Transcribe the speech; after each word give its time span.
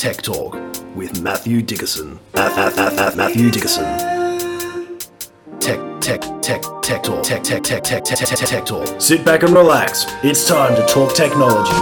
Tech 0.00 0.22
Talk 0.22 0.54
with 0.96 1.20
Matthew 1.20 1.60
Dickerson. 1.60 2.18
At, 2.32 2.56
at, 2.56 2.98
at 2.98 3.16
Matthew 3.18 3.50
Dickerson. 3.50 3.84
Tech, 5.60 5.78
tech, 6.00 6.22
tech, 6.40 6.62
tech 6.80 7.02
talk. 7.02 7.22
Tech, 7.22 7.42
tech, 7.42 7.62
tech, 7.62 7.84
tech, 7.84 8.02
tech, 8.02 8.16
tech, 8.16 8.38
tech 8.38 8.64
talk. 8.64 8.98
Sit 8.98 9.26
back 9.26 9.42
and 9.42 9.52
relax. 9.52 10.06
It's 10.22 10.48
time 10.48 10.74
to 10.74 10.86
talk 10.86 11.14
technology. 11.14 11.76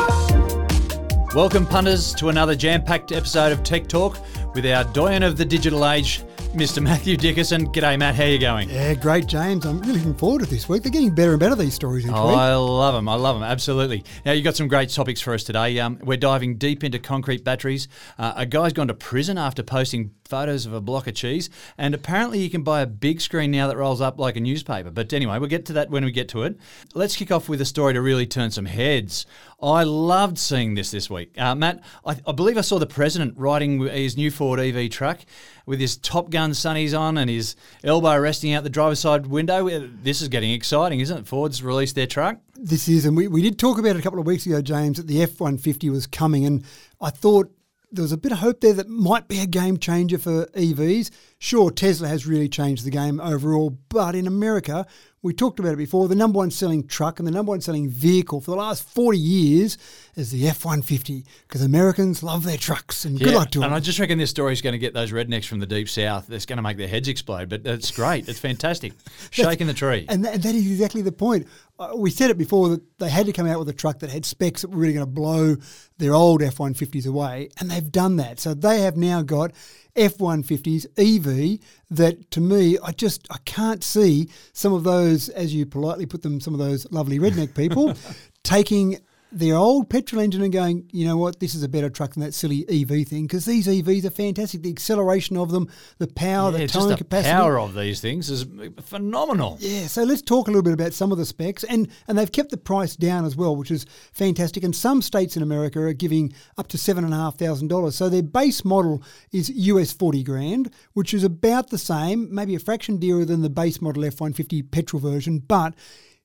Welcome, 1.32 1.64
punters, 1.64 2.12
to 2.14 2.28
another 2.28 2.56
jam 2.56 2.82
packed 2.82 3.12
episode 3.12 3.52
of 3.52 3.62
Tech 3.62 3.86
Talk 3.86 4.18
with 4.54 4.66
our 4.66 4.84
doyen 4.92 5.22
of 5.22 5.36
the 5.36 5.44
digital 5.44 5.88
age, 5.88 6.22
Mr. 6.54 6.82
Matthew 6.82 7.16
Dickerson. 7.16 7.70
G'day, 7.72 7.98
Matt. 7.98 8.14
How 8.14 8.24
are 8.24 8.28
you 8.28 8.38
going? 8.38 8.70
Yeah, 8.70 8.94
great, 8.94 9.26
James. 9.26 9.66
I'm 9.66 9.78
really 9.80 9.94
looking 9.94 10.14
forward 10.14 10.40
to 10.40 10.46
this 10.46 10.68
week. 10.68 10.82
They're 10.82 10.90
getting 10.90 11.14
better 11.14 11.32
and 11.32 11.40
better, 11.40 11.54
these 11.54 11.74
stories 11.74 12.06
each 12.06 12.12
Oh, 12.14 12.28
week. 12.28 12.36
I 12.38 12.54
love 12.56 12.94
them. 12.94 13.08
I 13.08 13.14
love 13.14 13.36
them. 13.36 13.42
Absolutely. 13.44 14.04
Now, 14.24 14.32
you've 14.32 14.44
got 14.44 14.56
some 14.56 14.66
great 14.66 14.88
topics 14.88 15.20
for 15.20 15.34
us 15.34 15.44
today. 15.44 15.78
Um, 15.78 15.98
we're 16.02 16.16
diving 16.16 16.56
deep 16.56 16.82
into 16.82 16.98
concrete 16.98 17.44
batteries. 17.44 17.86
Uh, 18.18 18.32
a 18.36 18.46
guy's 18.46 18.72
gone 18.72 18.88
to 18.88 18.94
prison 18.94 19.36
after 19.38 19.62
posting 19.62 20.12
photos 20.24 20.66
of 20.66 20.72
a 20.72 20.80
block 20.80 21.06
of 21.06 21.14
cheese. 21.14 21.50
And 21.76 21.94
apparently, 21.94 22.40
you 22.40 22.50
can 22.50 22.62
buy 22.62 22.80
a 22.80 22.86
big 22.86 23.20
screen 23.20 23.50
now 23.50 23.68
that 23.68 23.76
rolls 23.76 24.00
up 24.00 24.18
like 24.18 24.36
a 24.36 24.40
newspaper. 24.40 24.90
But 24.90 25.12
anyway, 25.12 25.38
we'll 25.38 25.48
get 25.50 25.66
to 25.66 25.72
that 25.74 25.90
when 25.90 26.04
we 26.04 26.10
get 26.10 26.28
to 26.30 26.42
it. 26.44 26.58
Let's 26.94 27.14
kick 27.16 27.30
off 27.30 27.48
with 27.48 27.60
a 27.60 27.64
story 27.66 27.92
to 27.94 28.00
really 28.00 28.26
turn 28.26 28.50
some 28.50 28.66
heads. 28.66 29.26
I 29.60 29.82
loved 29.82 30.38
seeing 30.38 30.74
this 30.74 30.90
this 30.92 31.10
week. 31.10 31.34
Uh, 31.36 31.54
Matt, 31.54 31.82
I, 32.06 32.16
I 32.26 32.32
believe 32.32 32.56
I 32.56 32.60
saw 32.60 32.78
the 32.78 32.86
president 32.86 33.34
writing 33.36 33.80
his 33.80 34.16
new 34.16 34.30
Ford 34.48 34.60
EV 34.60 34.88
truck 34.88 35.20
with 35.66 35.78
his 35.78 35.98
Top 35.98 36.30
Gun 36.30 36.52
sunnies 36.52 36.98
on 36.98 37.18
and 37.18 37.28
his 37.28 37.54
elbow 37.84 38.18
resting 38.18 38.54
out 38.54 38.64
the 38.64 38.70
driver's 38.70 38.98
side 38.98 39.26
window. 39.26 39.68
Uh, 39.68 39.86
This 40.02 40.22
is 40.22 40.28
getting 40.28 40.52
exciting, 40.52 41.00
isn't 41.00 41.18
it? 41.18 41.26
Ford's 41.26 41.62
released 41.62 41.94
their 41.94 42.06
truck. 42.06 42.38
This 42.54 42.88
is, 42.88 43.04
and 43.04 43.14
we, 43.14 43.28
we 43.28 43.42
did 43.42 43.58
talk 43.58 43.78
about 43.78 43.94
it 43.94 43.98
a 43.98 44.02
couple 44.02 44.18
of 44.18 44.24
weeks 44.26 44.46
ago, 44.46 44.62
James, 44.62 44.96
that 44.96 45.06
the 45.06 45.20
F 45.22 45.38
150 45.38 45.90
was 45.90 46.06
coming. 46.06 46.46
And 46.46 46.64
I 46.98 47.10
thought 47.10 47.52
there 47.92 48.00
was 48.00 48.12
a 48.12 48.16
bit 48.16 48.32
of 48.32 48.38
hope 48.38 48.62
there 48.62 48.72
that 48.72 48.88
might 48.88 49.28
be 49.28 49.38
a 49.40 49.46
game 49.46 49.76
changer 49.76 50.16
for 50.16 50.46
EVs. 50.46 51.10
Sure, 51.40 51.70
Tesla 51.70 52.08
has 52.08 52.26
really 52.26 52.48
changed 52.48 52.84
the 52.84 52.90
game 52.90 53.20
overall, 53.20 53.78
but 53.88 54.16
in 54.16 54.26
America, 54.26 54.84
we 55.22 55.32
talked 55.32 55.58
about 55.58 55.72
it 55.72 55.76
before, 55.76 56.08
the 56.08 56.14
number 56.14 56.36
one 56.36 56.50
selling 56.50 56.86
truck 56.86 57.18
and 57.18 57.26
the 57.26 57.32
number 57.32 57.50
one 57.50 57.60
selling 57.60 57.88
vehicle 57.88 58.40
for 58.40 58.52
the 58.52 58.56
last 58.56 58.88
40 58.88 59.18
years 59.18 59.78
is 60.14 60.30
the 60.30 60.48
F 60.48 60.64
150 60.64 61.24
because 61.46 61.62
Americans 61.62 62.22
love 62.22 62.44
their 62.44 62.56
trucks. 62.56 63.04
And 63.04 63.18
good 63.18 63.34
luck 63.34 63.50
to 63.52 63.58
and 63.58 63.66
them. 63.66 63.72
I 63.72 63.80
just 63.80 63.98
reckon 63.98 64.18
this 64.18 64.30
story 64.30 64.52
is 64.52 64.62
going 64.62 64.72
to 64.72 64.78
get 64.78 64.94
those 64.94 65.12
rednecks 65.12 65.46
from 65.46 65.58
the 65.58 65.66
deep 65.66 65.88
south. 65.88 66.28
That's 66.28 66.46
going 66.46 66.56
to 66.56 66.62
make 66.62 66.76
their 66.76 66.88
heads 66.88 67.08
explode. 67.08 67.48
But 67.48 67.66
it's 67.66 67.90
great. 67.90 68.28
It's 68.28 68.38
fantastic. 68.38 68.92
Shaking 69.30 69.66
the 69.66 69.74
tree. 69.74 70.06
And, 70.08 70.24
that, 70.24 70.34
and 70.34 70.42
that 70.42 70.54
is 70.54 70.70
exactly 70.70 71.02
the 71.02 71.12
point. 71.12 71.48
Uh, 71.80 71.92
we 71.96 72.10
said 72.10 72.30
it 72.30 72.38
before 72.38 72.68
that 72.70 72.98
they 72.98 73.08
had 73.08 73.26
to 73.26 73.32
come 73.32 73.46
out 73.46 73.58
with 73.58 73.68
a 73.68 73.72
truck 73.72 74.00
that 74.00 74.10
had 74.10 74.24
specs 74.24 74.62
that 74.62 74.70
were 74.70 74.78
really 74.78 74.94
going 74.94 75.06
to 75.06 75.10
blow 75.10 75.56
their 75.98 76.14
old 76.14 76.42
F 76.42 76.58
150s 76.58 77.06
away, 77.06 77.48
and 77.58 77.70
they've 77.70 77.90
done 77.90 78.16
that. 78.16 78.40
So 78.40 78.54
they 78.54 78.80
have 78.80 78.96
now 78.96 79.22
got 79.22 79.52
F 79.98 80.18
150s 80.18 80.86
EV 80.96 81.60
that 81.90 82.30
to 82.30 82.40
me, 82.40 82.78
I 82.82 82.92
just 82.92 83.26
I 83.30 83.38
can't 83.44 83.82
see 83.82 84.30
some 84.52 84.72
of 84.72 84.84
those, 84.84 85.28
as 85.30 85.54
you 85.54 85.66
politely 85.66 86.06
put 86.06 86.22
them, 86.22 86.40
some 86.40 86.54
of 86.54 86.60
those 86.60 86.90
lovely 86.90 87.18
redneck 87.18 87.54
people 87.54 87.94
taking 88.44 88.98
their 89.30 89.56
old 89.56 89.90
petrol 89.90 90.22
engine 90.22 90.42
and 90.42 90.52
going, 90.52 90.88
you 90.90 91.06
know 91.06 91.16
what, 91.16 91.38
this 91.38 91.54
is 91.54 91.62
a 91.62 91.68
better 91.68 91.90
truck 91.90 92.14
than 92.14 92.22
that 92.22 92.32
silly 92.32 92.64
EV 92.68 93.06
thing 93.06 93.24
because 93.24 93.44
these 93.44 93.66
EVs 93.66 94.04
are 94.04 94.10
fantastic. 94.10 94.62
The 94.62 94.70
acceleration 94.70 95.36
of 95.36 95.50
them, 95.50 95.68
the 95.98 96.06
power, 96.06 96.52
yeah, 96.52 96.58
the 96.58 96.66
towing 96.68 96.88
the 96.88 96.96
capacity. 96.96 97.32
power 97.32 97.58
of 97.58 97.74
these 97.74 98.00
things 98.00 98.30
is 98.30 98.46
phenomenal. 98.80 99.58
Yeah, 99.60 99.86
so 99.86 100.04
let's 100.04 100.22
talk 100.22 100.48
a 100.48 100.50
little 100.50 100.62
bit 100.62 100.72
about 100.72 100.94
some 100.94 101.12
of 101.12 101.18
the 101.18 101.26
specs, 101.26 101.62
and 101.64 101.88
and 102.06 102.16
they've 102.16 102.32
kept 102.32 102.50
the 102.50 102.56
price 102.56 102.96
down 102.96 103.24
as 103.24 103.36
well, 103.36 103.54
which 103.54 103.70
is 103.70 103.84
fantastic. 104.12 104.64
And 104.64 104.74
some 104.74 105.02
states 105.02 105.36
in 105.36 105.42
America 105.42 105.80
are 105.80 105.92
giving 105.92 106.32
up 106.56 106.68
to 106.68 106.78
seven 106.78 107.04
and 107.04 107.12
a 107.12 107.16
half 107.16 107.36
thousand 107.36 107.68
dollars. 107.68 107.96
So 107.96 108.08
their 108.08 108.22
base 108.22 108.64
model 108.64 109.02
is 109.30 109.50
US 109.50 109.92
forty 109.92 110.22
grand, 110.22 110.72
which 110.94 111.12
is 111.12 111.22
about 111.22 111.68
the 111.68 111.78
same, 111.78 112.34
maybe 112.34 112.54
a 112.54 112.58
fraction 112.58 112.96
dearer 112.98 113.24
than 113.24 113.42
the 113.42 113.50
base 113.50 113.82
model 113.82 114.04
F 114.04 114.20
one 114.20 114.32
fifty 114.32 114.62
petrol 114.62 115.00
version, 115.00 115.38
but. 115.40 115.74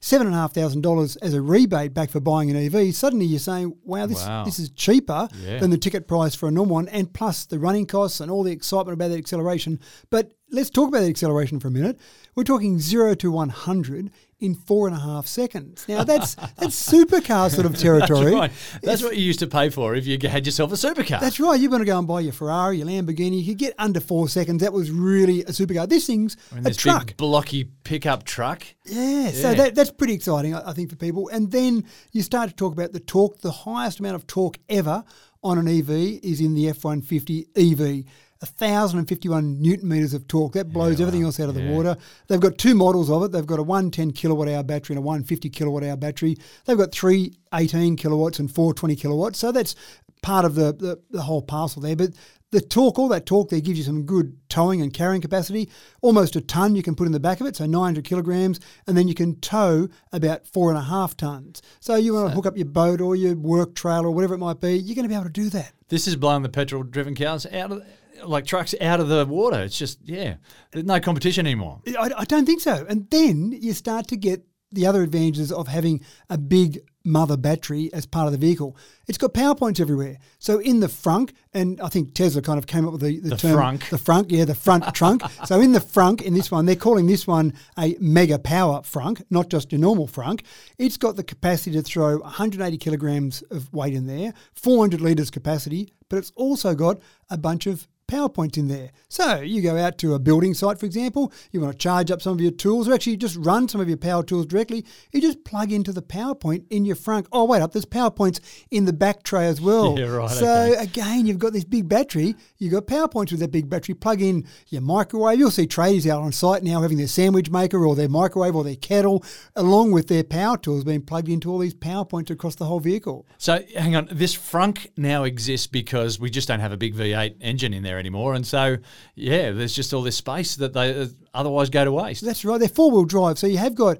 Seven 0.05 0.27
and 0.27 0.35
a 0.35 0.39
half 0.39 0.51
thousand 0.53 0.81
dollars 0.81 1.15
as 1.17 1.33
a 1.33 1.41
rebate 1.41 1.93
back 1.93 2.09
for 2.09 2.19
buying 2.19 2.51
an 2.51 2.57
EV. 2.57 2.93
Suddenly 2.93 3.25
you're 3.25 3.39
saying, 3.39 3.77
"Wow, 3.85 4.05
this 4.05 4.17
Wow. 4.25 4.43
this 4.43 4.59
is 4.59 4.69
cheaper 4.71 5.29
Yeah. 5.41 5.59
than 5.61 5.69
the 5.69 5.77
ticket 5.77 6.09
price 6.09 6.35
for 6.35 6.49
a 6.49 6.51
normal 6.51 6.73
one, 6.75 6.89
and 6.89 7.13
plus 7.13 7.45
the 7.45 7.57
running 7.57 7.85
costs 7.85 8.19
and 8.19 8.29
all 8.29 8.43
the 8.43 8.51
excitement 8.51 8.95
about 8.95 9.11
that 9.11 9.17
acceleration." 9.17 9.79
But 10.09 10.33
let's 10.51 10.69
talk 10.69 10.89
about 10.89 11.03
the 11.03 11.07
acceleration 11.07 11.57
for 11.61 11.69
a 11.69 11.71
minute. 11.71 11.97
We're 12.35 12.43
talking 12.43 12.81
zero 12.81 13.15
to 13.15 13.31
one 13.31 13.47
hundred 13.47 14.11
in 14.43 14.55
four 14.55 14.87
and 14.87 14.95
a 14.95 14.99
half 14.99 15.25
seconds. 15.25 15.85
Now 15.87 16.03
that's 16.03 16.35
that's 16.35 16.91
supercar 16.91 17.49
sort 17.49 17.65
of 17.65 17.77
territory. 17.87 18.25
That's 18.25 18.35
right. 18.35 18.51
That's 18.81 19.01
what 19.03 19.15
you 19.17 19.23
used 19.23 19.39
to 19.39 19.47
pay 19.47 19.69
for 19.69 19.95
if 19.95 20.05
you 20.05 20.17
had 20.27 20.45
yourself 20.45 20.71
a 20.71 20.75
supercar. 20.75 21.19
That's 21.19 21.39
right. 21.39 21.59
You're 21.59 21.69
going 21.69 21.79
to 21.81 21.85
go 21.85 21.97
and 21.97 22.07
buy 22.07 22.19
your 22.19 22.33
Ferrari, 22.33 22.77
your 22.77 22.87
Lamborghini. 22.87 23.39
You 23.41 23.45
could 23.53 23.57
get 23.59 23.73
under 23.79 23.99
four 23.99 24.27
seconds. 24.27 24.61
That 24.61 24.73
was 24.73 24.91
really 24.91 25.41
a 25.41 25.45
supercar. 25.47 25.87
This 25.87 26.07
thing's 26.07 26.35
And 26.51 26.59
a 26.59 26.69
this 26.69 26.77
truck. 26.77 27.07
big 27.07 27.17
blocky 27.17 27.63
pickup 27.83 28.23
truck. 28.25 28.63
Yeah, 28.85 29.31
so 29.31 29.53
that, 29.53 29.75
that's 29.75 29.91
pretty 29.91 30.13
exciting, 30.13 30.53
I, 30.53 30.69
I 30.69 30.73
think, 30.73 30.89
for 30.89 30.97
people. 30.97 31.29
And 31.29 31.51
then 31.51 31.85
you 32.11 32.21
start 32.21 32.49
to 32.49 32.55
talk 32.55 32.73
about 32.73 32.91
the 32.91 32.99
torque. 32.99 33.39
The 33.39 33.51
highest 33.51 33.99
amount 33.99 34.15
of 34.15 34.27
torque 34.27 34.57
ever 34.67 35.03
on 35.43 35.57
an 35.57 35.67
EV 35.67 35.89
is 36.23 36.39
in 36.41 36.53
the 36.53 36.69
F 36.69 36.83
150 36.83 37.47
EV. 37.55 38.05
1,051 38.43 39.61
newton 39.61 39.87
meters 39.87 40.13
of 40.13 40.27
torque. 40.27 40.53
That 40.53 40.73
blows 40.73 40.99
everything 40.99 41.23
else 41.23 41.39
out 41.39 41.47
of 41.47 41.55
the 41.55 41.65
water. 41.69 41.95
They've 42.27 42.39
got 42.39 42.57
two 42.57 42.75
models 42.75 43.09
of 43.09 43.23
it. 43.23 43.31
They've 43.31 43.45
got 43.45 43.59
a 43.59 43.63
110 43.63 44.11
kilowatt 44.11 44.49
hour 44.49 44.63
battery 44.63 44.95
and 44.95 45.03
a 45.03 45.05
150 45.05 45.49
kilowatt 45.49 45.83
hour 45.83 45.95
battery. 45.95 46.35
They've 46.65 46.77
got 46.77 46.91
three 46.91 47.37
18 47.53 47.95
kilowatts 47.95 48.39
and 48.39 48.53
four 48.53 48.73
20 48.73 48.95
kilowatts. 48.95 49.39
So 49.39 49.51
that's 49.51 49.75
part 50.21 50.43
of 50.43 50.55
the, 50.55 50.73
the, 50.73 51.01
the 51.11 51.21
whole 51.21 51.41
parcel 51.41 51.81
there. 51.81 51.95
But 51.95 52.11
the 52.51 52.61
torque, 52.61 52.99
all 52.99 53.07
that 53.07 53.25
torque 53.25 53.49
there 53.49 53.61
gives 53.61 53.79
you 53.79 53.83
some 53.83 54.03
good 54.03 54.37
towing 54.49 54.81
and 54.81 54.93
carrying 54.93 55.21
capacity. 55.21 55.69
Almost 56.01 56.35
a 56.35 56.41
ton 56.41 56.75
you 56.75 56.83
can 56.83 56.95
put 56.95 57.07
in 57.07 57.11
the 57.11 57.19
back 57.19 57.41
of 57.41 57.47
it, 57.47 57.55
so 57.55 57.65
900 57.65 58.03
kilograms, 58.03 58.59
and 58.85 58.95
then 58.95 59.07
you 59.07 59.15
can 59.15 59.39
tow 59.39 59.87
about 60.11 60.45
four 60.45 60.69
and 60.69 60.77
a 60.77 60.83
half 60.83 61.17
tons. 61.17 61.61
So 61.79 61.95
you 61.95 62.13
want 62.13 62.29
to 62.29 62.35
hook 62.35 62.45
up 62.45 62.57
your 62.57 62.67
boat 62.67 63.01
or 63.01 63.15
your 63.15 63.35
work 63.35 63.73
trailer 63.73 64.07
or 64.07 64.11
whatever 64.11 64.35
it 64.35 64.39
might 64.39 64.59
be, 64.59 64.77
you're 64.77 64.95
going 64.95 65.03
to 65.05 65.09
be 65.09 65.15
able 65.15 65.25
to 65.25 65.31
do 65.31 65.49
that. 65.49 65.71
This 65.87 66.07
is 66.07 66.15
blowing 66.15 66.43
the 66.43 66.49
petrol 66.49 66.83
driven 66.83 67.15
cars 67.15 67.45
out 67.47 67.71
of 67.71 67.83
like 68.25 68.45
trucks 68.45 68.75
out 68.81 68.99
of 68.99 69.07
the 69.09 69.25
water. 69.25 69.61
It's 69.61 69.77
just 69.77 69.99
yeah. 70.03 70.35
There's 70.71 70.85
no 70.85 70.99
competition 70.99 71.45
anymore. 71.45 71.81
I, 71.99 72.11
I 72.17 72.23
don't 72.25 72.45
think 72.45 72.61
so. 72.61 72.85
And 72.89 73.09
then 73.09 73.51
you 73.51 73.73
start 73.73 74.07
to 74.09 74.17
get 74.17 74.43
the 74.71 74.87
other 74.87 75.03
advantages 75.03 75.51
of 75.51 75.67
having 75.67 76.01
a 76.31 76.37
big 76.37 76.79
mother 77.05 77.37
battery 77.37 77.93
as 77.93 78.05
part 78.07 78.25
of 78.25 78.31
the 78.31 78.39
vehicle. 78.39 78.75
It's 79.07 79.17
got 79.19 79.33
power 79.33 79.53
points 79.53 79.79
everywhere. 79.79 80.17
So 80.39 80.57
in 80.59 80.79
the 80.79 80.87
front, 80.89 81.31
and 81.53 81.79
I 81.81 81.89
think 81.89 82.15
Tesla 82.15 82.41
kind 82.41 82.57
of 82.57 82.65
came 82.65 82.85
up 82.87 82.93
with 82.93 83.01
the, 83.01 83.19
the, 83.19 83.29
The 83.31 83.37
term 83.37 83.59
frunk. 83.59 83.89
the 83.89 83.97
front, 83.99 84.31
yeah, 84.31 84.45
the 84.45 84.55
front 84.55 84.85
trunk. 84.95 85.21
So 85.45 85.59
in 85.59 85.73
the 85.73 85.81
front, 85.81 86.21
in 86.21 86.33
this 86.33 86.49
one, 86.49 86.65
they're 86.65 86.75
calling 86.75 87.05
this 87.05 87.27
one 87.27 87.53
a 87.77 87.95
mega 87.99 88.39
power 88.39 88.79
frunk, 88.81 89.21
not 89.29 89.49
just 89.49 89.71
your 89.71 89.79
normal 89.79 90.07
frunk. 90.07 90.41
It's 90.79 90.97
got 90.97 91.17
the 91.17 91.23
capacity 91.23 91.73
to 91.73 91.83
throw 91.83 92.17
180 92.19 92.77
kilograms 92.77 93.43
of 93.51 93.71
weight 93.73 93.93
in 93.93 94.07
there, 94.07 94.33
400 94.55 95.01
litres 95.01 95.29
capacity, 95.29 95.93
but 96.09 96.17
it's 96.17 96.31
also 96.35 96.73
got 96.73 96.99
a 97.29 97.37
bunch 97.37 97.67
of 97.67 97.87
PowerPoint 98.07 98.57
in 98.57 98.67
there. 98.67 98.91
So 99.09 99.41
you 99.41 99.61
go 99.61 99.77
out 99.77 99.97
to 99.99 100.13
a 100.13 100.19
building 100.19 100.53
site, 100.53 100.79
for 100.79 100.85
example, 100.85 101.31
you 101.51 101.61
want 101.61 101.71
to 101.73 101.77
charge 101.77 102.11
up 102.11 102.21
some 102.21 102.33
of 102.33 102.41
your 102.41 102.51
tools 102.51 102.87
or 102.87 102.93
actually 102.93 103.17
just 103.17 103.35
run 103.37 103.67
some 103.67 103.81
of 103.81 103.87
your 103.87 103.97
power 103.97 104.23
tools 104.23 104.45
directly, 104.45 104.85
you 105.11 105.21
just 105.21 105.43
plug 105.43 105.71
into 105.71 105.91
the 105.91 106.01
PowerPoint 106.01 106.65
in 106.69 106.85
your 106.85 106.95
front. 106.95 107.27
Oh, 107.31 107.45
wait 107.45 107.61
up, 107.61 107.71
there's 107.71 107.85
PowerPoints 107.85 108.39
in 108.71 108.85
the 108.85 108.93
back 108.93 109.23
tray 109.23 109.47
as 109.47 109.61
well. 109.61 109.97
Yeah, 110.03 110.07
right, 110.07 110.29
So 110.29 110.47
okay. 110.73 110.83
again, 110.83 111.27
you've 111.27 111.39
got 111.39 111.53
this 111.53 111.63
big 111.63 111.87
battery, 111.87 112.35
you've 112.57 112.73
got 112.73 112.87
PowerPoints 112.87 113.31
with 113.31 113.39
that 113.41 113.51
big 113.51 113.69
battery, 113.69 113.93
plug 113.95 114.21
in 114.21 114.45
your 114.69 114.81
microwave. 114.81 115.37
You'll 115.37 115.51
see 115.51 115.67
tradies 115.67 116.09
out 116.09 116.21
on 116.21 116.31
site 116.31 116.63
now 116.63 116.81
having 116.81 116.97
their 116.97 117.07
sandwich 117.07 117.49
maker 117.49 117.85
or 117.85 117.95
their 117.95 118.09
microwave 118.09 118.55
or 118.55 118.63
their 118.63 118.75
kettle, 118.75 119.23
along 119.55 119.91
with 119.91 120.07
their 120.07 120.23
power 120.23 120.57
tools 120.57 120.83
being 120.83 121.01
plugged 121.01 121.29
into 121.29 121.51
all 121.51 121.59
these 121.59 121.75
PowerPoints 121.75 122.29
across 122.31 122.55
the 122.55 122.65
whole 122.65 122.79
vehicle. 122.79 123.25
So 123.37 123.63
hang 123.75 123.95
on, 123.95 124.09
this 124.11 124.35
frunk 124.35 124.87
now 124.97 125.23
exists 125.23 125.67
because 125.67 126.19
we 126.19 126.29
just 126.29 126.47
don't 126.47 126.59
have 126.59 126.71
a 126.71 126.77
big 126.77 126.95
V8 126.95 127.35
engine 127.41 127.73
in 127.73 127.83
there 127.83 127.92
anymore, 127.97 128.33
and 128.33 128.45
so 128.45 128.77
yeah, 129.15 129.51
there's 129.51 129.73
just 129.73 129.93
all 129.93 130.01
this 130.01 130.17
space 130.17 130.55
that 130.57 130.73
they 130.73 131.01
uh, 131.01 131.07
otherwise 131.33 131.69
go 131.69 131.85
to 131.85 131.91
waste. 131.91 132.23
That's 132.25 132.45
right. 132.45 132.59
They're 132.59 132.69
four 132.69 132.91
wheel 132.91 133.05
drive, 133.05 133.39
so 133.39 133.47
you 133.47 133.57
have 133.57 133.75
got 133.75 133.97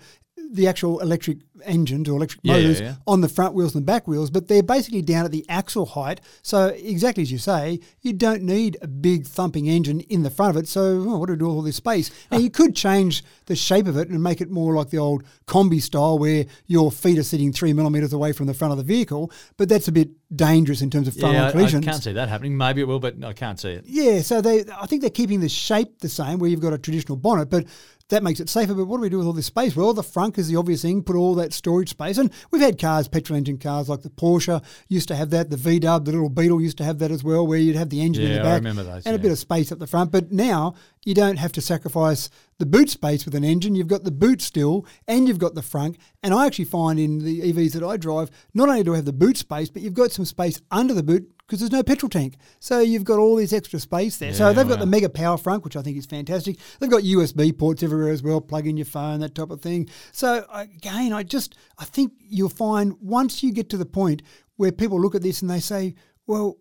the 0.52 0.68
actual 0.68 1.00
electric 1.00 1.40
engines 1.64 2.10
or 2.10 2.18
electric 2.18 2.42
Yeah, 2.44 2.56
yeah, 2.56 2.62
motors 2.62 2.82
yeah. 2.82 2.96
on 3.08 3.22
the 3.22 3.30
front 3.30 3.54
wheels 3.54 3.74
and 3.76 3.82
the 3.82 3.86
back 3.86 4.08
wheels, 4.08 4.30
but 4.30 4.48
they're 4.48 4.64
basically 4.64 5.02
down 5.02 5.26
at 5.26 5.32
the 5.32 5.46
axle 5.50 5.86
height. 5.86 6.22
So 6.42 6.68
exactly 6.68 7.24
as 7.24 7.32
you 7.32 7.38
say, 7.38 7.80
you 8.02 8.14
don't 8.14 8.44
need 8.44 8.78
a 8.82 8.88
big 8.88 9.26
thumping 9.26 9.68
engine 9.68 10.02
in 10.02 10.24
the 10.24 10.30
front 10.30 10.56
of 10.56 10.64
it. 10.64 10.68
So 10.68 11.04
oh, 11.08 11.18
what 11.18 11.28
do 11.28 11.34
we 11.34 11.40
do 11.40 11.48
with 11.48 11.56
all 11.56 11.62
this 11.62 11.78
space? 11.78 12.12
Now 12.32 12.38
you 12.38 12.50
could 12.50 12.76
change 12.76 13.24
the 13.46 13.56
shape 13.56 13.88
of 13.88 13.98
it 13.98 14.10
and 14.10 14.22
make 14.22 14.42
it 14.42 14.50
more 14.50 14.74
like 14.76 14.90
the 14.90 14.98
old 14.98 15.24
Kombi 15.48 15.82
style, 15.82 16.20
where 16.20 16.46
your 16.68 16.92
feet 16.92 17.18
are 17.18 17.24
sitting 17.24 17.52
three 17.52 17.74
millimeters 17.74 18.14
away 18.14 18.32
from 18.32 18.48
the 18.48 18.54
front 18.54 18.72
of 18.72 18.78
the 18.78 18.84
vehicle. 18.84 19.32
But 19.58 19.70
that's 19.70 19.88
a 19.88 19.92
bit 19.92 20.10
dangerous 20.36 20.82
in 20.82 20.90
terms 20.90 21.08
of 21.08 21.16
front 21.16 21.36
yeah, 21.36 21.52
on 21.52 21.58
I, 21.58 21.66
I 21.66 21.82
can't 21.82 22.04
see 22.04 22.14
that 22.14 22.30
happening. 22.30 22.58
Maybe 22.58 22.82
it 22.82 22.88
will, 22.88 23.00
but 23.00 23.24
I 23.24 23.34
can't 23.34 23.60
see 23.60 23.70
it. 23.70 23.86
Yeah, 23.86 24.22
so 24.22 24.42
they, 24.42 24.64
I 24.80 24.86
think 24.86 25.02
they're 25.02 25.12
keeping 25.12 25.42
the 25.42 25.50
shape 25.50 26.00
the 26.00 26.10
same, 26.10 26.40
where 26.40 26.50
you've 26.50 26.62
got 26.62 26.74
a 26.74 26.78
traditional 26.78 27.18
bonnet, 27.18 27.50
but 27.50 27.66
that 28.10 28.24
makes 28.24 28.40
it 28.40 28.50
safer. 28.50 28.74
But 28.74 28.86
what 28.86 28.98
do 28.98 29.02
we 29.02 29.10
do 29.10 29.18
with 29.18 29.28
all 29.28 29.34
this 29.34 29.46
space? 29.46 29.76
Well, 29.76 29.94
the 29.94 30.02
frunk 30.02 30.38
is 30.38 30.48
the 30.48 30.56
obvious 30.56 30.82
thing. 30.82 31.04
Put 31.04 31.16
all 31.16 31.36
that 31.36 31.54
storage 31.54 31.90
space. 31.90 32.18
And 32.18 32.32
we've 32.52 32.62
had 32.62 32.80
cars, 32.80 33.08
petrol 33.08 33.38
engine 33.38 33.58
cars 33.58 33.90
like 33.90 34.02
the 34.02 34.10
Porsche 34.10 34.64
used 34.88 35.08
to 35.08 35.16
have 35.16 35.30
that. 35.32 35.50
The 35.50 35.58
V 35.58 35.80
Dub, 35.80 36.06
the 36.06 36.12
little 36.12 36.30
Beetle 36.30 36.62
used 36.62 36.78
to 36.78 36.84
have 36.84 37.00
that 37.00 37.12
as 37.12 37.24
well, 37.24 37.46
where 37.48 37.58
you'd 37.58 37.76
have 37.76 37.90
the 37.90 38.02
engine 38.02 38.26
in 38.26 38.32
Yeah, 38.32 38.36
the 38.36 38.42
I 38.42 38.44
back 38.44 38.56
remember 38.60 38.84
those, 38.84 39.06
and 39.06 39.16
a 39.16 39.20
bit 39.20 39.32
of 39.32 39.40
space 39.40 39.72
up 39.72 39.80
the 39.80 39.88
front. 39.88 40.12
But 40.12 40.32
now 40.32 40.76
you 41.06 41.14
don't 41.14 41.38
have 41.38 41.52
to 41.54 41.62
sacrifice 41.62 42.30
the 42.60 42.66
boot 42.66 42.90
space 42.90 43.26
with 43.26 43.36
an 43.36 43.44
engine. 43.44 43.76
You've 43.76 43.88
got 43.88 44.04
the 44.04 44.12
boot 44.12 44.42
still, 44.42 44.86
and 45.08 45.28
you've 45.28 45.40
got 45.40 45.56
the 45.56 45.62
frunk. 45.62 45.98
And 46.22 46.34
I 46.34 46.46
actually 46.46 46.66
find 46.66 47.00
in 47.00 47.20
the 47.20 47.42
EVs 47.54 47.74
that 47.74 47.84
I 47.84 47.98
drive, 47.98 48.30
not 48.54 48.70
only 48.70 48.84
do 48.84 48.94
I 48.94 48.98
have 48.98 49.06
the 49.06 49.14
boot 49.14 49.38
space, 49.38 49.70
but 49.70 49.82
you've 49.82 49.94
got 49.94 50.12
some 50.12 50.26
space 50.26 50.62
under 50.72 50.94
the 50.94 51.04
boot 51.04 51.33
because 51.48 51.60
there's 51.60 51.72
no 51.72 51.84
petrol 51.84 52.10
tank. 52.10 52.36
So 52.60 52.80
you've 52.80 53.04
got 53.04 53.20
all 53.20 53.36
this 53.36 53.54
extra 53.54 53.80
space 53.80 54.18
there. 54.18 54.34
so 54.34 54.54
they've 54.54 54.68
got 54.68 54.80
the 54.80 54.86
mega 54.86 55.10
power 55.10 55.38
frunk, 55.38 55.64
which 55.64 55.76
I 55.76 55.82
think 55.82 55.98
is 55.98 56.06
fantastic. 56.06 56.58
They've 56.80 56.90
got 56.90 57.04
USB 57.04 57.58
ports 57.58 57.84
everywhere 57.84 58.12
as 58.12 58.24
well, 58.24 58.42
plug 58.42 58.68
in 58.68 58.78
your 58.78 58.86
phone, 58.86 59.20
that 59.20 59.36
type 59.36 59.50
of 59.52 59.62
thing. 59.62 59.90
So 60.12 60.46
again, 60.54 61.14
I 61.14 61.24
just 61.24 61.56
I 61.78 61.86
think 61.86 62.14
you'll 62.20 62.50
find 62.50 62.96
once 63.02 63.44
you 63.44 63.52
get 63.52 63.70
to 63.70 63.78
the 63.78 63.86
point 63.86 64.22
where 64.56 64.72
people 64.72 65.00
look 65.00 65.16
at 65.16 65.22
this 65.22 65.42
and 65.42 65.50
they 65.52 65.60
say, 65.60 65.96
well. 66.28 66.58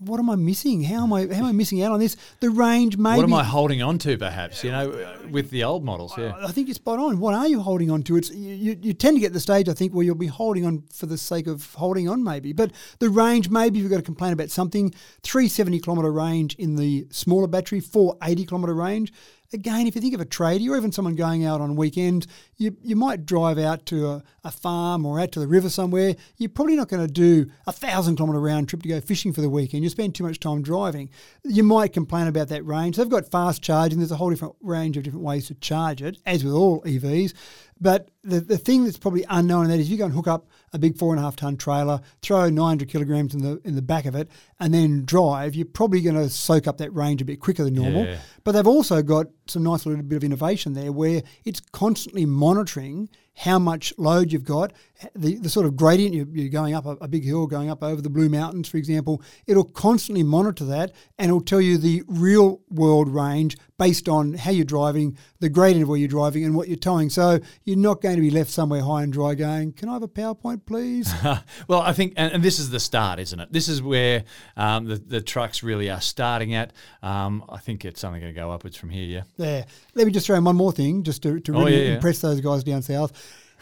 What 0.00 0.20
am 0.20 0.30
I 0.30 0.36
missing? 0.36 0.82
How 0.82 1.04
am 1.04 1.12
I? 1.12 1.26
How 1.26 1.40
am 1.40 1.44
I 1.44 1.52
missing 1.52 1.82
out 1.82 1.92
on 1.92 2.00
this? 2.00 2.16
The 2.40 2.50
range, 2.50 2.96
maybe. 2.96 3.16
What 3.16 3.24
am 3.24 3.34
I 3.34 3.44
holding 3.44 3.82
on 3.82 3.98
to, 3.98 4.16
perhaps? 4.16 4.62
You 4.62 4.70
know, 4.70 5.18
with 5.30 5.50
the 5.50 5.64
old 5.64 5.84
models, 5.84 6.16
yeah. 6.16 6.34
I 6.42 6.52
think 6.52 6.68
you're 6.68 6.74
spot 6.74 6.98
on. 6.98 7.18
What 7.18 7.34
are 7.34 7.48
you 7.48 7.60
holding 7.60 7.90
on 7.90 8.02
to? 8.04 8.16
It's 8.16 8.30
you, 8.30 8.78
you, 8.80 8.92
tend 8.92 9.16
to 9.16 9.20
get 9.20 9.32
the 9.32 9.40
stage, 9.40 9.68
I 9.68 9.72
think, 9.72 9.92
where 9.92 10.04
you'll 10.04 10.14
be 10.14 10.26
holding 10.26 10.64
on 10.66 10.84
for 10.92 11.06
the 11.06 11.18
sake 11.18 11.46
of 11.46 11.74
holding 11.74 12.08
on, 12.08 12.22
maybe. 12.22 12.52
But 12.52 12.72
the 12.98 13.10
range, 13.10 13.50
maybe 13.50 13.78
if 13.78 13.82
you've 13.82 13.90
got 13.90 13.98
to 13.98 14.02
complain 14.02 14.32
about 14.32 14.50
something, 14.50 14.94
370 15.22 15.80
kilometre 15.80 16.12
range 16.12 16.54
in 16.56 16.76
the 16.76 17.06
smaller 17.10 17.46
battery, 17.46 17.80
480 17.80 18.46
kilometre 18.46 18.74
range. 18.74 19.12
Again, 19.52 19.86
if 19.86 19.94
you 19.94 20.00
think 20.02 20.14
of 20.14 20.20
a 20.20 20.26
tradie 20.26 20.68
or 20.68 20.76
even 20.76 20.92
someone 20.92 21.14
going 21.14 21.44
out 21.44 21.60
on 21.60 21.74
weekends, 21.74 22.26
you, 22.56 22.76
you 22.82 22.96
might 22.96 23.24
drive 23.24 23.58
out 23.58 23.86
to 23.86 24.06
a, 24.06 24.22
a 24.44 24.50
farm 24.50 25.06
or 25.06 25.18
out 25.18 25.32
to 25.32 25.40
the 25.40 25.46
river 25.46 25.70
somewhere. 25.70 26.16
You're 26.36 26.50
probably 26.50 26.76
not 26.76 26.88
going 26.88 27.06
to 27.06 27.12
do 27.12 27.50
a 27.66 27.72
thousand 27.72 28.16
kilometre 28.16 28.40
round 28.40 28.68
trip 28.68 28.82
to 28.82 28.88
go 28.88 29.00
fishing 29.00 29.32
for 29.32 29.40
the 29.40 29.48
weekend. 29.48 29.84
You 29.84 29.90
spend 29.90 30.14
too 30.14 30.24
much 30.24 30.38
time 30.38 30.60
driving. 30.60 31.08
You 31.44 31.62
might 31.62 31.94
complain 31.94 32.26
about 32.26 32.48
that 32.48 32.66
range. 32.66 32.96
They've 32.96 33.08
got 33.08 33.30
fast 33.30 33.62
charging. 33.62 33.98
There's 33.98 34.12
a 34.12 34.16
whole 34.16 34.30
different 34.30 34.56
range 34.60 34.96
of 34.96 35.04
different 35.04 35.24
ways 35.24 35.46
to 35.46 35.54
charge 35.54 36.02
it, 36.02 36.18
as 36.26 36.44
with 36.44 36.52
all 36.52 36.82
EVs. 36.82 37.32
But 37.80 38.10
the, 38.24 38.40
the 38.40 38.58
thing 38.58 38.84
that's 38.84 38.98
probably 38.98 39.24
unknown 39.28 39.64
in 39.64 39.70
that 39.70 39.78
is 39.78 39.90
you 39.90 39.96
go 39.96 40.04
and 40.04 40.14
hook 40.14 40.26
up 40.26 40.48
a 40.72 40.78
big 40.78 40.98
four 40.98 41.12
and 41.12 41.20
a 41.20 41.22
half 41.22 41.36
ton 41.36 41.56
trailer, 41.56 42.00
throw 42.22 42.48
900 42.48 42.88
kilograms 42.88 43.34
in 43.34 43.42
the 43.42 43.60
in 43.64 43.74
the 43.76 43.82
back 43.82 44.04
of 44.04 44.14
it, 44.14 44.28
and 44.60 44.74
then 44.74 45.04
drive. 45.04 45.54
You're 45.54 45.66
probably 45.66 46.00
going 46.00 46.16
to 46.16 46.28
soak 46.28 46.66
up 46.66 46.78
that 46.78 46.92
range 46.92 47.22
a 47.22 47.24
bit 47.24 47.40
quicker 47.40 47.64
than 47.64 47.74
normal. 47.74 48.04
Yeah. 48.04 48.18
But 48.44 48.52
they've 48.52 48.66
also 48.66 49.02
got 49.02 49.26
some 49.50 49.62
nice 49.62 49.86
little 49.86 50.02
bit 50.02 50.16
of 50.16 50.24
innovation 50.24 50.74
there 50.74 50.92
where 50.92 51.22
it's 51.44 51.60
constantly 51.72 52.26
monitoring 52.26 53.08
how 53.38 53.58
much 53.58 53.94
load 53.98 54.32
you've 54.32 54.44
got, 54.44 54.72
the, 55.14 55.36
the 55.36 55.48
sort 55.48 55.64
of 55.64 55.76
gradient 55.76 56.12
you're, 56.34 56.48
going 56.48 56.74
up 56.74 56.84
a, 56.86 56.96
a 57.00 57.06
big 57.06 57.24
hill, 57.24 57.46
going 57.46 57.70
up 57.70 57.84
over 57.84 58.02
the 58.02 58.10
Blue 58.10 58.28
Mountains, 58.28 58.68
for 58.68 58.78
example. 58.78 59.22
It'll 59.46 59.62
constantly 59.62 60.24
monitor 60.24 60.64
that 60.64 60.92
and 61.18 61.28
it'll 61.28 61.40
tell 61.40 61.60
you 61.60 61.78
the 61.78 62.02
real 62.08 62.60
world 62.68 63.08
range 63.08 63.56
based 63.78 64.08
on 64.08 64.34
how 64.34 64.50
you're 64.50 64.64
driving, 64.64 65.16
the 65.38 65.48
gradient 65.48 65.84
of 65.84 65.88
where 65.88 65.98
you're 65.98 66.08
driving, 66.08 66.44
and 66.44 66.56
what 66.56 66.66
you're 66.66 66.76
towing. 66.76 67.10
So 67.10 67.38
you're 67.62 67.76
not 67.76 68.00
going 68.00 68.16
to 68.16 68.22
be 68.22 68.30
left 68.30 68.50
somewhere 68.50 68.82
high 68.82 69.04
and 69.04 69.12
dry 69.12 69.36
going, 69.36 69.72
Can 69.72 69.88
I 69.88 69.92
have 69.92 70.02
a 70.02 70.08
PowerPoint, 70.08 70.66
please? 70.66 71.12
well, 71.68 71.80
I 71.80 71.92
think, 71.92 72.14
and, 72.16 72.32
and 72.32 72.42
this 72.42 72.58
is 72.58 72.70
the 72.70 72.80
start, 72.80 73.20
isn't 73.20 73.38
it? 73.38 73.52
This 73.52 73.68
is 73.68 73.80
where 73.80 74.24
um, 74.56 74.86
the, 74.86 74.96
the 74.96 75.20
trucks 75.20 75.62
really 75.62 75.88
are 75.90 76.00
starting 76.00 76.54
at. 76.54 76.72
Um, 77.04 77.44
I 77.48 77.58
think 77.58 77.84
it's 77.84 78.02
only 78.02 78.18
going 78.18 78.34
to 78.34 78.38
go 78.38 78.50
upwards 78.50 78.76
from 78.76 78.90
here, 78.90 79.04
yeah. 79.04 79.22
There. 79.38 79.64
Let 79.94 80.06
me 80.06 80.12
just 80.12 80.26
throw 80.26 80.36
in 80.36 80.44
one 80.44 80.56
more 80.56 80.72
thing 80.72 81.02
just 81.04 81.22
to, 81.22 81.40
to 81.40 81.54
Oh, 81.54 81.60
really 81.60 81.78
yeah, 81.78 81.88
yeah. 81.88 81.94
impress 81.94 82.20
those 82.20 82.40
guys 82.40 82.64
down 82.64 82.82
south. 82.82 83.12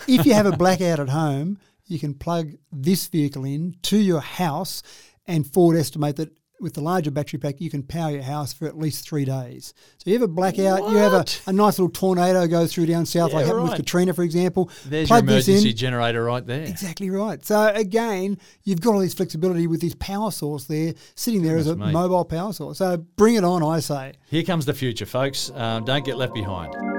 If 0.08 0.26
you 0.26 0.34
have 0.34 0.46
a 0.46 0.56
blackout 0.56 0.98
at 0.98 1.08
home, 1.10 1.58
you 1.86 1.98
can 1.98 2.14
plug 2.14 2.52
this 2.72 3.06
vehicle 3.06 3.44
in 3.44 3.76
to 3.82 3.96
your 3.96 4.20
house, 4.20 4.82
and 5.26 5.46
Ford 5.46 5.76
estimate 5.76 6.16
that 6.16 6.36
with 6.60 6.74
the 6.74 6.80
larger 6.80 7.10
battery 7.10 7.38
pack, 7.38 7.60
you 7.60 7.68
can 7.70 7.82
power 7.82 8.10
your 8.10 8.22
house 8.22 8.52
for 8.52 8.66
at 8.66 8.78
least 8.78 9.06
three 9.08 9.24
days. 9.24 9.74
So 9.98 10.10
you 10.10 10.14
have 10.14 10.22
a 10.22 10.28
blackout, 10.28 10.90
you 10.90 10.96
have 10.96 11.12
a, 11.12 11.24
a 11.46 11.52
nice 11.52 11.78
little 11.78 11.90
tornado 11.90 12.46
go 12.46 12.66
through 12.66 12.86
down 12.86 13.04
south, 13.06 13.32
like 13.32 13.42
Yeah, 13.42 13.48
happened 13.48 13.68
with. 13.68 13.76
Katrina, 13.76 14.14
for 14.14 14.22
example. 14.22 14.70
There's 14.86 15.08
plug 15.08 15.24
your 15.24 15.32
emergency 15.34 15.70
in. 15.70 15.76
generator 15.76 16.24
right 16.24 16.46
there. 16.46 16.62
Exactly 16.64 17.10
right. 17.10 17.44
So 17.44 17.68
again, 17.74 18.38
you've 18.64 18.80
got 18.80 18.94
all 18.94 19.00
this 19.00 19.14
flexibility 19.14 19.66
with 19.66 19.80
this 19.80 19.94
power 19.96 20.30
source 20.30 20.64
there, 20.64 20.94
sitting 21.14 21.42
there 21.42 21.56
as 21.58 21.66
a 21.66 21.76
me. 21.76 21.92
mobile 21.92 22.24
power 22.24 22.52
source. 22.52 22.78
So 22.78 22.96
bring 23.16 23.34
it 23.34 23.44
on, 23.44 23.62
I 23.62 23.80
say. 23.80 24.14
Here 24.30 24.42
comes 24.42 24.64
the 24.66 24.74
future, 24.74 25.06
folks. 25.06 25.50
Um, 25.54 25.84
don't 25.84 26.04
get 26.04 26.16
left 26.16 26.32
behind. 26.34 26.95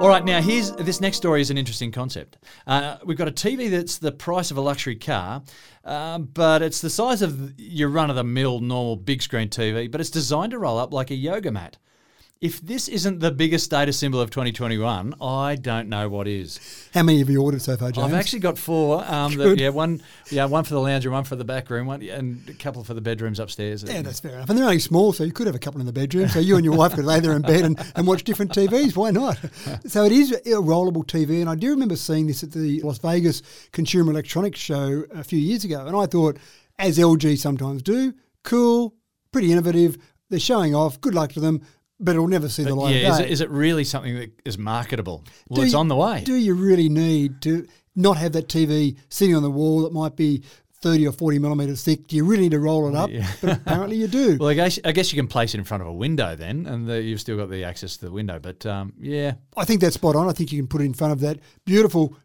All 0.00 0.08
right, 0.08 0.24
now 0.24 0.40
here's 0.40 0.70
this 0.70 1.00
next 1.00 1.16
story 1.16 1.40
is 1.40 1.50
an 1.50 1.58
interesting 1.58 1.90
concept. 1.90 2.38
Uh, 2.68 2.98
we've 3.04 3.18
got 3.18 3.26
a 3.26 3.32
TV 3.32 3.68
that's 3.68 3.98
the 3.98 4.12
price 4.12 4.52
of 4.52 4.56
a 4.56 4.60
luxury 4.60 4.94
car, 4.94 5.42
um, 5.84 6.28
but 6.32 6.62
it's 6.62 6.80
the 6.80 6.88
size 6.88 7.20
of 7.20 7.58
your 7.58 7.88
run 7.88 8.08
of 8.08 8.14
the 8.14 8.22
mill 8.22 8.60
normal 8.60 8.94
big 8.94 9.22
screen 9.22 9.48
TV, 9.48 9.90
but 9.90 10.00
it's 10.00 10.08
designed 10.08 10.52
to 10.52 10.58
roll 10.60 10.78
up 10.78 10.92
like 10.92 11.10
a 11.10 11.16
yoga 11.16 11.50
mat. 11.50 11.78
If 12.40 12.60
this 12.60 12.86
isn't 12.86 13.18
the 13.18 13.32
biggest 13.32 13.68
data 13.68 13.92
symbol 13.92 14.20
of 14.20 14.30
2021, 14.30 15.14
I 15.20 15.56
don't 15.56 15.88
know 15.88 16.08
what 16.08 16.28
is. 16.28 16.60
How 16.94 17.02
many 17.02 17.18
have 17.18 17.28
you 17.28 17.42
ordered 17.42 17.60
so 17.62 17.76
far, 17.76 17.90
James? 17.90 18.06
I've 18.06 18.14
actually 18.14 18.38
got 18.38 18.56
four. 18.56 19.04
Um, 19.04 19.34
Good. 19.34 19.58
yeah, 19.58 19.70
one, 19.70 20.00
yeah, 20.30 20.44
one 20.44 20.62
for 20.62 20.74
the 20.74 20.80
lounge 20.80 21.04
room, 21.04 21.14
one 21.14 21.24
for 21.24 21.34
the 21.34 21.44
back 21.44 21.68
room, 21.68 21.88
one, 21.88 22.00
and 22.00 22.48
a 22.48 22.52
couple 22.52 22.84
for 22.84 22.94
the 22.94 23.00
bedrooms 23.00 23.40
upstairs. 23.40 23.82
Yeah, 23.82 24.02
that's 24.02 24.20
fair 24.20 24.34
enough. 24.34 24.48
And 24.48 24.56
they're 24.56 24.66
only 24.66 24.78
small, 24.78 25.12
so 25.12 25.24
you 25.24 25.32
could 25.32 25.48
have 25.48 25.56
a 25.56 25.58
couple 25.58 25.80
in 25.80 25.86
the 25.88 25.92
bedroom. 25.92 26.28
So 26.28 26.38
you 26.38 26.54
and 26.54 26.64
your 26.64 26.76
wife 26.76 26.94
could 26.94 27.04
lay 27.04 27.18
there 27.18 27.32
in 27.32 27.42
bed 27.42 27.64
and, 27.64 27.92
and 27.96 28.06
watch 28.06 28.22
different 28.22 28.52
TVs. 28.52 28.94
Why 28.94 29.10
not? 29.10 29.38
So 29.86 30.04
it 30.04 30.12
is 30.12 30.30
a 30.32 30.38
rollable 30.60 31.04
TV. 31.04 31.40
And 31.40 31.48
I 31.48 31.54
do 31.54 31.70
remember 31.70 31.96
seeing 31.96 32.26
this 32.26 32.42
at 32.42 32.52
the 32.52 32.80
Las 32.82 32.98
Vegas 32.98 33.42
Consumer 33.72 34.12
Electronics 34.12 34.60
Show 34.60 35.04
a 35.14 35.24
few 35.24 35.38
years 35.38 35.64
ago. 35.64 35.86
And 35.86 35.96
I 35.96 36.06
thought, 36.06 36.36
as 36.78 36.98
LG 36.98 37.38
sometimes 37.38 37.82
do, 37.82 38.12
cool, 38.44 38.94
pretty 39.32 39.50
innovative. 39.50 39.96
They're 40.30 40.38
showing 40.38 40.74
off. 40.74 41.00
Good 41.00 41.14
luck 41.14 41.32
to 41.32 41.40
them. 41.40 41.62
But 42.00 42.12
it'll 42.14 42.28
never 42.28 42.48
see 42.48 42.62
the 42.64 42.74
light 42.74 42.94
yeah, 42.94 43.08
of 43.08 43.12
is 43.12 43.18
day. 43.18 43.24
it, 43.24 43.30
is 43.32 43.40
it 43.40 43.50
really 43.50 43.84
something 43.84 44.14
that 44.16 44.30
is 44.44 44.56
marketable? 44.56 45.24
Well, 45.48 45.56
Do 45.56 45.62
it's 45.62 45.72
you- 45.72 45.78
on 45.78 45.88
the 45.88 45.96
way. 45.96 46.22
Do 46.24 46.34
you 46.34 46.54
really 46.54 46.88
need 46.88 47.42
to 47.42 47.66
not 47.96 48.16
have 48.16 48.32
that 48.32 48.48
TV 48.48 48.96
sitting 49.08 49.34
on 49.34 49.42
the 49.42 49.50
wall 49.50 49.82
that 49.82 49.92
might 49.92 50.14
be 50.14 50.44
30 50.80 51.08
or 51.08 51.12
40 51.12 51.40
millimetres 51.40 51.82
thick? 51.82 52.06
Do 52.06 52.14
you 52.14 52.24
really 52.24 52.44
need 52.44 52.52
to 52.52 52.60
roll 52.60 52.88
it 52.88 52.94
up? 52.94 53.10
Yeah. 53.10 53.26
But 53.40 53.56
apparently 53.56 53.96
you 53.96 54.06
do. 54.06 54.36
Well, 54.38 54.48
I 54.48 54.54
guess 54.54 54.78
I 54.84 54.92
guess 54.92 55.12
you 55.12 55.16
can 55.16 55.26
place 55.26 55.54
it 55.54 55.58
in 55.58 55.64
front 55.64 55.82
of 55.82 55.88
a 55.88 55.92
window 55.92 56.36
then, 56.36 56.66
and 56.66 56.86
the, 56.88 57.02
you've 57.02 57.20
still 57.20 57.36
got 57.36 57.50
the 57.50 57.64
access 57.64 57.96
to 57.96 58.04
the 58.06 58.12
window. 58.12 58.38
But 58.38 58.64
um, 58.64 58.92
yeah, 59.00 59.32
I 59.56 59.64
think 59.64 59.80
that's 59.80 59.94
spot 59.94 60.14
on. 60.14 60.28
I 60.28 60.32
think 60.32 60.52
you 60.52 60.58
can 60.60 60.68
put 60.68 60.80
it 60.80 60.84
in 60.84 60.94
front 60.94 61.12
of 61.12 61.20
that 61.20 61.40
beautiful 61.64 62.16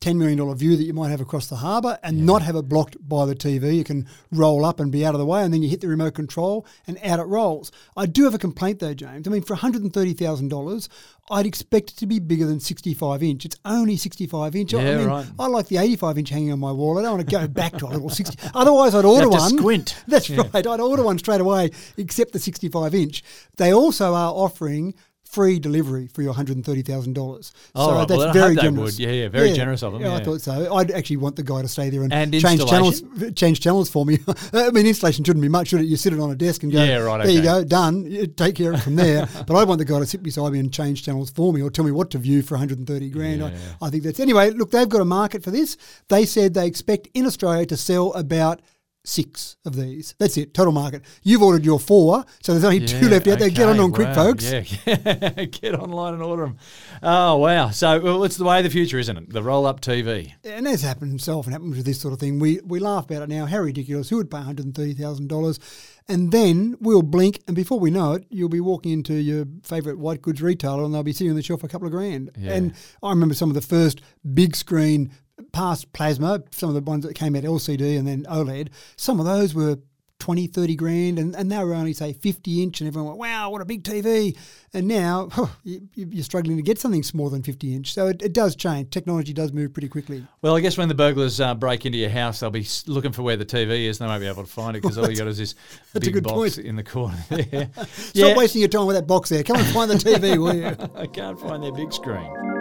$10 0.00 0.16
million 0.16 0.54
view 0.54 0.76
that 0.76 0.84
you 0.84 0.92
might 0.92 1.08
have 1.10 1.20
across 1.20 1.46
the 1.46 1.56
harbour 1.56 1.98
and 2.02 2.24
not 2.26 2.42
have 2.42 2.54
it 2.56 2.68
blocked 2.68 2.96
by 3.08 3.24
the 3.24 3.34
TV. 3.34 3.76
You 3.76 3.84
can 3.84 4.06
roll 4.30 4.64
up 4.64 4.78
and 4.78 4.92
be 4.92 5.04
out 5.06 5.14
of 5.14 5.18
the 5.20 5.26
way, 5.26 5.42
and 5.42 5.52
then 5.52 5.62
you 5.62 5.68
hit 5.68 5.80
the 5.80 5.88
remote 5.88 6.14
control 6.14 6.66
and 6.86 6.98
out 7.02 7.18
it 7.18 7.24
rolls. 7.24 7.72
I 7.96 8.06
do 8.06 8.24
have 8.24 8.34
a 8.34 8.38
complaint 8.38 8.78
though, 8.80 8.94
James. 8.94 9.26
I 9.26 9.30
mean, 9.30 9.42
for 9.42 9.56
$130,000, 9.56 10.88
I'd 11.30 11.46
expect 11.46 11.90
it 11.90 11.96
to 11.96 12.06
be 12.06 12.18
bigger 12.18 12.46
than 12.46 12.60
65 12.60 13.22
inch. 13.22 13.44
It's 13.44 13.56
only 13.64 13.96
65 13.96 14.54
inch. 14.54 14.74
I 14.74 14.82
Yeah, 14.82 14.96
mean, 14.98 15.06
right. 15.08 15.26
I 15.38 15.46
like 15.48 15.66
the 15.68 15.78
85 15.78 16.18
inch 16.18 16.30
hanging 16.30 16.52
on 16.52 16.60
my 16.60 16.72
wall. 16.72 16.98
I 16.98 17.02
don't 17.02 17.16
want 17.16 17.28
to 17.28 17.36
go 17.36 17.48
back 17.48 17.76
to 17.78 17.86
a 17.86 17.88
little 17.88 18.10
60. 18.10 18.38
Otherwise, 18.54 18.94
I'd 18.94 19.04
order 19.04 19.28
one. 19.28 19.58
squint. 19.58 20.02
That's 20.06 20.30
right. 20.30 20.54
I'd 20.54 20.80
order 20.80 21.02
one 21.02 21.18
straight 21.18 21.40
away, 21.40 21.70
except 21.96 22.32
the 22.32 22.38
65 22.38 22.94
inch. 22.94 23.22
They 23.56 23.72
also 23.72 24.14
are 24.14 24.32
offering 24.32 24.94
free 25.28 25.58
delivery 25.58 26.08
for 26.08 26.22
your 26.22 26.34
$130,000. 26.34 27.52
Oh, 27.74 27.86
so 27.86 27.94
right. 27.94 28.08
that's 28.08 28.18
Well, 28.18 28.32
very 28.32 28.56
generous. 28.56 28.98
Yeah, 28.98 29.10
yeah, 29.10 29.28
very 29.28 29.52
generous 29.52 29.82
of 29.82 29.92
them, 29.92 30.02
Yeah, 30.02 30.14
I 30.14 30.22
thought 30.22 30.40
so. 30.40 30.74
I'd 30.74 30.90
actually 30.90 31.18
want 31.18 31.36
the 31.36 31.42
guy 31.42 31.62
to 31.62 31.68
stay 31.68 31.90
there 31.90 32.02
and, 32.02 32.12
And 32.12 32.32
change 32.32 32.64
channels 32.66 33.02
change 33.34 33.60
channels 33.60 33.90
for 33.90 34.06
me. 34.06 34.18
I 34.52 34.70
mean, 34.70 34.86
installation 34.86 35.24
shouldn't 35.24 35.42
be 35.42 35.48
much, 35.48 35.68
should 35.68 35.80
it? 35.80 35.86
You 35.86 35.96
sit 35.96 36.12
it 36.12 36.20
on 36.20 36.30
a 36.30 36.34
desk 36.34 36.62
and 36.62 36.72
go, 36.72 36.82
Yeah, 36.82 36.98
right, 36.98 37.24
there 37.24 37.32
you 37.32 37.42
go, 37.42 37.64
done. 37.64 38.06
You 38.10 38.26
take 38.26 38.56
care 38.56 38.72
of 38.72 38.78
it 38.78 38.82
from 38.82 38.96
there. 38.96 39.28
but 39.46 39.54
I 39.54 39.64
want 39.64 39.78
the 39.78 39.84
guy 39.84 39.98
to 39.98 40.06
sit 40.06 40.22
beside 40.22 40.52
me 40.52 40.58
and 40.58 40.72
change 40.72 41.04
channels 41.04 41.30
for 41.30 41.52
me 41.52 41.62
or 41.62 41.70
tell 41.70 41.84
me 41.84 41.92
what 41.92 42.10
to 42.10 42.18
view 42.18 42.42
for 42.42 42.54
130 42.54 43.10
grand. 43.10 43.40
Yeah. 43.40 43.50
I, 43.80 43.86
I 43.86 43.90
think 43.90 44.04
that's... 44.04 44.20
Anyway, 44.20 44.50
look, 44.50 44.70
they've 44.70 44.88
got 44.88 45.00
a 45.00 45.06
market 45.06 45.42
for 45.42 45.50
this. 45.50 45.76
They 46.08 46.24
said 46.24 46.54
they 46.54 46.66
expect 46.66 47.08
in 47.14 47.26
Australia 47.26 47.66
to 47.66 47.76
sell 47.76 48.12
about 48.14 48.60
six 49.06 49.56
of 49.64 49.76
these. 49.76 50.14
That's 50.18 50.36
it, 50.36 50.54
total 50.54 50.72
market. 50.72 51.02
You've 51.22 51.42
ordered 51.42 51.64
your 51.64 51.78
four, 51.78 52.24
so 52.42 52.52
there's 52.52 52.64
only 52.64 52.84
two 52.84 53.08
left 53.08 53.26
out 53.28 53.38
there. 53.38 53.50
Get 53.50 53.68
on 53.68 53.74
okay, 53.74 53.82
on 53.82 53.92
quick, 53.92 54.14
folks. 54.14 54.50
Yeah, 54.50 54.64
yeah. 54.86 55.44
get 55.44 55.74
online 55.74 56.14
and 56.14 56.22
order 56.22 56.44
them. 56.44 56.58
Oh 57.02 57.36
wow! 57.36 57.70
So 57.70 58.00
well, 58.00 58.24
it's 58.24 58.36
the 58.36 58.44
way 58.44 58.58
of 58.58 58.64
the 58.64 58.70
future, 58.70 58.98
isn't 58.98 59.16
it? 59.16 59.32
The 59.32 59.42
roll-up 59.42 59.80
TV. 59.80 60.32
And 60.44 60.66
as 60.66 60.82
happened 60.82 61.20
so 61.20 61.38
often 61.38 61.52
happens 61.52 61.76
with 61.76 61.86
this 61.86 62.00
sort 62.00 62.12
of 62.12 62.20
thing, 62.20 62.38
we, 62.38 62.60
we 62.64 62.78
laugh 62.78 63.04
about 63.04 63.22
it 63.22 63.28
now. 63.28 63.46
How 63.46 63.58
ridiculous. 63.58 64.08
Who 64.08 64.16
would 64.16 64.30
pay 64.30 64.38
$130,000? 64.38 65.58
And 66.08 66.30
then 66.30 66.76
we'll 66.80 67.02
blink, 67.02 67.42
and 67.48 67.56
before 67.56 67.80
we 67.80 67.90
know 67.90 68.12
it, 68.12 68.26
you'll 68.30 68.48
be 68.48 68.60
walking 68.60 68.92
into 68.92 69.14
your 69.14 69.44
favourite 69.62 69.98
white 69.98 70.22
goods 70.22 70.40
retailer 70.40 70.84
and 70.84 70.94
they'll 70.94 71.02
be 71.02 71.12
sitting 71.12 71.30
on 71.30 71.36
the 71.36 71.42
shelf 71.42 71.60
for 71.60 71.66
a 71.66 71.68
couple 71.68 71.86
of 71.86 71.92
grand. 71.92 72.30
Yeah. 72.38 72.52
And 72.52 72.74
I 73.02 73.10
remember 73.10 73.34
some 73.34 73.50
of 73.50 73.54
the 73.54 73.60
first 73.60 74.00
big 74.34 74.54
screen 74.54 75.10
past 75.52 75.92
plasma, 75.92 76.42
some 76.50 76.68
of 76.68 76.74
the 76.74 76.80
ones 76.80 77.04
that 77.06 77.14
came 77.14 77.36
out 77.36 77.42
LCD 77.42 77.98
and 77.98 78.06
then 78.06 78.24
OLED, 78.24 78.68
some 78.96 79.20
of 79.20 79.26
those 79.26 79.54
were 79.54 79.78
20, 80.18 80.46
30 80.46 80.76
grand, 80.76 81.18
and, 81.18 81.36
and 81.36 81.52
they 81.52 81.62
were 81.62 81.74
only, 81.74 81.92
say, 81.92 82.12
50 82.12 82.62
inch, 82.62 82.80
and 82.80 82.88
everyone 82.88 83.08
went, 83.08 83.18
wow, 83.18 83.50
what 83.50 83.60
a 83.60 83.66
big 83.66 83.84
TV. 83.84 84.36
And 84.72 84.88
now 84.88 85.28
you, 85.64 85.88
you're 85.94 86.24
struggling 86.24 86.56
to 86.56 86.62
get 86.62 86.78
something 86.78 87.02
smaller 87.02 87.30
than 87.30 87.42
50 87.42 87.74
inch. 87.74 87.92
So 87.92 88.08
it, 88.08 88.22
it 88.22 88.32
does 88.32 88.56
change. 88.56 88.90
Technology 88.90 89.32
does 89.32 89.52
move 89.52 89.72
pretty 89.74 89.88
quickly. 89.88 90.26
Well, 90.40 90.56
I 90.56 90.60
guess 90.60 90.78
when 90.78 90.88
the 90.88 90.94
burglars 90.94 91.38
uh, 91.38 91.54
break 91.54 91.84
into 91.84 91.98
your 91.98 92.10
house, 92.10 92.40
they'll 92.40 92.50
be 92.50 92.66
looking 92.86 93.12
for 93.12 93.22
where 93.22 93.36
the 93.36 93.44
TV 93.44 93.88
is. 93.88 93.98
They 93.98 94.06
won't 94.06 94.20
be 94.20 94.26
able 94.26 94.42
to 94.42 94.50
find 94.50 94.76
it 94.76 94.82
because 94.82 94.96
all 94.96 95.10
you 95.10 95.16
got 95.16 95.28
is 95.28 95.38
this 95.38 95.54
big 95.92 96.14
good 96.14 96.24
box 96.24 96.56
point. 96.56 96.66
in 96.66 96.76
the 96.76 96.84
corner 96.84 97.18
there. 97.28 97.70
Stop 97.86 98.36
wasting 98.36 98.62
your 98.62 98.68
time 98.68 98.86
with 98.86 98.96
that 98.96 99.06
box 99.06 99.28
there. 99.28 99.42
Come 99.42 99.56
and 99.56 99.66
find 99.66 99.90
the 99.90 99.96
TV, 99.96 100.38
will 100.38 100.54
you? 100.54 100.76
I 100.94 101.06
can't 101.06 101.38
find 101.38 101.62
their 101.62 101.72
big 101.72 101.92
screen. 101.92 102.55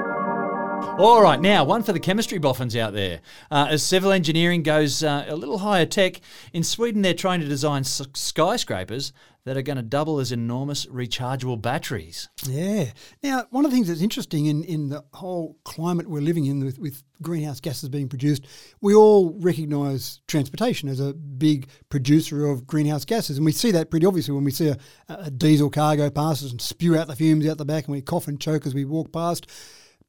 All 0.98 1.22
right, 1.22 1.40
now 1.40 1.64
one 1.64 1.84
for 1.84 1.94
the 1.94 2.00
chemistry 2.00 2.38
boffins 2.38 2.76
out 2.76 2.94
there. 2.94 3.20
Uh, 3.52 3.68
as 3.70 3.84
civil 3.84 4.12
engineering 4.12 4.64
goes 4.64 5.04
uh, 5.04 5.26
a 5.28 5.36
little 5.36 5.58
higher 5.58 5.86
tech, 5.86 6.22
in 6.54 6.64
Sweden 6.64 7.02
they're 7.02 7.14
trying 7.14 7.42
to 7.42 7.48
design 7.48 7.84
skyscrapers 7.84 9.12
that 9.46 9.56
are 9.56 9.62
going 9.62 9.78
to 9.78 9.84
double 9.84 10.20
as 10.20 10.32
enormous 10.32 10.86
rechargeable 10.88 11.62
batteries. 11.62 12.30
Yeah. 12.48 12.92
Now, 13.22 13.46
one 13.52 13.64
of 13.64 13.72
the 13.72 13.78
things 13.78 13.88
that's 13.88 14.02
interesting 14.02 14.48
in, 14.48 14.64
in 14.64 14.90
the 14.90 15.04
whole 15.14 15.58
climate 15.66 16.10
we're 16.10 16.22
living 16.22 16.46
in 16.46 16.64
with, 16.66 16.80
with 16.80 17.04
greenhouse 17.22 17.60
gases 17.60 17.90
being 17.90 18.10
produced, 18.10 18.48
we 18.82 18.96
all 18.96 19.34
recognise 19.40 20.22
transportation 20.28 20.90
as 20.90 21.00
a 21.00 21.14
big 21.14 21.68
producer 21.90 22.48
of 22.48 22.66
greenhouse 22.66 23.06
gases. 23.06 23.38
And 23.38 23.46
we 23.46 23.52
see 23.52 23.72
that 23.72 23.92
pretty 23.92 24.06
obviously 24.06 24.34
when 24.34 24.44
we 24.44 24.52
see 24.52 24.70
a, 24.70 24.78
a 25.10 25.30
diesel 25.30 25.70
car 25.70 25.96
go 25.96 26.10
past 26.10 26.44
us 26.44 26.52
and 26.52 26.60
spew 26.60 26.98
out 26.98 27.08
the 27.08 27.16
fumes 27.16 27.48
out 27.48 27.58
the 27.60 27.66
back 27.66 27.86
and 27.86 27.94
we 27.94 28.02
cough 28.02 28.28
and 28.28 28.42
choke 28.42 28.66
as 28.66 28.74
we 28.74 28.84
walk 28.84 29.12
past. 29.12 29.48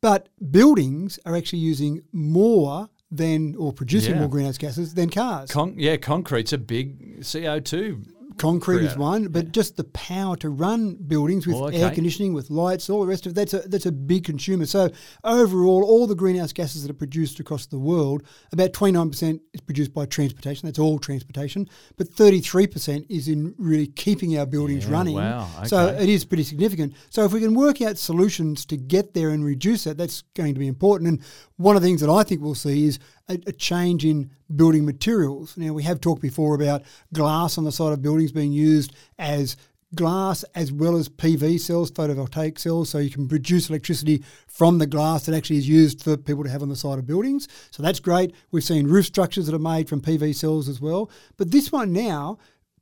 But 0.07 0.29
buildings 0.53 1.19
are 1.27 1.35
actually 1.35 1.59
using 1.59 2.01
more 2.13 2.89
than, 3.11 3.57
or 3.57 3.73
producing 3.73 4.13
Yeah. 4.15 4.21
more 4.21 4.29
greenhouse 4.29 4.57
gases 4.57 4.95
than 4.95 5.11
cars. 5.11 5.51
Con- 5.51 5.75
yeah, 5.77 5.97
concrete's 5.97 6.53
a 6.53 6.59
big 6.59 7.25
CO2. 7.25 8.05
Concrete 8.38 8.85
is 8.85 8.97
one, 8.97 9.28
but 9.28 9.52
just 9.52 9.76
the 9.76 9.85
power 9.85 10.37
to 10.37 10.49
run 10.50 10.95
buildings 10.95 11.47
with 11.47 11.57
Oh, 11.57 11.66
air 11.66 11.90
conditioning, 11.90 12.35
with 12.35 12.50
lights, 12.50 12.90
all 12.90 13.00
the 13.00 13.07
rest 13.07 13.25
of 13.26 13.33
it, 13.33 13.35
that's 13.35 13.55
a, 13.55 13.59
that's 13.69 13.87
a 13.87 13.93
big 13.93 14.25
consumer. 14.25 14.66
So 14.66 14.90
overall, 15.25 15.85
all 15.85 16.07
the 16.07 16.14
greenhouse 16.14 16.52
gases 16.52 16.83
that 16.83 16.90
are 16.90 16.95
produced 16.95 17.40
across 17.40 17.66
the 17.66 17.78
world, 17.78 18.23
about 18.52 18.73
29% 18.73 19.40
is 19.55 19.61
produced 19.62 19.95
by 19.95 20.07
transportation. 20.07 20.66
That's 20.66 20.78
all 20.78 20.99
transportation. 20.99 21.69
But 21.97 22.11
33% 22.11 23.07
is 23.09 23.28
in 23.28 23.55
really 23.59 23.87
keeping 23.87 24.38
our 24.38 24.47
buildings 24.47 24.85
Yeah, 24.87 24.93
running. 24.93 25.14
wow, 25.16 25.49
So 25.64 25.88
it 25.88 26.09
is 26.09 26.25
pretty 26.25 26.45
significant. 26.45 26.95
So 27.11 27.25
if 27.25 27.33
we 27.33 27.40
can 27.40 27.55
work 27.55 27.81
out 27.81 27.99
solutions 27.99 28.66
to 28.66 28.76
get 28.76 29.14
there 29.14 29.31
and 29.31 29.45
reduce 29.45 29.85
that, 29.85 29.97
that's 29.97 30.23
going 30.35 30.55
to 30.55 30.61
be 30.61 30.66
important. 30.66 31.09
And 31.09 31.23
one 31.57 31.76
of 31.76 31.83
the 31.83 31.88
things 31.88 32.00
that 32.02 32.11
I 32.11 32.23
think 32.23 32.43
we'll 32.43 32.55
see 32.55 32.87
is 32.87 32.99
a, 33.28 33.35
a 33.47 33.52
change 33.52 34.04
in 34.04 34.30
building 34.54 34.85
materials. 34.85 35.56
Now 35.56 35.73
we 35.73 35.83
have 35.83 36.00
talked 36.00 36.23
before 36.23 36.54
about 36.54 36.83
glass 37.12 37.59
on 37.59 37.64
the 37.64 37.73
side 37.73 37.92
of 37.92 38.02
buildings 38.02 38.33
being 38.33 38.52
used 38.52 38.95
as 39.18 39.56
glass 39.95 40.45
as 40.54 40.73
well 40.73 40.97
as 40.97 41.09
PV 41.09 41.61
cells, 41.61 41.90
photovoltaic 41.90 42.59
cells, 42.59 42.90
so 42.90 42.99
you 42.99 43.11
can 43.11 43.28
produce 43.28 43.71
electricity 43.71 44.23
from 44.47 44.78
the 44.78 44.87
glass 44.87 45.26
that 45.26 45.35
actually 45.35 45.59
is 45.59 45.68
used 45.68 46.02
for 46.02 46.16
people 46.16 46.45
to 46.45 46.50
have 46.50 46.62
on 46.62 46.68
the 46.68 46.76
side 46.76 46.99
of 46.99 47.06
buildings. 47.06 47.49
So 47.71 47.83
that's 47.83 48.00
great. 48.00 48.35
We've 48.50 48.64
seen 48.64 48.87
roof 48.87 49.06
structures 49.06 49.47
that 49.47 49.54
are 49.54 49.61
made 49.61 49.88
from 49.88 50.00
PV 50.00 50.35
cells 50.35 50.68
as 50.68 50.80
well. 50.80 51.11
But 51.37 51.50
this 51.50 51.71
one 51.71 51.92
now, 51.92 52.38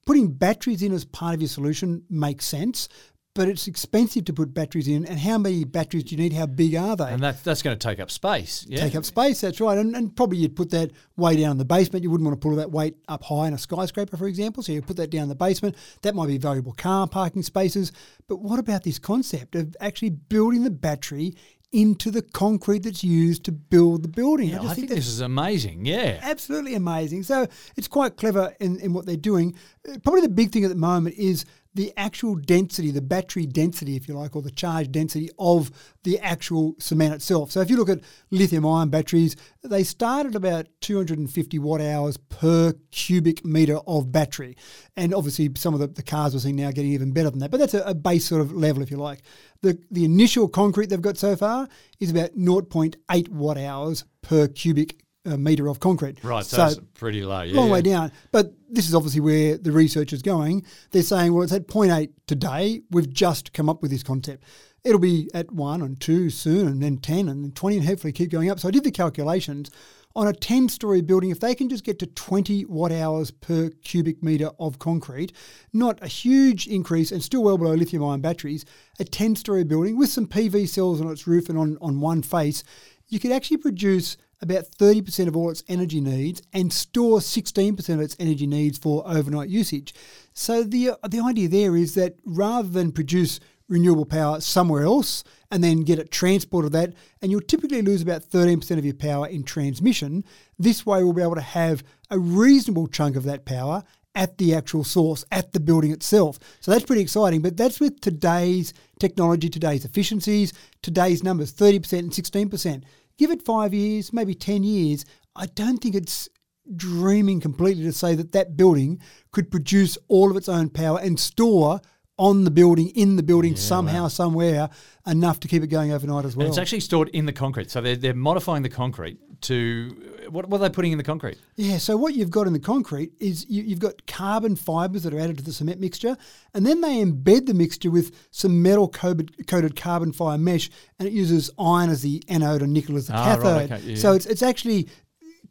putting 0.06 0.32
batteries 0.32 0.82
in 0.82 0.92
as 0.92 1.04
part 1.04 1.34
of 1.34 1.40
your 1.42 1.48
solution 1.48 2.04
makes 2.08 2.46
sense. 2.46 2.88
But 3.34 3.48
it's 3.48 3.66
expensive 3.66 4.24
to 4.26 4.32
put 4.32 4.54
batteries 4.54 4.86
in, 4.86 5.04
and 5.06 5.18
how 5.18 5.38
many 5.38 5.64
batteries 5.64 6.04
do 6.04 6.14
you 6.14 6.22
need? 6.22 6.32
How 6.32 6.46
big 6.46 6.76
are 6.76 6.94
they? 6.94 7.12
And 7.12 7.20
that, 7.22 7.42
that's 7.42 7.62
going 7.62 7.76
to 7.76 7.88
take 7.88 7.98
up 7.98 8.10
space. 8.10 8.64
Yeah. 8.68 8.80
take 8.80 8.94
up 8.94 9.04
space. 9.04 9.40
That's 9.40 9.60
right, 9.60 9.76
and, 9.76 9.96
and 9.96 10.14
probably 10.14 10.38
you'd 10.38 10.54
put 10.54 10.70
that 10.70 10.92
way 11.16 11.36
down 11.36 11.52
in 11.52 11.58
the 11.58 11.64
basement. 11.64 12.04
You 12.04 12.10
wouldn't 12.10 12.28
want 12.28 12.40
to 12.40 12.48
pull 12.48 12.56
that 12.56 12.70
weight 12.70 12.96
up 13.08 13.24
high 13.24 13.48
in 13.48 13.54
a 13.54 13.58
skyscraper, 13.58 14.16
for 14.16 14.28
example. 14.28 14.62
So 14.62 14.70
you 14.70 14.82
put 14.82 14.96
that 14.98 15.10
down 15.10 15.24
in 15.24 15.28
the 15.28 15.34
basement. 15.34 15.74
That 16.02 16.14
might 16.14 16.28
be 16.28 16.38
valuable 16.38 16.72
car 16.72 17.08
parking 17.08 17.42
spaces. 17.42 17.90
But 18.28 18.36
what 18.36 18.60
about 18.60 18.84
this 18.84 19.00
concept 19.00 19.56
of 19.56 19.76
actually 19.80 20.10
building 20.10 20.62
the 20.62 20.70
battery 20.70 21.34
into 21.74 22.12
the 22.12 22.22
concrete 22.22 22.84
that's 22.84 23.02
used 23.02 23.44
to 23.46 23.52
build 23.52 24.04
the 24.04 24.08
building? 24.08 24.50
Yeah, 24.50 24.60
I, 24.60 24.62
just 24.62 24.74
think 24.76 24.88
that's 24.88 25.00
this 25.00 25.08
is 25.08 25.20
amazing. 25.20 25.84
Yeah. 25.84 26.20
absolutely 26.22 26.76
amazing. 26.76 27.24
So 27.24 27.48
it's 27.76 27.88
quite 27.88 28.16
clever 28.16 28.54
in, 28.60 28.78
in 28.78 28.92
what 28.92 29.06
they're 29.06 29.16
doing. 29.16 29.56
Uh, 29.88 29.98
Probably 30.04 30.20
the 30.20 30.28
big 30.28 30.52
thing 30.52 30.64
at 30.64 30.70
the 30.70 30.76
moment 30.76 31.16
is 31.16 31.44
the 31.74 31.92
actual 31.96 32.36
density, 32.36 32.90
the 32.90 33.02
battery 33.02 33.46
density, 33.46 33.96
if 33.96 34.06
you 34.06 34.14
like, 34.14 34.36
or 34.36 34.42
the 34.42 34.50
charge 34.50 34.90
density 34.92 35.28
of 35.38 35.70
the 36.04 36.18
actual 36.20 36.76
cement 36.78 37.14
itself. 37.14 37.50
So 37.50 37.60
if 37.60 37.68
you 37.68 37.76
look 37.76 37.88
at 37.88 38.00
lithium 38.30 38.64
ion 38.64 38.90
batteries, 38.90 39.34
they 39.62 39.82
start 39.82 40.26
at 40.26 40.34
about 40.34 40.66
250 40.80 41.58
watt 41.58 41.80
hours 41.80 42.16
per 42.16 42.74
cubic 42.92 43.44
meter 43.44 43.78
of 43.86 44.12
battery. 44.12 44.56
And 44.96 45.12
obviously, 45.12 45.50
some 45.56 45.74
of 45.74 45.80
the, 45.80 45.88
the 45.88 46.02
cars 46.02 46.32
we're 46.32 46.40
seeing 46.40 46.56
now 46.56 46.70
getting 46.70 46.92
even 46.92 47.12
better 47.12 47.30
than 47.30 47.40
that. 47.40 47.50
But 47.50 47.58
that's 47.58 47.74
a, 47.74 47.82
a 47.82 47.94
base 47.94 48.26
sort 48.26 48.40
of 48.40 48.52
level, 48.52 48.82
if 48.82 48.90
you 48.90 48.96
like. 48.96 49.22
The, 49.62 49.78
the 49.90 50.04
initial 50.04 50.48
concrete 50.48 50.90
they've 50.90 51.00
got 51.00 51.18
so 51.18 51.34
far 51.34 51.68
is 51.98 52.10
about 52.10 52.36
0.8 52.36 53.28
watt 53.30 53.58
hours 53.58 54.04
per 54.22 54.46
cubic 54.46 55.03
uh, 55.26 55.36
meter 55.36 55.68
of 55.68 55.80
concrete. 55.80 56.22
Right. 56.22 56.44
So, 56.44 56.66
it's 56.66 56.80
pretty 56.94 57.22
low. 57.22 57.42
Yeah. 57.42 57.56
long 57.56 57.70
way 57.70 57.82
down. 57.82 58.12
But 58.32 58.52
this 58.68 58.88
is 58.88 58.94
obviously 58.94 59.20
where 59.20 59.56
the 59.56 59.72
research 59.72 60.12
is 60.12 60.22
going. 60.22 60.64
They're 60.90 61.02
saying, 61.02 61.32
well, 61.32 61.42
it's 61.42 61.52
at 61.52 61.66
0.8 61.66 62.10
today. 62.26 62.82
We've 62.90 63.10
just 63.12 63.52
come 63.52 63.68
up 63.68 63.82
with 63.82 63.90
this 63.90 64.02
concept. 64.02 64.44
It'll 64.84 65.00
be 65.00 65.30
at 65.32 65.50
1 65.50 65.80
and 65.80 65.98
2 65.98 66.28
soon, 66.28 66.68
and 66.68 66.82
then 66.82 66.98
10 66.98 67.28
and 67.28 67.42
then 67.42 67.52
20, 67.52 67.78
and 67.78 67.86
hopefully 67.86 68.12
keep 68.12 68.30
going 68.30 68.50
up. 68.50 68.60
So 68.60 68.68
I 68.68 68.70
did 68.70 68.84
the 68.84 68.90
calculations. 68.90 69.70
On 70.16 70.28
a 70.28 70.32
10 70.32 70.68
story 70.68 71.00
building, 71.00 71.30
if 71.30 71.40
they 71.40 71.56
can 71.56 71.68
just 71.68 71.82
get 71.82 71.98
to 71.98 72.06
20 72.06 72.66
watt 72.66 72.92
hours 72.92 73.32
per 73.32 73.70
cubic 73.82 74.22
metre 74.22 74.50
of 74.60 74.78
concrete, 74.78 75.32
not 75.72 76.00
a 76.02 76.06
huge 76.06 76.68
increase 76.68 77.10
and 77.10 77.20
still 77.20 77.42
well 77.42 77.58
below 77.58 77.74
lithium 77.74 78.04
ion 78.04 78.20
batteries, 78.20 78.64
a 79.00 79.04
10 79.04 79.34
story 79.34 79.64
building 79.64 79.98
with 79.98 80.10
some 80.10 80.28
PV 80.28 80.68
cells 80.68 81.00
on 81.00 81.10
its 81.10 81.26
roof 81.26 81.48
and 81.48 81.58
on, 81.58 81.76
on 81.80 81.98
one 81.98 82.22
face, 82.22 82.62
you 83.08 83.18
could 83.18 83.32
actually 83.32 83.56
produce 83.56 84.16
about 84.40 84.64
30% 84.64 85.28
of 85.28 85.36
all 85.36 85.50
its 85.50 85.64
energy 85.68 86.00
needs 86.00 86.42
and 86.52 86.72
store 86.72 87.18
16% 87.18 87.88
of 87.94 88.00
its 88.00 88.16
energy 88.18 88.46
needs 88.46 88.78
for 88.78 89.02
overnight 89.06 89.48
usage. 89.48 89.94
So 90.32 90.62
the 90.62 90.92
the 91.08 91.20
idea 91.20 91.48
there 91.48 91.76
is 91.76 91.94
that 91.94 92.16
rather 92.24 92.68
than 92.68 92.92
produce 92.92 93.40
renewable 93.68 94.04
power 94.04 94.40
somewhere 94.40 94.82
else 94.82 95.24
and 95.50 95.64
then 95.64 95.80
get 95.80 95.98
it 95.98 96.10
transported 96.10 96.72
that 96.72 96.92
and 97.22 97.30
you'll 97.30 97.40
typically 97.40 97.80
lose 97.80 98.02
about 98.02 98.22
13% 98.22 98.78
of 98.78 98.84
your 98.84 98.94
power 98.94 99.26
in 99.26 99.42
transmission, 99.42 100.24
this 100.58 100.84
way 100.84 101.02
we'll 101.02 101.12
be 101.12 101.22
able 101.22 101.34
to 101.34 101.40
have 101.40 101.82
a 102.10 102.18
reasonable 102.18 102.86
chunk 102.86 103.16
of 103.16 103.24
that 103.24 103.44
power 103.44 103.82
at 104.14 104.38
the 104.38 104.54
actual 104.54 104.84
source, 104.84 105.24
at 105.32 105.52
the 105.52 105.60
building 105.60 105.90
itself. 105.90 106.38
So 106.60 106.70
that's 106.70 106.84
pretty 106.84 107.02
exciting. 107.02 107.42
But 107.42 107.56
that's 107.56 107.80
with 107.80 108.00
today's 108.00 108.72
technology, 109.00 109.48
today's 109.48 109.84
efficiencies, 109.84 110.52
today's 110.82 111.24
numbers 111.24 111.52
30% 111.52 111.98
and 111.98 112.10
16%. 112.10 112.84
Give 113.18 113.30
it 113.30 113.42
five 113.42 113.72
years, 113.72 114.12
maybe 114.12 114.34
10 114.34 114.62
years. 114.62 115.04
I 115.36 115.46
don't 115.46 115.78
think 115.78 115.94
it's 115.94 116.28
dreaming 116.74 117.40
completely 117.40 117.84
to 117.84 117.92
say 117.92 118.14
that 118.14 118.32
that 118.32 118.56
building 118.56 119.00
could 119.32 119.50
produce 119.50 119.98
all 120.08 120.30
of 120.30 120.36
its 120.36 120.48
own 120.48 120.70
power 120.70 120.98
and 120.98 121.18
store 121.20 121.80
on 122.16 122.44
the 122.44 122.50
building, 122.50 122.88
in 122.90 123.16
the 123.16 123.22
building, 123.22 123.56
somehow, 123.56 124.06
somewhere, 124.08 124.70
enough 125.06 125.40
to 125.40 125.48
keep 125.48 125.62
it 125.64 125.66
going 125.66 125.92
overnight 125.92 126.24
as 126.24 126.36
well. 126.36 126.46
And 126.46 126.52
it's 126.52 126.58
actually 126.58 126.80
stored 126.80 127.08
in 127.08 127.26
the 127.26 127.32
concrete. 127.32 127.70
So 127.70 127.80
they're, 127.80 127.96
they're 127.96 128.14
modifying 128.14 128.62
the 128.62 128.68
concrete 128.68 129.18
to. 129.42 130.10
What, 130.30 130.48
what 130.48 130.60
are 130.60 130.68
they 130.68 130.72
putting 130.72 130.92
in 130.92 130.98
the 130.98 131.04
concrete? 131.04 131.38
Yeah, 131.56 131.78
so 131.78 131.96
what 131.96 132.14
you've 132.14 132.30
got 132.30 132.46
in 132.46 132.52
the 132.52 132.60
concrete 132.60 133.12
is 133.20 133.44
you, 133.48 133.62
you've 133.64 133.80
got 133.80 134.06
carbon 134.06 134.54
fibres 134.56 135.02
that 135.02 135.12
are 135.12 135.18
added 135.18 135.38
to 135.38 135.44
the 135.44 135.52
cement 135.52 135.80
mixture, 135.80 136.16
and 136.54 136.64
then 136.64 136.80
they 136.80 137.04
embed 137.04 137.46
the 137.46 137.54
mixture 137.54 137.90
with 137.90 138.14
some 138.30 138.62
metal 138.62 138.88
coated, 138.88 139.46
coated 139.48 139.74
carbon 139.76 140.12
fibre 140.12 140.40
mesh, 140.42 140.70
and 140.98 141.08
it 141.08 141.12
uses 141.12 141.50
iron 141.58 141.90
as 141.90 142.02
the 142.02 142.22
anode 142.28 142.62
and 142.62 142.72
nickel 142.72 142.96
as 142.96 143.08
the 143.08 143.14
Ah, 143.14 143.34
right, 143.34 143.36
cathode. 143.68 143.72
okay, 143.72 143.82
yeah. 143.90 143.96
So 143.96 144.12
it's, 144.12 144.24
it's 144.26 144.42
actually 144.42 144.88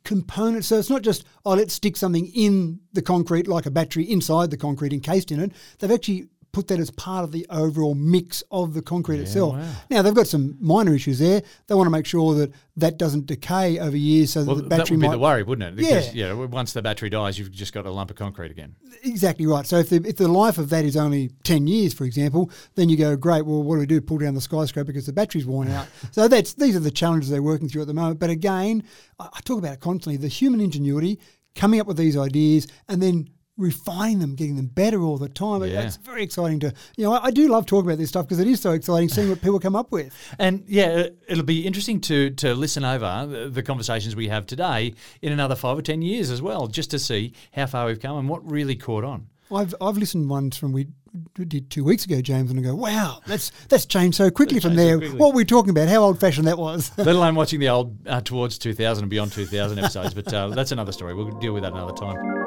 components. 0.04 0.68
So 0.68 0.80
it's 0.80 0.90
not 0.90 1.02
just, 1.02 1.24
oh, 1.46 1.54
let's 1.54 1.74
stick 1.74 1.96
something 1.96 2.28
in 2.28 2.80
the 2.94 3.02
concrete 3.02 3.48
like 3.48 3.66
a 3.66 3.72
battery 3.72 4.04
inside 4.10 4.50
the 4.52 4.58
concrete 4.58 4.92
encased 4.94 5.32
in 5.32 5.40
it. 5.40 5.52
They've 5.80 5.92
actually 5.92 6.28
put 6.54 6.68
that 6.68 6.80
as 6.80 6.92
part 6.92 7.24
of 7.24 7.32
the 7.32 7.46
overall 7.50 7.96
mix 7.96 8.44
of 8.52 8.76
the 8.76 8.82
concrete 8.82 9.20
itself. 9.20 9.56
wow. 9.56 9.72
Now, 9.90 10.02
they've 10.04 10.14
got 10.14 10.28
some 10.28 10.56
minor 10.62 10.94
issues 10.94 11.18
there. 11.18 11.42
They 11.66 11.76
want 11.76 11.88
to 11.88 11.92
make 11.92 12.06
sure 12.06 12.36
that 12.36 12.54
that 12.78 12.98
doesn't 13.00 13.26
decay 13.26 13.80
over 13.80 13.98
years 13.98 14.32
so 14.34 14.42
that 14.42 14.48
Well, 14.48 14.56
the 14.58 14.62
that 14.62 14.70
battery 14.70 14.96
would 14.98 15.02
be 15.02 15.08
might 15.08 15.14
the 15.14 15.20
worry, 15.20 15.42
wouldn't 15.44 15.68
it? 15.68 15.76
Because, 15.76 16.14
Yeah. 16.14 16.28
yeah. 16.28 16.46
Once 16.46 16.72
the 16.74 16.84
battery 16.84 17.10
dies, 17.10 17.40
you've 17.40 17.52
just 17.52 17.74
got 17.74 17.88
a 17.88 17.92
lump 17.92 18.12
of 18.12 18.18
concrete 18.18 18.52
again. 18.52 18.76
Exactly 19.04 19.48
right. 19.48 19.66
So 19.66 19.78
if 19.80 19.90
the, 19.90 19.98
if 20.08 20.18
the 20.18 20.28
life 20.28 20.60
of 20.60 20.70
that 20.70 20.86
is 20.86 20.96
only 20.96 21.32
10 21.44 21.66
years, 21.66 21.94
for 21.94 22.06
example, 22.06 22.52
then 22.76 22.88
you 22.88 22.98
go, 22.98 23.18
great, 23.18 23.48
well, 23.48 23.64
what 23.64 23.76
do 23.76 23.80
we 23.80 23.86
do? 23.88 24.00
Pull 24.00 24.20
down 24.20 24.36
the 24.36 24.42
skyscraper 24.42 24.86
because 24.86 25.08
the 25.08 25.14
battery's 25.14 25.48
worn 25.48 25.70
out. 25.70 25.88
so 26.12 26.28
that's 26.28 26.54
these 26.54 26.76
are 26.76 26.80
the 26.80 26.92
challenges 26.92 27.32
they're 27.32 27.42
working 27.42 27.68
through 27.68 27.82
at 27.82 27.88
the 27.88 27.94
moment. 27.96 28.20
But 28.20 28.30
again, 28.30 28.84
I, 29.20 29.28
I 29.34 29.40
talk 29.44 29.58
about 29.58 29.74
it 29.74 29.80
constantly, 29.80 30.18
the 30.18 30.28
human 30.28 30.62
ingenuity, 30.62 31.20
coming 31.56 31.80
up 31.80 31.88
with 31.88 31.98
these 31.98 32.16
ideas 32.16 32.68
and 32.88 33.02
then 33.02 33.28
refining 33.58 34.20
them, 34.20 34.36
getting 34.36 34.56
them 34.56 34.68
better 34.68 35.02
all 35.02 35.18
the 35.18 35.30
time. 35.30 35.64
Yeah. 35.64 35.82
It's 35.82 35.98
very 35.98 36.24
exciting 36.24 36.60
to, 36.62 36.74
you 36.98 37.04
know, 37.06 37.14
I, 37.14 37.26
I 37.26 37.32
do 37.32 37.48
love 37.48 37.66
talking 37.66 37.88
about 37.90 38.00
this 38.00 38.10
stuff 38.10 38.26
because 38.26 38.40
it 38.40 38.48
is 38.48 38.60
so 38.62 38.72
exciting 38.72 39.10
seeing 39.10 39.30
what 39.30 39.42
people 39.42 39.60
come 39.60 39.76
up 39.76 39.92
with. 39.92 40.14
And 40.40 40.64
yeah, 40.68 40.88
it- 40.90 41.18
it'll 41.28 41.44
be 41.44 41.66
interesting 41.66 42.02
to 42.02 42.32
to 42.32 42.54
listen 42.56 42.84
over 42.84 43.28
the- 43.30 43.50
the 43.50 43.64
conversations 43.64 44.16
we 44.16 44.28
have 44.30 44.46
today 44.46 44.94
in 45.22 45.32
another 45.32 45.56
five 45.56 45.78
or 45.78 45.82
ten 45.82 46.02
years 46.02 46.30
as 46.32 46.42
well, 46.42 46.68
just 46.68 46.90
to 46.92 47.00
see 47.00 47.34
how 47.54 47.66
far 47.68 47.86
we've 47.88 48.00
come 48.00 48.18
and 48.18 48.28
what 48.30 48.44
really 48.50 48.76
caught 48.76 49.04
on. 49.04 49.28
I've 49.54 49.76
I've 49.80 49.98
listened 49.98 50.30
ones 50.30 50.58
from 50.58 50.72
we 50.72 50.88
did 51.36 51.70
two 51.70 51.84
weeks 51.84 52.06
ago, 52.06 52.22
James, 52.22 52.50
and 52.50 52.60
I 52.60 52.64
go, 52.64 52.74
wow, 52.74 53.20
that's 53.28 53.52
that's 53.70 53.86
changed 53.86 54.18
so 54.18 54.32
quickly 54.32 54.60
from 54.60 54.72
changed 54.72 54.80
so 54.82 54.86
there. 54.88 54.98
quickly. 54.98 55.20
What 55.20 55.28
were 55.34 55.38
we 55.38 55.46
talking 55.46 55.70
about? 55.70 55.90
How 55.90 55.98
old 56.02 56.20
fashioned 56.20 56.48
that 56.48 56.58
was. 56.58 56.92
Let 56.98 57.08
alone 57.16 57.36
watching 57.36 57.60
the 57.60 57.70
old 57.70 57.96
uh, 58.08 58.22
towards 58.22 58.58
2000 58.58 59.04
and 59.04 59.10
beyond 59.12 59.32
2000 59.32 59.78
episodes, 59.78 60.16
but 60.16 60.34
uh, 60.34 60.48
that's 60.50 60.72
another 60.72 60.92
story. 60.92 61.14
We'll 61.14 61.30
deal 61.40 61.54
with 61.54 61.62
that 61.64 61.74
another 61.74 61.94
time. 61.94 62.43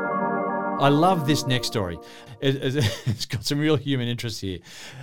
I 0.79 0.91
love 0.91 1.27
this 1.27 1.47
next 1.47 1.69
story. 1.69 1.99
It, 2.41 2.57
it's 3.07 3.25
got 3.25 3.45
some 3.45 3.59
real 3.59 3.77
human 3.77 4.09
interest 4.09 4.43
here. 4.43 4.59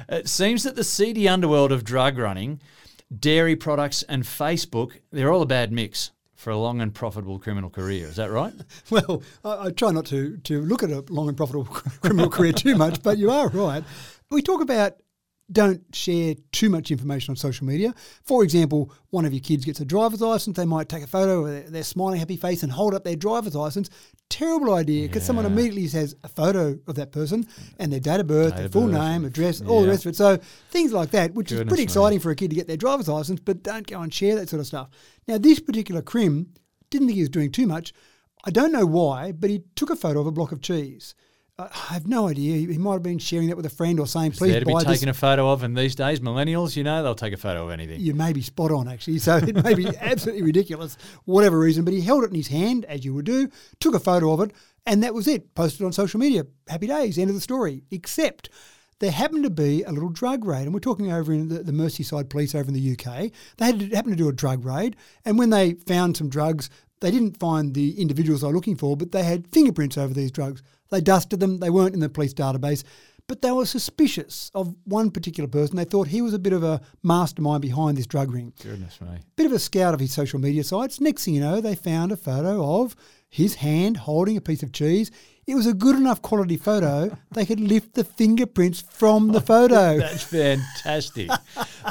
It 0.08 0.30
seems 0.30 0.64
that 0.64 0.76
the 0.76 0.84
seedy 0.84 1.28
underworld 1.28 1.72
of 1.72 1.84
drug 1.84 2.20
running, 2.20 2.62
dairy 3.18 3.56
products, 3.56 4.04
and 4.04 4.24
Facebook, 4.24 5.00
they're 5.12 5.32
all 5.32 5.42
a 5.42 5.48
bad 5.48 5.72
mix 5.72 6.12
for 6.36 6.52
a 6.52 6.58
long 6.58 6.80
and 6.80 6.94
profitable 6.94 7.40
criminal 7.40 7.72
career. 7.72 8.08
Is 8.08 8.18
that 8.18 8.30
right? 8.30 8.54
Well, 8.92 9.24
I, 9.44 9.68
I 9.68 9.72
try 9.72 9.92
not 9.92 10.06
to 10.08 10.38
to 10.38 10.62
look 10.62 10.84
at 10.84 10.92
a 10.92 11.04
long 11.10 11.28
and 11.28 11.36
profitable 11.36 11.66
criminal 12.02 12.30
career 12.30 12.54
too 12.54 12.76
much, 12.76 13.02
but 13.02 13.18
you 13.18 13.32
are 13.32 13.48
right. 13.50 13.84
We 14.30 14.44
talk 14.44 14.62
about 14.62 14.98
don't 15.52 15.84
share 15.94 16.36
too 16.52 16.70
much 16.70 16.90
information 16.90 17.32
on 17.32 17.36
social 17.36 17.68
media. 17.68 17.94
For 18.24 18.44
example, 18.44 18.92
one 19.10 19.26
of 19.26 19.34
your 19.34 19.42
kids 19.42 19.66
gets 19.66 19.80
a 19.82 19.86
driver's 19.86 20.22
license, 20.22 20.56
they 20.56 20.66
might 20.66 20.90
take 20.90 21.04
a 21.04 21.08
photo 21.08 21.46
of 21.46 21.72
their, 21.72 21.84
smiling, 21.84 22.20
happy 22.20 22.38
face 22.38 22.64
and 22.64 22.72
hold 22.72 22.94
up 22.94 23.04
their 23.04 23.16
driver's 23.16 23.56
license. 23.56 23.90
Terrible 24.30 24.74
idea 24.74 25.08
because 25.08 25.24
someone 25.24 25.46
immediately 25.46 25.88
says 25.88 26.16
a 26.24 26.28
photo 26.28 26.80
of 26.88 26.96
that 26.96 27.12
person 27.12 27.46
and 27.78 27.92
their 27.92 28.00
date 28.00 28.22
of 28.22 28.28
birth, 28.28 28.54
Date 28.54 28.60
their 28.60 28.70
full 28.70 28.88
birth, 28.88 28.94
name, 28.94 29.26
address, 29.26 29.62
all 29.62 29.82
the 29.82 29.90
rest 29.90 30.06
of 30.06 30.12
it. 30.12 30.16
So 30.16 30.38
things 30.72 30.94
like 30.94 31.12
that, 31.12 31.34
which 31.34 31.52
is 31.52 31.60
Goodness 31.60 31.72
pretty 31.72 31.82
me. 31.82 31.86
exciting 31.86 32.20
for 32.20 32.32
a 32.32 32.36
kid 32.36 32.50
to 32.50 32.56
get 32.56 32.68
their 32.68 32.78
driver's 32.78 33.10
license, 33.10 33.40
but 33.40 33.62
don't 33.62 33.86
go 33.86 34.02
and 34.02 34.14
share 34.14 34.36
that 34.36 34.50
sort 34.50 34.62
of 34.62 34.68
stuff. 34.68 34.90
Now, 35.28 35.38
this 35.38 35.60
particular 35.60 36.02
crim 36.02 36.54
didn't 36.90 37.08
think 37.08 37.16
he 37.16 37.22
was 37.22 37.30
doing 37.30 37.52
too 37.52 37.68
much. 37.68 37.94
I 38.46 38.50
don't 38.50 38.72
know 38.72 38.86
why, 38.86 39.32
but 39.32 39.50
he 39.50 39.64
took 39.76 39.90
a 39.90 39.96
photo 39.96 40.22
of 40.22 40.28
a 40.28 40.32
block 40.32 40.52
of 40.52 40.62
cheese. 40.62 41.16
I 41.72 41.94
have 41.94 42.08
no 42.08 42.28
idea. 42.28 42.56
He 42.72 42.78
might 42.78 42.94
have 42.94 43.04
been 43.04 43.20
sharing 43.20 43.48
that 43.48 43.58
with 43.58 43.66
a 43.66 43.70
friend 43.70 44.00
or 44.00 44.08
saying, 44.08 44.32
"Please 44.32 44.52
there 44.52 44.60
to 44.60 44.66
be 44.66 44.74
buy 44.74 44.84
this." 44.84 45.00
taken 45.00 45.10
a 45.10 45.14
photo 45.14 45.50
of, 45.52 45.64
and 45.64 45.78
these 45.78 45.96
days, 45.96 46.20
millennials, 46.20 46.76
you 46.76 46.84
know, 46.84 47.04
they'll 47.04 47.16
take 47.16 47.34
a 47.34 47.38
photo 47.38 47.66
of 47.66 47.72
anything. 47.72 48.00
You 48.00 48.14
may 48.14 48.34
be 48.34 48.42
spot 48.42 48.72
on, 48.72 48.88
actually. 48.88 49.20
So 49.20 49.38
it 49.38 49.64
may 49.64 49.74
be 49.74 49.88
absolutely 50.02 50.44
ridiculous, 50.44 50.98
whatever 51.26 51.60
reason. 51.60 51.86
But 51.86 51.94
he 51.94 52.02
held 52.02 52.24
it 52.24 52.30
in 52.30 52.36
his 52.36 52.48
hand, 52.48 52.86
as 52.86 53.06
you 53.06 53.14
would 53.14 53.26
do, 53.26 53.50
took 53.80 53.96
a 53.96 54.00
photo 54.00 54.32
of 54.34 54.42
it, 54.42 54.52
and 54.86 55.04
that 55.04 55.14
was 55.14 55.28
it. 55.28 55.54
Posted 55.56 55.86
on 55.86 55.92
social 55.92 56.20
media. 56.20 56.46
Happy 56.68 56.88
days. 56.88 57.18
End 57.18 57.30
of 57.30 57.36
the 57.36 57.42
story. 57.42 57.84
Except 57.92 58.50
there 59.00 59.12
happened 59.12 59.44
to 59.44 59.50
be 59.50 59.84
a 59.84 59.92
little 59.92 60.10
drug 60.10 60.46
raid, 60.46 60.64
and 60.64 60.74
we're 60.74 60.80
talking 60.80 61.12
over 61.12 61.34
in 61.34 61.50
the, 61.50 61.64
the 61.64 61.72
Merseyside 61.72 62.30
police 62.30 62.56
over 62.56 62.70
in 62.70 62.74
the 62.74 62.92
UK. 62.92 63.32
They 63.58 63.66
had 63.66 63.80
to, 63.80 63.90
happened 63.90 64.18
to 64.18 64.24
do 64.24 64.30
a 64.30 64.34
drug 64.34 64.66
raid, 64.66 64.96
and 65.26 65.38
when 65.38 65.50
they 65.50 65.74
found 65.74 66.16
some 66.16 66.30
drugs, 66.30 66.70
they 67.04 67.12
didn't 67.12 67.38
find 67.38 67.74
the 67.74 68.00
individuals 68.00 68.42
they 68.42 68.48
were 68.48 68.54
looking 68.54 68.78
for, 68.78 68.96
but 68.96 69.12
they 69.12 69.24
had 69.24 69.48
fingerprints 69.52 69.98
over 69.98 70.14
these 70.14 70.32
drugs. 70.32 70.64
They 70.94 71.02
dusted 71.02 71.40
them. 71.40 71.58
They 71.58 71.72
weren't 71.72 71.96
in 71.96 72.00
the 72.02 72.08
police 72.10 72.34
database. 72.34 72.84
But 73.28 73.42
they 73.42 73.52
were 73.52 73.66
suspicious 73.66 74.52
of 74.54 74.76
one 74.84 75.10
particular 75.10 75.48
person. 75.48 75.78
They 75.78 75.86
thought 75.86 76.10
he 76.10 76.22
was 76.22 76.34
a 76.34 76.40
bit 76.40 76.54
of 76.54 76.62
a 76.62 76.82
mastermind 77.02 77.62
behind 77.62 77.98
this 77.98 78.06
drug 78.06 78.32
ring 78.32 78.54
Goodness 78.62 79.00
me. 79.00 79.20
bit 79.38 79.46
of 79.46 79.54
a 79.54 79.60
scout 79.60 79.94
of 79.94 80.00
his 80.00 80.14
social 80.14 80.40
media 80.40 80.64
sites. 80.64 81.00
Next 81.00 81.26
thing 81.26 81.34
you 81.34 81.42
know, 81.42 81.62
they 81.62 81.74
found 81.74 82.12
a 82.12 82.18
photo 82.18 82.82
of 82.82 82.96
his 83.30 83.56
hand 83.56 83.98
holding 83.98 84.36
a 84.38 84.42
piece 84.42 84.62
of 84.62 84.74
cheese. 84.74 85.10
It 85.48 85.56
was 85.56 85.66
a 85.66 85.74
good 85.74 85.96
enough 85.96 86.22
quality 86.22 86.58
photo, 86.58 87.18
they 87.32 87.46
could 87.46 87.60
lift 87.60 87.96
the 87.96 88.04
fingerprints 88.04 88.82
from 88.82 89.30
the 89.30 89.42
photo. 89.54 89.98
That's 89.98 90.24
fantastic. 90.24 91.32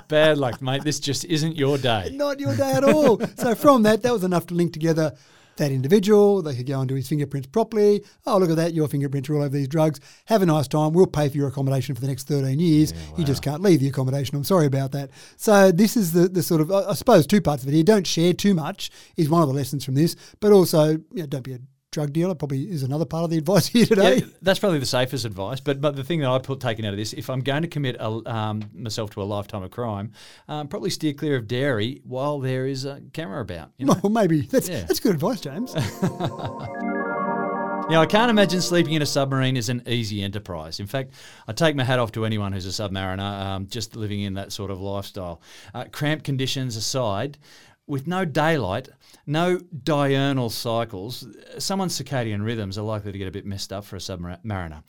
Bad 0.09 0.39
luck, 0.39 0.63
mate. 0.63 0.85
This 0.85 1.01
just 1.01 1.25
isn't 1.25 1.57
your 1.57 1.79
day. 1.79 2.11
Not 2.15 2.41
your 2.41 2.55
day 2.55 2.73
at 2.73 2.85
all. 2.85 3.21
so 3.37 3.55
from 3.55 3.83
that, 3.83 4.03
that 4.03 4.13
was 4.13 4.23
enough 4.23 4.47
to 4.49 4.55
link 4.55 4.73
together 4.73 5.15
that 5.63 5.73
individual. 5.73 6.43
They 6.43 6.55
could 6.55 6.67
go 6.67 6.81
and 6.81 6.89
do 6.89 6.95
his 6.95 7.09
fingerprints 7.09 7.49
properly. 7.49 8.05
Oh, 8.27 8.39
look 8.39 8.51
at 8.51 8.57
that. 8.57 8.75
Your 8.75 8.89
fingerprints 8.89 9.29
are 9.31 9.37
all 9.37 9.43
over 9.43 9.57
these 9.57 9.69
drugs. 9.69 10.01
Have 10.27 10.43
a 10.43 10.47
nice 10.47 10.69
time. 10.69 10.93
We'll 10.93 11.07
pay 11.07 11.29
for 11.29 11.37
your 11.37 11.49
accommodation 11.49 11.95
for 11.95 12.01
the 12.01 12.09
next 12.09 12.29
13 12.29 12.59
years. 12.59 12.93
You 13.17 13.25
just 13.25 13.43
can't 13.43 13.63
leave 13.63 13.81
the 13.81 13.89
accommodation. 13.89 14.37
I'm 14.37 14.45
sorry 14.45 14.67
about 14.67 14.93
that. 14.93 15.11
So 15.37 15.73
this 15.73 15.97
is 15.97 16.13
the, 16.13 16.29
the 16.29 16.43
sort 16.43 16.61
of, 16.61 16.71
I 16.71 16.83
I 16.91 16.95
suppose, 16.95 17.27
two 17.27 17.41
parts 17.41 17.63
of 17.63 17.69
it 17.69 17.75
here. 17.75 17.85
Don't 17.85 18.07
share 18.07 18.33
too 18.33 18.55
much 18.55 18.91
is 19.17 19.29
one 19.29 19.43
of 19.43 19.49
the 19.49 19.55
lessons 19.55 19.85
from 19.85 19.95
this, 19.95 20.17
but 20.41 20.53
also, 20.53 20.91
you 20.91 21.07
know, 21.13 21.27
don't 21.27 21.43
be 21.43 21.55
a 21.55 21.59
drug 21.93 22.13
dealer 22.13 22.35
probably 22.35 22.63
is 22.65 22.83
another 22.83 23.05
part 23.05 23.23
of 23.23 23.31
the 23.31 23.39
advice 23.39 23.67
here 23.69 23.87
today. 23.87 24.17
Yeah, 24.17 24.25
that's 24.43 24.59
probably 24.59 24.81
the 24.81 24.87
safest 24.87 25.25
advice. 25.25 25.61
But 25.61 25.81
but 25.81 25.95
the 25.95 26.03
thing 26.03 26.21
that 26.21 26.29
I 26.31 26.39
put 26.41 26.59
taken 26.59 26.85
out 26.85 26.93
of 26.93 26.99
this, 26.99 27.13
if 27.13 27.31
I'm 27.31 27.41
going 27.43 27.63
to 27.63 27.69
commit 27.69 27.97
a, 28.01 28.09
um, 28.29 28.69
myself 28.75 29.11
to 29.11 29.23
a 29.23 29.25
lifetime 29.25 29.63
of 29.63 29.71
crime, 29.71 30.11
um, 30.49 30.67
probably 30.67 30.91
steer 30.91 31.13
clear 31.13 31.37
of 31.37 31.47
dairy 31.47 32.01
while 32.05 32.41
there 32.41 32.67
is 32.67 32.85
a 32.85 33.01
camera 33.13 33.41
about. 33.41 33.71
You 33.79 33.87
know? 33.87 33.95
Well, 34.03 34.11
maybe 34.11 34.41
that's 34.41 34.69
Yeah. 34.69 34.81
that's 34.81 34.99
good 34.99 35.15
advice, 35.15 35.41
James. 35.41 35.73
Now, 37.91 38.01
I 38.01 38.07
can't 38.07 38.31
imagine 38.31 38.63
sleeping 38.63 38.95
in 38.95 39.03
a 39.03 39.07
submarine 39.07 39.57
is 39.57 39.69
an 39.69 39.83
easy 39.87 40.23
enterprise. 40.23 40.81
In 40.81 40.87
fact, 40.87 41.13
I 41.47 41.53
take 41.53 41.77
my 41.77 41.85
hat 41.85 41.99
off 41.99 42.13
to 42.13 42.25
anyone 42.25 42.53
who's 42.53 42.65
a 42.65 42.69
submariner, 42.83 43.21
um, 43.21 43.67
just 43.67 43.97
living 43.97 44.21
in 44.23 44.35
that 44.35 44.53
sort 44.53 44.71
of 44.71 44.81
lifestyle. 44.81 45.43
Uh, 45.75 45.85
cramped 45.93 46.25
conditions 46.25 46.77
aside, 46.77 47.37
with 47.93 48.07
no 48.07 48.25
daylight, 48.25 48.89
no 49.27 49.59
diurnal 49.59 50.49
cycles, 50.49 51.27
someone's 51.59 52.01
circadian 52.01 52.43
rhythms 52.43 52.79
are 52.79 52.83
likely 52.83 53.13
to 53.13 53.19
get 53.19 53.29
a 53.29 53.31
bit 53.31 53.45
messed 53.45 53.71
up 53.71 53.85
for 53.85 53.97
a 53.97 53.99
submariner. 53.99 54.83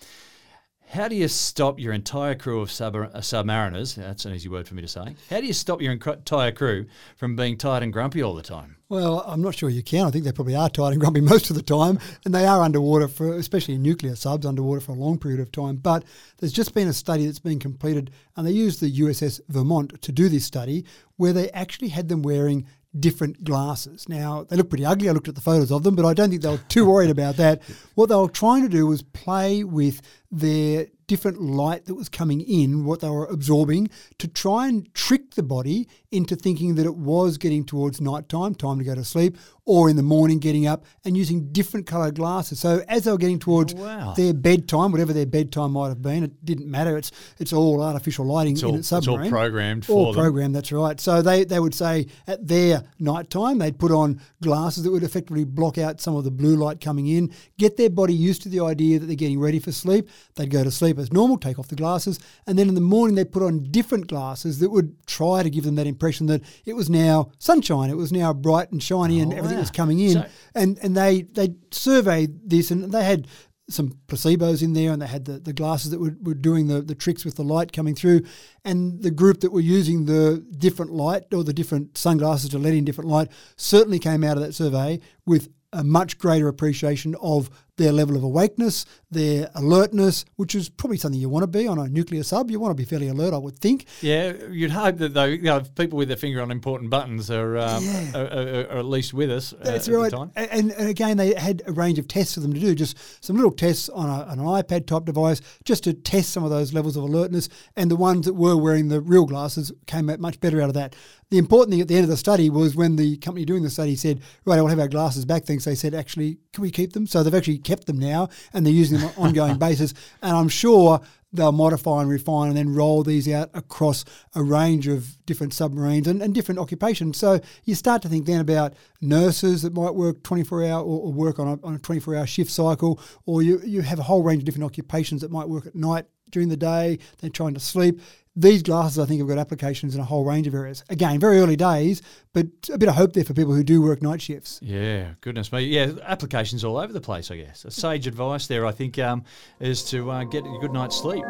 How 0.87 1.07
do 1.07 1.15
you 1.15 1.27
stop 1.27 1.79
your 1.79 1.91
entire 1.91 2.35
crew 2.35 2.61
of 2.61 2.71
sub- 2.71 2.95
uh, 2.95 3.09
submariners? 3.15 3.95
That's 3.95 4.25
an 4.25 4.33
easy 4.33 4.47
word 4.47 4.67
for 4.67 4.75
me 4.75 4.83
to 4.83 4.87
say. 4.87 5.15
How 5.29 5.41
do 5.41 5.47
you 5.47 5.53
stop 5.53 5.81
your 5.81 5.91
entire 5.91 6.51
crew 6.51 6.85
from 7.17 7.35
being 7.35 7.57
tired 7.57 7.81
and 7.81 7.91
grumpy 7.91 8.21
all 8.21 8.35
the 8.35 8.43
time? 8.43 8.77
Well, 8.89 9.23
I'm 9.25 9.41
not 9.41 9.55
sure 9.55 9.69
you 9.69 9.81
can. 9.81 10.05
I 10.05 10.11
think 10.11 10.23
they 10.23 10.31
probably 10.31 10.55
are 10.55 10.69
tired 10.69 10.91
and 10.91 11.01
grumpy 11.01 11.21
most 11.33 11.49
of 11.49 11.55
the 11.55 11.63
time, 11.63 11.99
and 12.25 12.33
they 12.33 12.45
are 12.45 12.61
underwater 12.61 13.07
for, 13.07 13.33
especially 13.33 13.79
nuclear 13.79 14.15
subs, 14.15 14.45
underwater 14.45 14.81
for 14.81 14.91
a 14.91 14.95
long 14.95 15.17
period 15.17 15.39
of 15.39 15.51
time. 15.51 15.77
But 15.77 16.03
there's 16.37 16.53
just 16.53 16.75
been 16.75 16.87
a 16.87 16.93
study 16.93 17.25
that's 17.25 17.39
been 17.39 17.59
completed, 17.59 18.11
and 18.37 18.45
they 18.45 18.51
used 18.51 18.79
the 18.79 18.99
USS 18.99 19.41
Vermont 19.49 19.99
to 20.03 20.11
do 20.11 20.29
this 20.29 20.45
study, 20.45 20.85
where 21.17 21.33
they 21.33 21.49
actually 21.51 21.89
had 21.89 22.07
them 22.07 22.21
wearing 22.21 22.67
different 22.99 23.43
glasses. 23.43 24.07
Now 24.07 24.43
they 24.43 24.55
look 24.55 24.69
pretty 24.69 24.85
ugly. 24.85 25.09
I 25.09 25.11
looked 25.11 25.27
at 25.27 25.35
the 25.35 25.41
photos 25.41 25.71
of 25.71 25.83
them, 25.83 25.95
but 25.95 26.05
I 26.05 26.13
don't 26.13 26.29
think 26.29 26.41
they 26.41 26.49
were 26.49 26.59
too 26.69 26.85
worried 26.85 27.09
about 27.09 27.37
that. 27.37 27.61
What 27.95 28.09
they 28.09 28.15
were 28.15 28.27
trying 28.27 28.63
to 28.63 28.69
do 28.69 28.87
was 28.87 29.01
play 29.01 29.63
with 29.63 30.01
their 30.33 30.87
different 31.05 31.41
light 31.41 31.85
that 31.85 31.93
was 31.93 32.09
coming 32.09 32.41
in, 32.41 32.85
what 32.85 33.01
they 33.01 33.09
were 33.09 33.25
absorbing, 33.25 33.89
to 34.17 34.27
try 34.27 34.67
and 34.67 34.91
trick 34.93 35.35
the 35.35 35.43
body 35.43 35.87
into 36.11 36.35
thinking 36.35 36.75
that 36.75 36.85
it 36.85 36.95
was 36.95 37.37
getting 37.37 37.63
towards 37.65 37.99
nighttime, 37.99 38.55
time 38.55 38.79
to 38.79 38.85
go 38.85 38.95
to 38.95 39.03
sleep, 39.03 39.37
or 39.65 39.89
in 39.89 39.95
the 39.95 40.03
morning 40.03 40.39
getting 40.39 40.65
up 40.65 40.85
and 41.03 41.15
using 41.17 41.51
different 41.51 41.85
coloured 41.85 42.15
glasses. 42.15 42.59
So 42.59 42.83
as 42.87 43.03
they 43.03 43.11
were 43.11 43.17
getting 43.17 43.37
towards 43.37 43.73
oh, 43.73 43.77
wow. 43.77 44.13
their 44.13 44.33
bedtime, 44.33 44.91
whatever 44.91 45.13
their 45.13 45.25
bedtime 45.25 45.71
might 45.73 45.89
have 45.89 46.01
been, 46.01 46.23
it 46.23 46.45
didn't 46.45 46.69
matter. 46.69 46.97
It's 46.97 47.11
it's 47.37 47.53
all 47.53 47.81
artificial 47.81 48.25
lighting 48.25 48.57
all- 48.63 48.69
in 48.69 48.75
a 48.75 48.79
it's 48.79 48.91
all 48.91 49.01
submarine. 49.01 49.29
programmed 49.29 49.89
All 49.89 50.05
for 50.05 50.13
them. 50.13 50.23
programmed, 50.23 50.55
that's 50.55 50.71
right. 50.71 50.99
So 50.99 51.21
they, 51.21 51.43
they 51.43 51.59
would 51.59 51.75
say 51.75 52.07
at 52.27 52.47
their 52.47 52.83
nighttime, 52.99 53.59
they'd 53.59 53.77
put 53.77 53.91
on 53.91 54.21
glasses 54.41 54.83
that 54.83 54.91
would 54.91 55.03
effectively 55.03 55.43
block 55.43 55.77
out 55.77 56.01
some 56.01 56.15
of 56.15 56.23
the 56.23 56.31
blue 56.31 56.55
light 56.55 56.81
coming 56.81 57.07
in, 57.07 57.33
get 57.57 57.77
their 57.77 57.89
body 57.89 58.13
used 58.13 58.41
to 58.43 58.49
the 58.49 58.61
idea 58.61 58.99
that 58.99 59.05
they're 59.05 59.15
getting 59.15 59.39
ready 59.39 59.59
for 59.59 59.71
sleep. 59.71 60.09
They'd 60.35 60.49
go 60.49 60.63
to 60.63 60.71
sleep 60.71 60.97
as 60.97 61.11
normal, 61.13 61.37
take 61.37 61.59
off 61.59 61.67
the 61.67 61.75
glasses, 61.75 62.19
and 62.47 62.57
then 62.57 62.67
in 62.69 62.75
the 62.75 62.81
morning 62.81 63.15
they 63.15 63.25
put 63.25 63.43
on 63.43 63.63
different 63.71 64.07
glasses 64.07 64.59
that 64.59 64.69
would 64.71 64.95
try 65.05 65.43
to 65.43 65.49
give 65.49 65.63
them 65.63 65.75
that 65.75 65.87
impression 65.87 66.27
that 66.27 66.41
it 66.65 66.73
was 66.73 66.89
now 66.89 67.31
sunshine, 67.39 67.89
it 67.89 67.97
was 67.97 68.11
now 68.11 68.33
bright 68.33 68.71
and 68.71 68.81
shiny, 68.81 69.19
and 69.19 69.31
Oh, 69.33 69.37
everything 69.37 69.57
wow. 69.57 69.61
was 69.61 69.71
coming 69.71 69.99
in. 69.99 70.13
So- 70.13 70.25
and 70.55 70.79
and 70.81 70.95
they 70.97 71.21
they 71.23 71.55
surveyed 71.71 72.49
this, 72.49 72.71
and 72.71 72.91
they 72.91 73.03
had 73.03 73.27
some 73.69 73.91
placebos 74.07 74.61
in 74.61 74.73
there, 74.73 74.91
and 74.91 75.01
they 75.01 75.07
had 75.07 75.23
the, 75.23 75.39
the 75.39 75.53
glasses 75.53 75.89
that 75.91 75.99
were, 75.99 76.15
were 76.21 76.33
doing 76.33 76.67
the, 76.67 76.81
the 76.81 76.93
tricks 76.93 77.23
with 77.23 77.35
the 77.35 77.43
light 77.45 77.71
coming 77.71 77.95
through. 77.95 78.21
And 78.65 79.01
the 79.01 79.09
group 79.09 79.39
that 79.39 79.53
were 79.53 79.61
using 79.61 80.05
the 80.05 80.45
different 80.57 80.91
light 80.91 81.33
or 81.33 81.45
the 81.45 81.53
different 81.53 81.97
sunglasses 81.97 82.49
to 82.49 82.57
let 82.59 82.73
in 82.73 82.83
different 82.83 83.09
light 83.09 83.29
certainly 83.55 83.99
came 83.99 84.21
out 84.23 84.35
of 84.35 84.43
that 84.43 84.53
survey 84.53 84.99
with 85.25 85.47
a 85.71 85.81
much 85.83 86.17
greater 86.19 86.49
appreciation 86.49 87.15
of 87.21 87.49
their 87.77 87.91
level 87.91 88.15
of 88.15 88.23
awakeness, 88.23 88.85
their 89.09 89.49
alertness, 89.55 90.25
which 90.35 90.53
is 90.53 90.69
probably 90.69 90.97
something 90.97 91.19
you 91.19 91.29
want 91.29 91.43
to 91.43 91.47
be 91.47 91.67
on 91.67 91.79
a 91.79 91.87
nuclear 91.87 92.21
sub. 92.23 92.51
You 92.51 92.59
want 92.59 92.71
to 92.71 92.75
be 92.81 92.85
fairly 92.85 93.07
alert, 93.07 93.33
I 93.33 93.37
would 93.37 93.57
think. 93.57 93.85
Yeah, 94.01 94.33
you'd 94.51 94.71
hope 94.71 94.97
that 94.97 95.13
though, 95.13 95.25
you 95.25 95.41
know, 95.41 95.61
people 95.75 95.97
with 95.97 96.07
their 96.07 96.17
finger 96.17 96.41
on 96.41 96.51
important 96.51 96.89
buttons 96.91 97.31
are, 97.31 97.57
um, 97.57 97.83
Yeah. 97.83 98.11
are, 98.15 98.25
are, 98.25 98.47
are 98.75 98.77
at 98.79 98.85
least 98.85 99.13
with 99.13 99.31
us. 99.31 99.53
uh, 99.53 99.57
That's 99.63 99.87
at 99.87 99.93
right. 99.95 100.11
The 100.11 100.17
time. 100.17 100.31
And, 100.35 100.71
and 100.71 100.87
again, 100.89 101.17
they 101.17 101.33
had 101.33 101.63
a 101.65 101.71
range 101.71 101.97
of 101.97 102.07
tests 102.07 102.35
for 102.35 102.41
them 102.41 102.53
to 102.53 102.59
do, 102.59 102.75
just 102.75 102.95
some 103.23 103.35
little 103.35 103.51
tests 103.51 103.89
on, 103.89 104.07
a, 104.07 104.23
on 104.25 104.39
an 104.39 104.45
iPad 104.45 104.85
type 104.85 105.05
device, 105.05 105.41
just 105.63 105.83
to 105.85 105.93
test 105.93 106.29
some 106.31 106.43
of 106.43 106.49
those 106.51 106.73
levels 106.73 106.95
of 106.95 107.03
alertness. 107.03 107.49
And 107.75 107.89
the 107.89 107.95
ones 107.95 108.25
that 108.25 108.33
were 108.35 108.55
wearing 108.57 108.89
the 108.89 109.01
real 109.01 109.25
glasses 109.25 109.71
came 109.87 110.09
out 110.09 110.19
much 110.19 110.39
better 110.39 110.61
out 110.61 110.67
of 110.69 110.75
that. 110.75 110.95
The 111.33 111.39
important 111.39 111.71
thing 111.71 111.81
at 111.81 111.87
the 111.87 111.95
end 111.95 112.03
of 112.03 112.11
the 112.11 112.15
study 112.15 112.47
was 112.51 112.75
when 112.75 112.95
the 112.95 113.17
company 113.17 113.43
doing 113.43 113.63
the 113.63 113.69
study 113.71 113.95
said, 113.95 114.21
right, 114.45 114.59
I 114.59 114.61
will 114.61 114.69
have 114.69 114.79
our 114.79 114.87
glasses 114.87 115.25
back. 115.25 115.45
Things 115.45 115.65
they 115.65 115.73
said, 115.73 115.95
actually, 115.95 116.37
can 116.53 116.61
we 116.61 116.69
keep 116.69 116.93
them? 116.93 117.07
So 117.07 117.23
they've 117.23 117.33
actually 117.33 117.57
kept 117.57 117.87
them 117.87 117.97
now 117.97 118.29
and 118.53 118.63
they're 118.63 118.71
using 118.71 118.99
them 118.99 119.07
on 119.07 119.13
an 119.13 119.29
ongoing 119.29 119.57
basis. 119.67 119.95
And 120.21 120.37
I'm 120.37 120.47
sure 120.47 121.01
they'll 121.31 121.51
modify 121.51 122.01
and 122.01 122.09
refine 122.11 122.49
and 122.49 122.57
then 122.57 122.75
roll 122.75 123.01
these 123.01 123.27
out 123.27 123.49
across 123.55 124.05
a 124.35 124.43
range 124.43 124.87
of 124.87 125.25
different 125.25 125.55
submarines 125.55 126.07
and, 126.07 126.21
and 126.21 126.35
different 126.35 126.59
occupations. 126.59 127.17
So 127.17 127.39
you 127.63 127.73
start 127.73 128.03
to 128.03 128.09
think 128.09 128.27
then 128.27 128.39
about 128.39 128.75
nurses 129.01 129.63
that 129.63 129.73
might 129.73 129.95
work 129.95 130.21
24 130.21 130.65
hour 130.65 130.83
or, 130.83 131.07
or 131.07 131.11
work 131.11 131.39
on 131.39 131.47
a, 131.47 131.65
on 131.65 131.73
a 131.73 131.79
24 131.79 132.15
hour 132.15 132.27
shift 132.27 132.51
cycle, 132.51 132.99
or 133.25 133.41
you, 133.41 133.59
you 133.65 133.81
have 133.81 133.97
a 133.97 134.03
whole 134.03 134.21
range 134.21 134.41
of 134.41 134.45
different 134.45 134.65
occupations 134.65 135.21
that 135.21 135.31
might 135.31 135.49
work 135.49 135.65
at 135.65 135.73
night 135.73 136.05
during 136.33 136.49
the 136.49 136.57
day, 136.57 136.99
they're 137.19 137.29
trying 137.29 137.53
to 137.53 137.59
sleep. 137.59 138.01
These 138.35 138.63
glasses, 138.63 138.97
I 138.97 139.05
think, 139.05 139.19
have 139.19 139.27
got 139.27 139.37
applications 139.37 139.93
in 139.93 140.01
a 140.01 140.03
whole 140.03 140.25
range 140.25 140.47
of 140.47 140.55
areas. 140.55 140.83
Again, 140.89 141.19
very 141.19 141.37
early 141.37 141.55
days, 141.55 142.01
but 142.33 142.47
a 142.71 142.79
bit 142.79 142.89
of 142.89 142.95
hope 142.95 143.13
there 143.13 143.23
for 143.23 143.35
people 143.35 143.53
who 143.53 143.63
do 143.63 143.79
work 143.79 144.01
night 144.01 144.23
shifts. 144.23 144.59
Yeah, 144.61 145.13
goodness 145.21 145.51
me. 145.51 145.61
Yeah, 145.61 145.91
applications 146.01 146.63
all 146.63 146.77
over 146.77 146.91
the 146.91 146.99
place, 146.99 147.29
I 147.29 147.37
guess. 147.37 147.63
A 147.63 147.69
sage 147.69 148.07
advice 148.07 148.47
there, 148.47 148.65
I 148.65 148.71
think, 148.71 148.97
um, 148.97 149.23
is 149.59 149.83
to 149.91 150.09
uh, 150.09 150.23
get 150.23 150.43
a 150.45 150.57
good 150.59 150.73
night's 150.73 150.97
sleep. 150.97 151.23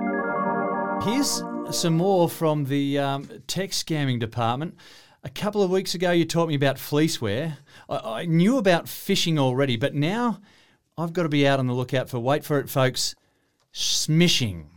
Here's 1.03 1.43
some 1.71 1.97
more 1.97 2.29
from 2.29 2.63
the 2.63 2.99
um, 2.99 3.29
tech 3.47 3.71
scamming 3.71 4.21
department. 4.21 4.77
A 5.25 5.29
couple 5.29 5.61
of 5.61 5.69
weeks 5.69 5.95
ago, 5.95 6.11
you 6.11 6.23
taught 6.23 6.47
me 6.47 6.55
about 6.55 6.77
fleeceware. 6.77 7.57
I, 7.89 7.97
I 7.97 8.25
knew 8.25 8.57
about 8.57 8.85
phishing 8.85 9.37
already, 9.37 9.75
but 9.75 9.93
now 9.93 10.39
I've 10.97 11.11
got 11.11 11.23
to 11.23 11.29
be 11.29 11.45
out 11.45 11.59
on 11.59 11.67
the 11.67 11.73
lookout 11.73 12.09
for, 12.09 12.19
wait 12.19 12.45
for 12.45 12.59
it, 12.59 12.69
folks, 12.69 13.13
smishing. 13.73 14.67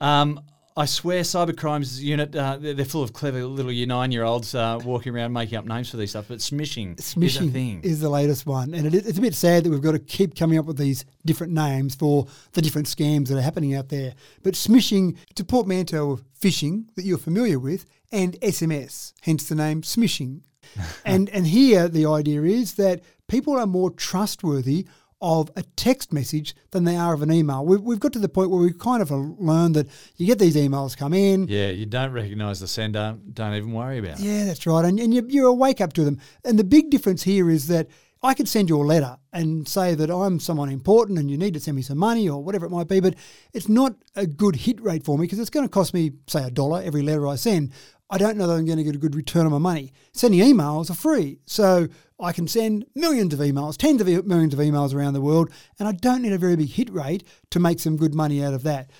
Um, 0.00 0.40
I 0.78 0.84
swear, 0.84 1.22
cybercrimes 1.22 2.02
unit, 2.02 2.36
uh, 2.36 2.58
they're, 2.58 2.74
they're 2.74 2.84
full 2.84 3.02
of 3.02 3.14
clever 3.14 3.42
little 3.46 3.72
year 3.72 3.86
nine 3.86 4.12
year 4.12 4.24
olds 4.24 4.54
uh, 4.54 4.78
walking 4.84 5.14
around 5.14 5.32
making 5.32 5.56
up 5.56 5.64
names 5.64 5.88
for 5.88 5.96
these 5.96 6.10
stuff, 6.10 6.26
but 6.28 6.38
smishing, 6.40 6.96
is 6.98 7.36
a 7.38 7.50
thing. 7.50 7.80
is 7.82 8.00
the 8.00 8.10
latest 8.10 8.44
one, 8.44 8.74
and 8.74 8.86
it, 8.86 8.92
is- 8.94 9.06
it's 9.06 9.16
a 9.18 9.22
bit 9.22 9.34
sad 9.34 9.64
that 9.64 9.70
we've 9.70 9.80
got 9.80 9.92
to 9.92 9.98
keep 9.98 10.34
coming 10.36 10.58
up 10.58 10.66
with 10.66 10.76
these 10.76 11.06
different 11.24 11.54
names 11.54 11.94
for 11.94 12.26
the 12.52 12.60
different 12.60 12.88
scams 12.88 13.28
that 13.28 13.38
are 13.38 13.42
happening 13.42 13.74
out 13.74 13.88
there. 13.88 14.12
But 14.42 14.52
smishing, 14.52 15.16
it's 15.30 15.40
a 15.40 15.44
portmanteau 15.44 16.10
of 16.10 16.22
phishing 16.38 16.94
that 16.96 17.04
you're 17.06 17.16
familiar 17.16 17.58
with, 17.58 17.86
and 18.12 18.38
SMS, 18.42 19.14
hence 19.22 19.48
the 19.48 19.54
name 19.54 19.80
smishing. 19.80 20.42
and 21.06 21.30
and 21.30 21.46
here 21.46 21.88
the 21.88 22.04
idea 22.04 22.42
is 22.42 22.74
that 22.74 23.00
people 23.28 23.56
are 23.56 23.66
more 23.66 23.88
trustworthy 23.90 24.86
of 25.20 25.50
a 25.56 25.62
text 25.76 26.12
message 26.12 26.54
than 26.72 26.84
they 26.84 26.96
are 26.96 27.14
of 27.14 27.22
an 27.22 27.32
email. 27.32 27.64
We've, 27.64 27.80
we've 27.80 28.00
got 28.00 28.12
to 28.14 28.18
the 28.18 28.28
point 28.28 28.50
where 28.50 28.60
we've 28.60 28.78
kind 28.78 29.00
of 29.00 29.10
learned 29.10 29.74
that 29.74 29.88
you 30.16 30.26
get 30.26 30.38
these 30.38 30.56
emails 30.56 30.96
come 30.96 31.14
in, 31.14 31.48
yeah, 31.48 31.70
you 31.70 31.86
don't 31.86 32.12
recognise 32.12 32.60
the 32.60 32.68
sender, 32.68 33.16
don't 33.32 33.54
even 33.54 33.72
worry 33.72 33.98
about 33.98 34.20
it. 34.20 34.24
yeah, 34.24 34.44
that's 34.44 34.66
right. 34.66 34.84
And, 34.84 35.00
and 35.00 35.14
you, 35.14 35.26
you're 35.28 35.48
awake 35.48 35.80
up 35.80 35.92
to 35.94 36.04
them. 36.04 36.20
And 36.44 36.58
the 36.58 36.64
big 36.64 36.90
difference 36.90 37.22
here 37.22 37.48
is 37.48 37.68
that 37.68 37.88
I 38.22 38.34
could 38.34 38.48
send 38.48 38.68
you 38.68 38.76
a 38.76 38.82
letter 38.82 39.18
and 39.32 39.68
say 39.68 39.94
that 39.94 40.10
I'm 40.10 40.40
someone 40.40 40.70
important 40.70 41.18
and 41.18 41.30
you 41.30 41.36
need 41.36 41.54
to 41.54 41.60
send 41.60 41.76
me 41.76 41.82
some 41.82 41.98
money 41.98 42.28
or 42.28 42.42
whatever 42.42 42.66
it 42.66 42.70
might 42.70 42.88
be, 42.88 42.98
but 43.00 43.14
it's 43.52 43.68
not 43.68 43.94
a 44.14 44.26
good 44.26 44.56
hit 44.56 44.80
rate 44.80 45.04
for 45.04 45.16
me 45.18 45.24
because 45.24 45.38
it's 45.38 45.50
going 45.50 45.66
to 45.66 45.70
cost 45.70 45.94
me, 45.94 46.12
say, 46.26 46.42
a 46.42 46.50
dollar 46.50 46.82
every 46.82 47.02
letter 47.02 47.26
I 47.26 47.36
send. 47.36 47.72
I 48.08 48.18
don't 48.18 48.36
know 48.36 48.46
that 48.46 48.54
I'm 48.54 48.66
going 48.66 48.78
to 48.78 48.84
get 48.84 48.94
a 48.94 48.98
good 48.98 49.16
return 49.16 49.46
on 49.46 49.52
my 49.52 49.58
money. 49.58 49.92
Sending 50.12 50.40
emails 50.40 50.90
are 50.90 50.94
free. 50.94 51.38
So 51.46 51.88
I 52.20 52.32
can 52.32 52.46
send 52.46 52.86
millions 52.94 53.34
of 53.34 53.40
emails, 53.40 53.76
tens 53.76 54.00
of 54.00 54.06
millions 54.26 54.54
of 54.54 54.60
emails 54.60 54.94
around 54.94 55.14
the 55.14 55.20
world, 55.20 55.50
and 55.78 55.88
I 55.88 55.92
don't 55.92 56.22
need 56.22 56.32
a 56.32 56.38
very 56.38 56.56
big 56.56 56.70
hit 56.70 56.90
rate 56.90 57.24
to 57.50 57.58
make 57.58 57.80
some 57.80 57.96
good 57.96 58.14
money 58.14 58.44
out 58.44 58.54
of 58.54 58.62
that. 58.62 58.90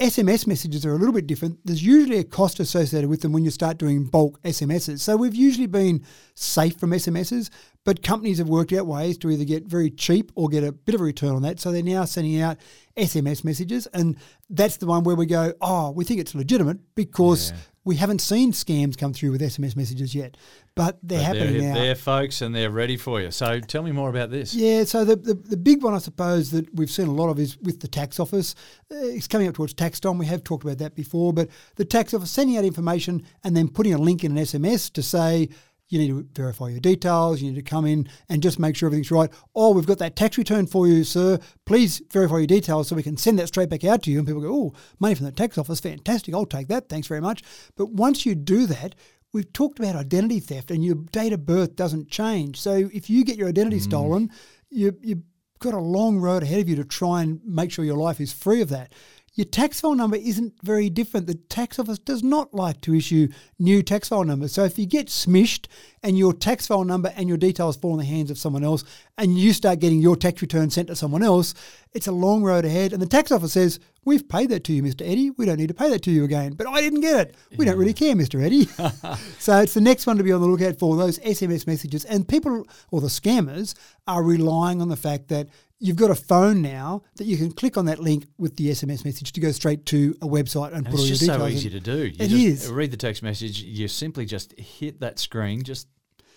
SMS 0.00 0.46
messages 0.46 0.84
are 0.84 0.92
a 0.92 0.98
little 0.98 1.14
bit 1.14 1.26
different. 1.26 1.58
There's 1.64 1.82
usually 1.82 2.18
a 2.18 2.24
cost 2.24 2.60
associated 2.60 3.08
with 3.08 3.22
them 3.22 3.32
when 3.32 3.44
you 3.44 3.50
start 3.50 3.78
doing 3.78 4.04
bulk 4.04 4.40
SMSs. 4.42 5.00
So 5.00 5.16
we've 5.16 5.34
usually 5.34 5.66
been 5.66 6.04
safe 6.34 6.78
from 6.78 6.90
SMSs, 6.90 7.48
but 7.82 8.02
companies 8.02 8.36
have 8.36 8.48
worked 8.48 8.74
out 8.74 8.86
ways 8.86 9.16
to 9.18 9.30
either 9.30 9.44
get 9.44 9.64
very 9.64 9.90
cheap 9.90 10.32
or 10.34 10.48
get 10.48 10.64
a 10.64 10.72
bit 10.72 10.94
of 10.94 11.00
a 11.00 11.04
return 11.04 11.30
on 11.30 11.42
that. 11.42 11.60
So 11.60 11.72
they're 11.72 11.82
now 11.82 12.04
sending 12.04 12.40
out 12.42 12.58
SMS 12.96 13.42
messages, 13.42 13.86
and 13.94 14.18
that's 14.50 14.76
the 14.76 14.86
one 14.86 15.02
where 15.02 15.16
we 15.16 15.24
go, 15.24 15.54
oh, 15.62 15.92
we 15.92 16.04
think 16.04 16.20
it's 16.20 16.34
legitimate 16.34 16.78
because 16.94 17.54
we 17.86 17.96
haven't 17.96 18.18
seen 18.20 18.52
scams 18.52 18.98
come 18.98 19.14
through 19.14 19.30
with 19.30 19.40
SMS 19.40 19.76
messages 19.76 20.12
yet, 20.14 20.36
but 20.74 20.98
they're 21.02 21.18
But 21.20 21.24
happening 21.24 21.58
they're 21.60 21.72
now. 21.72 21.80
there, 21.80 21.94
folks, 21.94 22.42
and 22.42 22.54
they're 22.54 22.70
ready 22.70 22.96
for 22.96 23.20
you. 23.22 23.30
So 23.30 23.60
tell 23.60 23.82
me 23.82 23.92
more 23.92 24.10
about 24.10 24.30
this. 24.30 24.52
Yeah, 24.54 24.82
so 24.84 25.04
the, 25.04 25.14
the, 25.14 25.34
the 25.34 25.56
big 25.56 25.82
one, 25.84 25.94
I 25.94 25.98
suppose, 25.98 26.50
that 26.50 26.66
we've 26.74 26.90
seen 26.90 27.06
a 27.06 27.12
lot 27.12 27.28
of 27.30 27.38
is 27.38 27.56
with 27.58 27.80
the 27.80 27.88
tax 27.88 28.18
office. 28.18 28.54
Uh, 28.92 28.96
it's 28.98 29.28
coming 29.28 29.46
up 29.48 29.54
towards 29.54 29.72
tax 29.72 30.00
time. 30.00 30.18
We 30.18 30.26
have 30.26 30.42
talked 30.42 30.64
about 30.64 30.78
that 30.78 30.96
before, 30.96 31.32
but 31.32 31.48
the 31.76 31.84
tax 31.84 32.12
office 32.12 32.30
sending 32.32 32.58
out 32.58 32.64
information 32.64 33.24
and 33.44 33.56
then 33.56 33.68
putting 33.68 33.94
a 33.94 33.98
link 33.98 34.24
in 34.24 34.36
an 34.36 34.44
SMS 34.44 34.92
to 34.92 35.02
say, 35.02 35.48
you 35.88 35.98
need 35.98 36.08
to 36.08 36.26
verify 36.34 36.68
your 36.68 36.80
details, 36.80 37.40
you 37.40 37.50
need 37.50 37.56
to 37.56 37.62
come 37.62 37.86
in 37.86 38.08
and 38.28 38.42
just 38.42 38.58
make 38.58 38.76
sure 38.76 38.88
everything's 38.88 39.10
right. 39.10 39.30
Oh, 39.54 39.72
we've 39.72 39.86
got 39.86 39.98
that 39.98 40.16
tax 40.16 40.36
return 40.36 40.66
for 40.66 40.86
you, 40.86 41.04
sir. 41.04 41.38
Please 41.64 42.02
verify 42.10 42.38
your 42.38 42.46
details 42.46 42.88
so 42.88 42.96
we 42.96 43.02
can 43.02 43.16
send 43.16 43.38
that 43.38 43.48
straight 43.48 43.68
back 43.68 43.84
out 43.84 44.02
to 44.02 44.10
you. 44.10 44.18
And 44.18 44.26
people 44.26 44.42
go, 44.42 44.52
oh, 44.52 44.74
money 44.98 45.14
from 45.14 45.26
the 45.26 45.32
tax 45.32 45.58
office, 45.58 45.80
fantastic, 45.80 46.34
I'll 46.34 46.46
take 46.46 46.68
that, 46.68 46.88
thanks 46.88 47.06
very 47.06 47.20
much. 47.20 47.42
But 47.76 47.90
once 47.90 48.26
you 48.26 48.34
do 48.34 48.66
that, 48.66 48.94
We've 49.32 49.52
talked 49.52 49.78
about 49.78 49.96
identity 49.96 50.40
theft, 50.40 50.70
and 50.70 50.82
your 50.82 50.94
date 50.94 51.34
of 51.34 51.44
birth 51.44 51.76
doesn't 51.76 52.08
change. 52.08 52.58
So 52.58 52.88
if 52.90 53.10
you 53.10 53.22
get 53.22 53.36
your 53.36 53.48
identity 53.48 53.78
mm. 53.78 53.82
stolen, 53.82 54.30
you, 54.70 54.96
you've 55.02 55.24
got 55.58 55.74
a 55.74 55.78
long 55.78 56.18
road 56.18 56.42
ahead 56.42 56.60
of 56.60 56.70
you 56.70 56.76
to 56.76 56.84
try 56.84 57.20
and 57.20 57.40
make 57.44 57.70
sure 57.70 57.84
your 57.84 57.98
life 57.98 58.18
is 58.18 58.32
free 58.32 58.62
of 58.62 58.70
that. 58.70 58.94
Your 59.36 59.44
tax 59.44 59.82
file 59.82 59.94
number 59.94 60.16
isn't 60.16 60.54
very 60.62 60.88
different. 60.88 61.26
The 61.26 61.34
tax 61.34 61.78
office 61.78 61.98
does 61.98 62.22
not 62.22 62.54
like 62.54 62.80
to 62.80 62.94
issue 62.94 63.28
new 63.58 63.82
tax 63.82 64.08
file 64.08 64.24
numbers. 64.24 64.52
So 64.52 64.64
if 64.64 64.78
you 64.78 64.86
get 64.86 65.08
smished 65.08 65.66
and 66.02 66.16
your 66.16 66.32
tax 66.32 66.66
file 66.66 66.84
number 66.84 67.12
and 67.14 67.28
your 67.28 67.36
details 67.36 67.76
fall 67.76 67.92
in 67.92 67.98
the 67.98 68.06
hands 68.06 68.30
of 68.30 68.38
someone 68.38 68.64
else 68.64 68.82
and 69.18 69.38
you 69.38 69.52
start 69.52 69.78
getting 69.78 70.00
your 70.00 70.16
tax 70.16 70.40
return 70.40 70.70
sent 70.70 70.88
to 70.88 70.96
someone 70.96 71.22
else, 71.22 71.52
it's 71.96 72.06
a 72.06 72.12
long 72.12 72.42
road 72.42 72.64
ahead. 72.64 72.92
And 72.92 73.00
the 73.00 73.06
tax 73.06 73.32
office 73.32 73.52
says, 73.54 73.80
We've 74.04 74.28
paid 74.28 74.50
that 74.50 74.62
to 74.64 74.72
you, 74.72 74.84
Mr. 74.84 75.02
Eddie. 75.02 75.30
We 75.30 75.46
don't 75.46 75.56
need 75.56 75.66
to 75.66 75.74
pay 75.74 75.90
that 75.90 76.02
to 76.04 76.12
you 76.12 76.22
again. 76.22 76.52
But 76.52 76.68
I 76.68 76.80
didn't 76.80 77.00
get 77.00 77.16
it. 77.28 77.34
We 77.56 77.64
don't 77.64 77.76
really 77.76 77.92
care, 77.92 78.14
Mr. 78.14 78.40
Eddie. 78.40 78.66
so 79.40 79.58
it's 79.58 79.74
the 79.74 79.80
next 79.80 80.06
one 80.06 80.16
to 80.18 80.22
be 80.22 80.30
on 80.30 80.40
the 80.40 80.46
lookout 80.46 80.78
for 80.78 80.96
those 80.96 81.18
SMS 81.18 81.66
messages. 81.66 82.04
And 82.04 82.28
people, 82.28 82.64
or 82.92 83.00
the 83.00 83.08
scammers, 83.08 83.74
are 84.06 84.22
relying 84.22 84.80
on 84.80 84.88
the 84.90 84.96
fact 84.96 85.26
that 85.28 85.48
you've 85.80 85.96
got 85.96 86.12
a 86.12 86.14
phone 86.14 86.62
now 86.62 87.02
that 87.16 87.24
you 87.24 87.36
can 87.36 87.50
click 87.50 87.76
on 87.76 87.86
that 87.86 87.98
link 87.98 88.26
with 88.38 88.56
the 88.56 88.68
SMS 88.68 89.04
message 89.04 89.32
to 89.32 89.40
go 89.40 89.50
straight 89.50 89.84
to 89.86 90.16
a 90.22 90.26
website 90.26 90.68
and, 90.68 90.76
And 90.76 90.86
put 90.86 91.00
all 91.00 91.06
your 91.06 91.16
details. 91.16 91.20
It's 91.22 91.26
just 91.26 91.38
so 91.40 91.44
in. 91.46 91.52
easy 91.52 91.70
to 91.70 91.80
do. 91.80 91.98
You 92.06 92.14
It 92.24 92.28
just 92.28 92.64
is. 92.66 92.70
read 92.70 92.92
the 92.92 92.96
text 92.96 93.24
message. 93.24 93.60
You 93.60 93.88
simply 93.88 94.24
just 94.24 94.56
hit 94.56 95.00
that 95.00 95.18
screen, 95.18 95.64
just 95.64 95.88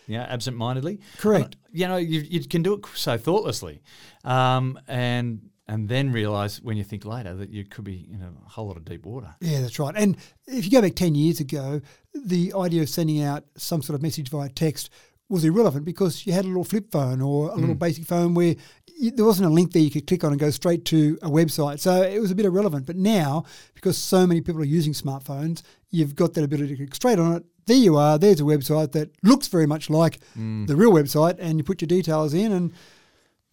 yeah, 0.08 0.24
absent-mindedly. 0.24 1.02
Correct. 1.20 1.56
You 1.72 1.88
know, 1.88 1.98
you, 1.98 2.22
you 2.22 2.44
can 2.48 2.64
do 2.64 2.74
it 2.74 2.86
so 2.96 3.16
thoughtlessly, 3.16 3.84
um, 4.24 4.80
and 4.88 5.49
and 5.70 5.88
then 5.88 6.12
realise 6.12 6.60
when 6.64 6.78
you 6.78 6.84
think 6.84 7.06
later 7.06 7.36
that 7.36 7.52
you 7.52 7.64
could 7.64 7.84
be 7.84 8.10
in 8.12 8.24
a 8.24 8.50
whole 8.50 8.68
lot 8.68 8.76
of 8.76 8.86
deep 8.86 9.06
water. 9.06 9.36
Yeah, 9.40 9.62
that's 9.62 9.78
right. 9.78 9.94
And 9.96 10.18
if 10.48 10.66
you 10.66 10.72
go 10.72 10.82
back 10.82 10.96
10 10.96 11.14
years 11.14 11.40
ago, 11.40 11.82
the 12.16 12.52
idea 12.58 12.82
of 12.82 12.90
sending 12.90 13.22
out 13.22 13.44
some 13.56 13.84
sort 13.84 13.94
of 13.94 14.02
message 14.02 14.30
via 14.30 14.50
text 14.50 14.90
was 15.30 15.46
irrelevant 15.46 15.86
because 15.86 16.26
you 16.26 16.34
had 16.34 16.44
a 16.44 16.48
little 16.48 16.64
flip 16.64 16.92
phone 16.92 17.22
or 17.22 17.52
a 17.52 17.56
little 17.56 17.76
mm. 17.76 17.80
basic 17.80 18.06
phone 18.06 18.34
where 18.34 18.56
you, 18.98 19.12
there 19.12 19.26
wasn't 19.26 19.48
a 19.48 19.54
link 19.54 19.72
there 19.72 19.84
you 19.84 19.92
could 19.92 20.08
click 20.08 20.24
on 20.24 20.32
and 20.32 20.40
go 20.40 20.50
straight 20.50 20.86
to 20.86 21.20
a 21.22 21.30
website. 21.30 21.80
So 21.80 22.02
it 22.02 22.20
was 22.20 22.32
a 22.32 22.36
bit 22.36 22.48
irrelevant. 22.48 22.88
But 22.88 22.96
now, 22.96 23.46
because 23.76 23.96
so 23.96 24.26
many 24.26 24.42
people 24.42 24.62
are 24.62 24.66
using 24.66 24.94
smartphones, 24.94 25.62
you've 25.92 26.16
got 26.16 26.34
that 26.34 26.44
ability 26.44 26.70
to 26.70 26.78
click 26.78 26.96
straight 26.96 27.20
on 27.20 27.36
it. 27.36 27.46
There 27.68 27.78
you 27.78 27.96
are. 27.96 28.18
There's 28.18 28.42
a 28.42 28.44
website 28.44 28.94
that 28.94 29.12
looks 29.22 29.48
very 29.50 29.68
much 29.68 29.92
like 29.92 30.20
mm. 30.36 30.66
the 30.66 30.76
real 30.76 30.92
website, 30.92 31.36
and 31.38 31.60
you 31.60 31.64
put 31.64 31.80
your 31.80 31.88
details 31.88 32.34
in, 32.34 32.52
and 32.52 32.74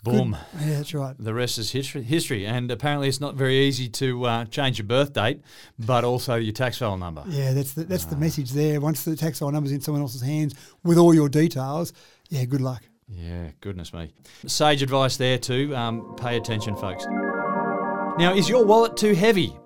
Boom. 0.05 0.37
yeah, 0.61 0.77
that's 0.77 0.95
right. 0.95 1.17
The 1.19 1.35
rest 1.35 1.59
is 1.59 1.73
history. 1.73 2.03
History, 2.03 2.47
and 2.47 2.71
apparently 2.71 3.09
it's 3.09 3.21
not 3.21 3.35
very 3.35 3.57
easy 3.59 3.89
to 3.89 4.25
uh, 4.25 4.45
change 4.45 4.79
your 4.79 4.87
birth 4.87 5.13
date, 5.13 5.41
but 5.79 6.05
also 6.05 6.37
your 6.37 6.53
tax 6.53 6.79
file 6.79 6.97
number. 6.97 7.25
Yeah, 7.27 7.53
that's 7.53 7.73
the, 7.73 7.85
that's 7.85 8.05
the 8.05 8.17
message 8.17 8.53
there. 8.53 8.81
Once 8.81 9.05
the 9.05 9.17
tax 9.17 9.41
file 9.41 9.51
number's 9.51 9.73
in 9.73 9.81
someone 9.81 10.03
else's 10.03 10.23
hands 10.23 10.55
with 10.85 10.97
all 10.97 11.13
your 11.13 11.29
details, 11.29 11.93
yeah, 12.29 12.45
good 12.45 12.61
luck. 12.61 12.85
Yeah, 13.09 13.51
goodness 13.61 13.93
me. 13.93 14.13
Sage 14.47 14.83
advice 14.83 15.17
there 15.17 15.39
too. 15.39 15.75
Um, 15.75 16.15
pay 16.17 16.37
attention, 16.37 16.77
folks. 16.77 17.05
Now, 18.19 18.33
is 18.35 18.49
your 18.49 18.65
wallet 18.65 18.97
too 18.97 19.15
heavy? 19.15 19.57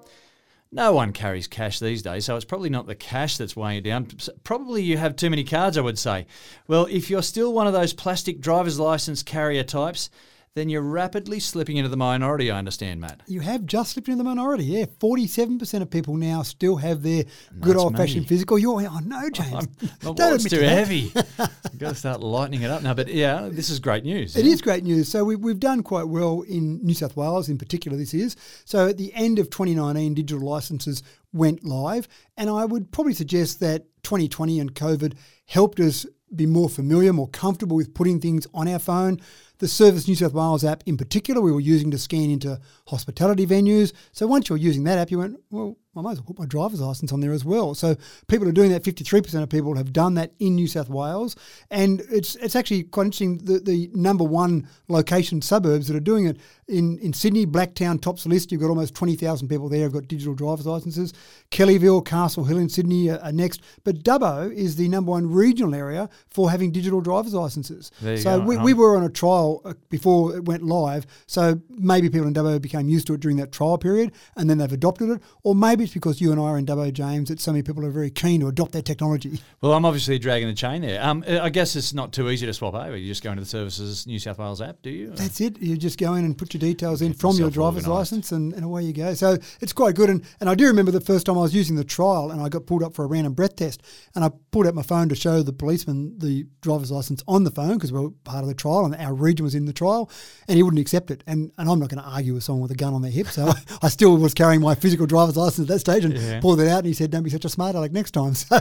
No 0.72 0.92
one 0.92 1.12
carries 1.12 1.48
cash 1.48 1.80
these 1.80 2.00
days, 2.00 2.24
so 2.24 2.36
it's 2.36 2.44
probably 2.44 2.70
not 2.70 2.86
the 2.86 2.94
cash 2.94 3.36
that's 3.36 3.56
weighing 3.56 3.78
it 3.78 3.80
down. 3.82 4.06
Probably 4.44 4.82
you 4.82 4.98
have 4.98 5.16
too 5.16 5.28
many 5.28 5.42
cards, 5.42 5.76
I 5.76 5.80
would 5.80 5.98
say. 5.98 6.26
Well, 6.68 6.86
if 6.88 7.10
you're 7.10 7.24
still 7.24 7.52
one 7.52 7.66
of 7.66 7.72
those 7.72 7.92
plastic 7.92 8.40
driver's 8.40 8.78
license 8.78 9.24
carrier 9.24 9.64
types, 9.64 10.10
then 10.56 10.68
you're 10.68 10.82
rapidly 10.82 11.38
slipping 11.38 11.76
into 11.76 11.88
the 11.88 11.96
minority, 11.96 12.50
I 12.50 12.58
understand, 12.58 13.00
Matt. 13.00 13.22
You 13.28 13.40
have 13.40 13.66
just 13.66 13.92
slipped 13.92 14.08
into 14.08 14.18
the 14.18 14.24
minority. 14.24 14.64
Yeah, 14.64 14.86
forty-seven 14.98 15.58
percent 15.58 15.82
of 15.82 15.90
people 15.90 16.16
now 16.16 16.42
still 16.42 16.76
have 16.76 17.02
their 17.02 17.24
good 17.60 17.76
old-fashioned 17.76 18.26
physical. 18.26 18.58
You're, 18.58 18.82
oh 18.82 18.98
no, 18.98 19.30
James, 19.32 19.68
My 19.82 20.12
don't 20.12 20.18
wallet's 20.18 20.50
too 20.50 20.60
heavy. 20.60 21.12
I've 21.38 21.78
got 21.78 21.90
to 21.90 21.94
start 21.94 22.20
lightening 22.20 22.62
it 22.62 22.70
up 22.70 22.82
now. 22.82 22.94
But 22.94 23.08
yeah, 23.08 23.48
this 23.50 23.70
is 23.70 23.78
great 23.78 24.02
news. 24.02 24.36
It 24.36 24.44
is 24.44 24.60
great 24.60 24.82
news. 24.82 25.08
So 25.08 25.24
we, 25.24 25.36
we've 25.36 25.60
done 25.60 25.84
quite 25.84 26.08
well 26.08 26.42
in 26.42 26.84
New 26.84 26.94
South 26.94 27.16
Wales, 27.16 27.48
in 27.48 27.56
particular. 27.56 27.96
This 27.96 28.12
is 28.12 28.34
so 28.64 28.88
at 28.88 28.98
the 28.98 29.14
end 29.14 29.38
of 29.38 29.50
2019, 29.50 30.14
digital 30.14 30.44
licenses 30.44 31.04
went 31.32 31.64
live, 31.64 32.08
and 32.36 32.50
I 32.50 32.64
would 32.64 32.90
probably 32.90 33.14
suggest 33.14 33.60
that 33.60 33.84
2020 34.02 34.58
and 34.58 34.74
COVID 34.74 35.14
helped 35.46 35.78
us 35.78 36.06
be 36.34 36.46
more 36.46 36.68
familiar, 36.68 37.12
more 37.12 37.28
comfortable 37.28 37.76
with 37.76 37.94
putting 37.94 38.20
things 38.20 38.46
on 38.54 38.68
our 38.68 38.78
phone. 38.78 39.20
The 39.60 39.68
Service 39.68 40.08
New 40.08 40.14
South 40.14 40.32
Wales 40.32 40.64
app, 40.64 40.82
in 40.86 40.96
particular, 40.96 41.42
we 41.42 41.52
were 41.52 41.60
using 41.60 41.90
to 41.90 41.98
scan 41.98 42.30
into 42.30 42.58
hospitality 42.88 43.46
venues. 43.46 43.92
So 44.10 44.26
once 44.26 44.48
you're 44.48 44.56
using 44.56 44.84
that 44.84 44.96
app, 44.96 45.10
you 45.10 45.18
went, 45.18 45.38
well, 45.50 45.76
I 46.00 46.02
might 46.02 46.12
as 46.12 46.18
well 46.18 46.26
put 46.26 46.38
my 46.38 46.46
driver's 46.46 46.80
license 46.80 47.12
on 47.12 47.20
there 47.20 47.32
as 47.32 47.44
well. 47.44 47.74
So 47.74 47.96
people 48.26 48.48
are 48.48 48.52
doing 48.52 48.70
that. 48.72 48.82
53% 48.82 49.42
of 49.42 49.48
people 49.48 49.76
have 49.76 49.92
done 49.92 50.14
that 50.14 50.32
in 50.38 50.54
New 50.54 50.66
South 50.66 50.88
Wales. 50.88 51.36
And 51.70 52.02
it's 52.10 52.36
it's 52.36 52.56
actually 52.56 52.84
quite 52.84 53.04
interesting. 53.04 53.38
The, 53.38 53.58
the 53.60 53.90
number 53.94 54.24
one 54.24 54.68
location 54.88 55.42
suburbs 55.42 55.88
that 55.88 55.96
are 55.96 56.00
doing 56.00 56.26
it 56.26 56.38
in, 56.70 56.98
in 56.98 57.12
Sydney, 57.12 57.46
Blacktown 57.46 58.00
tops 58.00 58.24
the 58.24 58.30
list. 58.30 58.50
You've 58.52 58.60
got 58.60 58.68
almost 58.68 58.94
20,000 58.94 59.48
people 59.48 59.68
there 59.68 59.82
who've 59.82 59.92
got 59.92 60.08
digital 60.08 60.34
driver's 60.34 60.66
licenses. 60.66 61.12
Kellyville, 61.50 62.04
Castle 62.04 62.44
Hill 62.44 62.58
in 62.58 62.68
Sydney 62.68 63.10
are, 63.10 63.18
are, 63.18 63.32
next. 63.32 63.60
But 63.84 64.02
Dubbo 64.02 64.52
is 64.52 64.76
the 64.76 64.88
number 64.88 65.10
one 65.10 65.30
regional 65.30 65.74
area 65.74 66.08
for 66.28 66.50
having 66.50 66.70
digital 66.70 67.00
driver's 67.00 67.34
licenses. 67.34 67.90
So 68.22 68.38
we, 68.40 68.56
we 68.56 68.74
were 68.74 68.96
on 68.96 69.02
a 69.02 69.10
trial 69.10 69.60
uh, 69.64 69.74
before 69.88 70.36
it 70.36 70.44
went 70.44 70.62
live. 70.62 71.06
So 71.26 71.60
maybe 71.68 72.08
people 72.08 72.28
in 72.28 72.34
Dubbo 72.34 72.60
became 72.60 72.88
used 72.88 73.06
to 73.08 73.14
it 73.14 73.20
during 73.20 73.36
that 73.38 73.52
trial 73.52 73.78
period 73.78 74.12
and 74.36 74.48
then 74.48 74.58
they've 74.58 74.72
adopted 74.72 75.10
it. 75.10 75.22
Or 75.42 75.54
maybe 75.54 75.86
it's 75.90 75.94
because 75.94 76.20
you 76.20 76.30
and 76.30 76.40
I 76.40 76.44
are 76.44 76.58
in 76.58 76.66
Dubbo, 76.66 76.92
James, 76.92 77.30
that 77.30 77.40
so 77.40 77.50
many 77.50 77.62
people 77.62 77.84
are 77.84 77.90
very 77.90 78.10
keen 78.10 78.40
to 78.40 78.48
adopt 78.48 78.72
that 78.72 78.84
technology. 78.84 79.40
Well, 79.60 79.72
I'm 79.72 79.84
obviously 79.84 80.18
dragging 80.20 80.46
the 80.46 80.54
chain 80.54 80.82
there. 80.82 81.02
Um, 81.02 81.24
I 81.26 81.50
guess 81.50 81.74
it's 81.74 81.92
not 81.92 82.12
too 82.12 82.30
easy 82.30 82.46
to 82.46 82.54
swap 82.54 82.74
over. 82.74 82.96
You 82.96 83.08
just 83.08 83.24
go 83.24 83.30
into 83.30 83.42
the 83.42 83.48
Services 83.48 84.06
New 84.06 84.20
South 84.20 84.38
Wales 84.38 84.60
app, 84.60 84.82
do 84.82 84.90
you? 84.90 85.10
That's 85.10 85.40
it. 85.40 85.60
You 85.60 85.76
just 85.76 85.98
go 85.98 86.14
in 86.14 86.24
and 86.24 86.38
put 86.38 86.54
your 86.54 86.60
details 86.60 87.02
in 87.02 87.12
from 87.12 87.36
your 87.36 87.50
driver's 87.50 87.88
license 87.88 88.30
and, 88.30 88.52
and 88.54 88.64
away 88.64 88.84
you 88.84 88.92
go. 88.92 89.14
So 89.14 89.36
it's 89.60 89.72
quite 89.72 89.96
good. 89.96 90.10
And, 90.10 90.24
and 90.38 90.48
I 90.48 90.54
do 90.54 90.66
remember 90.66 90.92
the 90.92 91.00
first 91.00 91.26
time 91.26 91.36
I 91.36 91.42
was 91.42 91.54
using 91.54 91.74
the 91.74 91.84
trial 91.84 92.30
and 92.30 92.40
I 92.40 92.48
got 92.48 92.66
pulled 92.66 92.84
up 92.84 92.94
for 92.94 93.04
a 93.04 93.08
random 93.08 93.32
breath 93.32 93.56
test 93.56 93.82
and 94.14 94.24
I 94.24 94.30
pulled 94.52 94.66
out 94.66 94.74
my 94.74 94.82
phone 94.82 95.08
to 95.08 95.16
show 95.16 95.42
the 95.42 95.52
policeman 95.52 96.18
the 96.18 96.46
driver's 96.60 96.92
license 96.92 97.24
on 97.26 97.42
the 97.42 97.50
phone 97.50 97.74
because 97.74 97.92
we 97.92 98.00
were 98.00 98.10
part 98.22 98.42
of 98.42 98.48
the 98.48 98.54
trial 98.54 98.84
and 98.84 98.94
our 98.94 99.14
region 99.14 99.42
was 99.42 99.56
in 99.56 99.64
the 99.64 99.72
trial 99.72 100.08
and 100.46 100.56
he 100.56 100.62
wouldn't 100.62 100.80
accept 100.80 101.10
it. 101.10 101.24
And, 101.26 101.50
and 101.58 101.68
I'm 101.68 101.80
not 101.80 101.88
going 101.88 102.02
to 102.02 102.08
argue 102.08 102.34
with 102.34 102.44
someone 102.44 102.62
with 102.62 102.70
a 102.70 102.76
gun 102.76 102.94
on 102.94 103.02
their 103.02 103.10
hip. 103.10 103.26
So 103.26 103.52
I, 103.82 103.88
still 103.88 104.16
was 104.16 104.34
carrying 104.34 104.60
my 104.60 104.74
physical 104.74 105.06
driver's 105.06 105.36
license 105.36 105.68
that 105.70 105.80
stage 105.80 106.04
and 106.04 106.14
yeah. 106.14 106.40
pulled 106.40 106.60
it 106.60 106.68
out 106.68 106.78
and 106.78 106.86
he 106.86 106.92
said, 106.92 107.10
don't 107.10 107.22
be 107.22 107.30
such 107.30 107.44
a 107.44 107.48
smart 107.48 107.74
aleck 107.74 107.92
next 107.92 108.12
time. 108.12 108.34
So, 108.50 108.58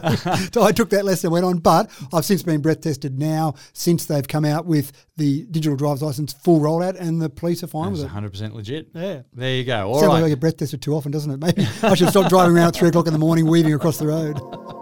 so 0.53 0.63
I 0.63 0.71
took 0.71 0.89
that 0.91 1.05
lesson 1.05 1.27
and 1.27 1.33
went 1.33 1.45
on. 1.45 1.57
But 1.59 1.89
I've 2.13 2.25
since 2.25 2.43
been 2.43 2.61
breath 2.61 2.81
tested 2.81 3.17
now 3.17 3.55
since 3.73 4.05
they've 4.05 4.27
come 4.27 4.45
out 4.45 4.65
with 4.65 4.91
the 5.17 5.45
digital 5.45 5.77
driver's 5.77 6.01
license 6.01 6.33
full 6.33 6.59
rollout 6.59 6.99
and 6.99 7.21
the 7.21 7.29
police 7.29 7.63
are 7.63 7.67
fine 7.67 7.93
That's 7.93 8.03
with 8.03 8.11
it. 8.11 8.31
100% 8.31 8.53
legit. 8.53 8.89
Yeah. 8.93 9.21
There 9.33 9.55
you 9.55 9.63
go. 9.63 9.87
All 9.87 9.99
Sounds 9.99 10.07
right. 10.07 10.13
like 10.15 10.23
I 10.25 10.29
get 10.29 10.39
breath 10.39 10.57
tested 10.57 10.81
too 10.81 10.93
often, 10.93 11.11
doesn't 11.11 11.31
it? 11.31 11.39
Maybe 11.39 11.67
I 11.83 11.95
should 11.95 12.09
stop 12.09 12.29
driving 12.29 12.55
around 12.55 12.69
at 12.69 12.75
three 12.75 12.89
o'clock 12.89 13.07
in 13.07 13.13
the 13.13 13.19
morning, 13.19 13.47
weaving 13.47 13.73
across 13.73 13.97
the 13.97 14.07
road. 14.07 14.39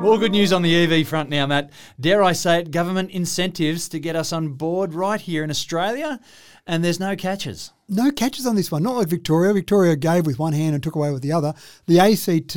More 0.00 0.16
good 0.16 0.30
news 0.30 0.52
on 0.52 0.62
the 0.62 0.74
EV 0.74 1.08
front 1.08 1.28
now, 1.28 1.44
Matt. 1.46 1.72
Dare 1.98 2.22
I 2.22 2.30
say 2.30 2.60
it, 2.60 2.70
government 2.70 3.10
incentives 3.10 3.88
to 3.88 3.98
get 3.98 4.14
us 4.14 4.32
on 4.32 4.50
board 4.50 4.94
right 4.94 5.20
here 5.20 5.42
in 5.42 5.50
Australia, 5.50 6.20
and 6.68 6.84
there's 6.84 7.00
no 7.00 7.16
catches 7.16 7.72
no 7.88 8.10
catches 8.10 8.46
on 8.46 8.54
this 8.54 8.70
one. 8.70 8.82
Not 8.82 8.96
like 8.96 9.08
Victoria. 9.08 9.52
Victoria 9.54 9.96
gave 9.96 10.26
with 10.26 10.38
one 10.38 10.52
hand 10.52 10.74
and 10.74 10.82
took 10.82 10.94
away 10.94 11.10
with 11.10 11.22
the 11.22 11.32
other. 11.32 11.54
The 11.86 11.98
ACT, 11.98 12.56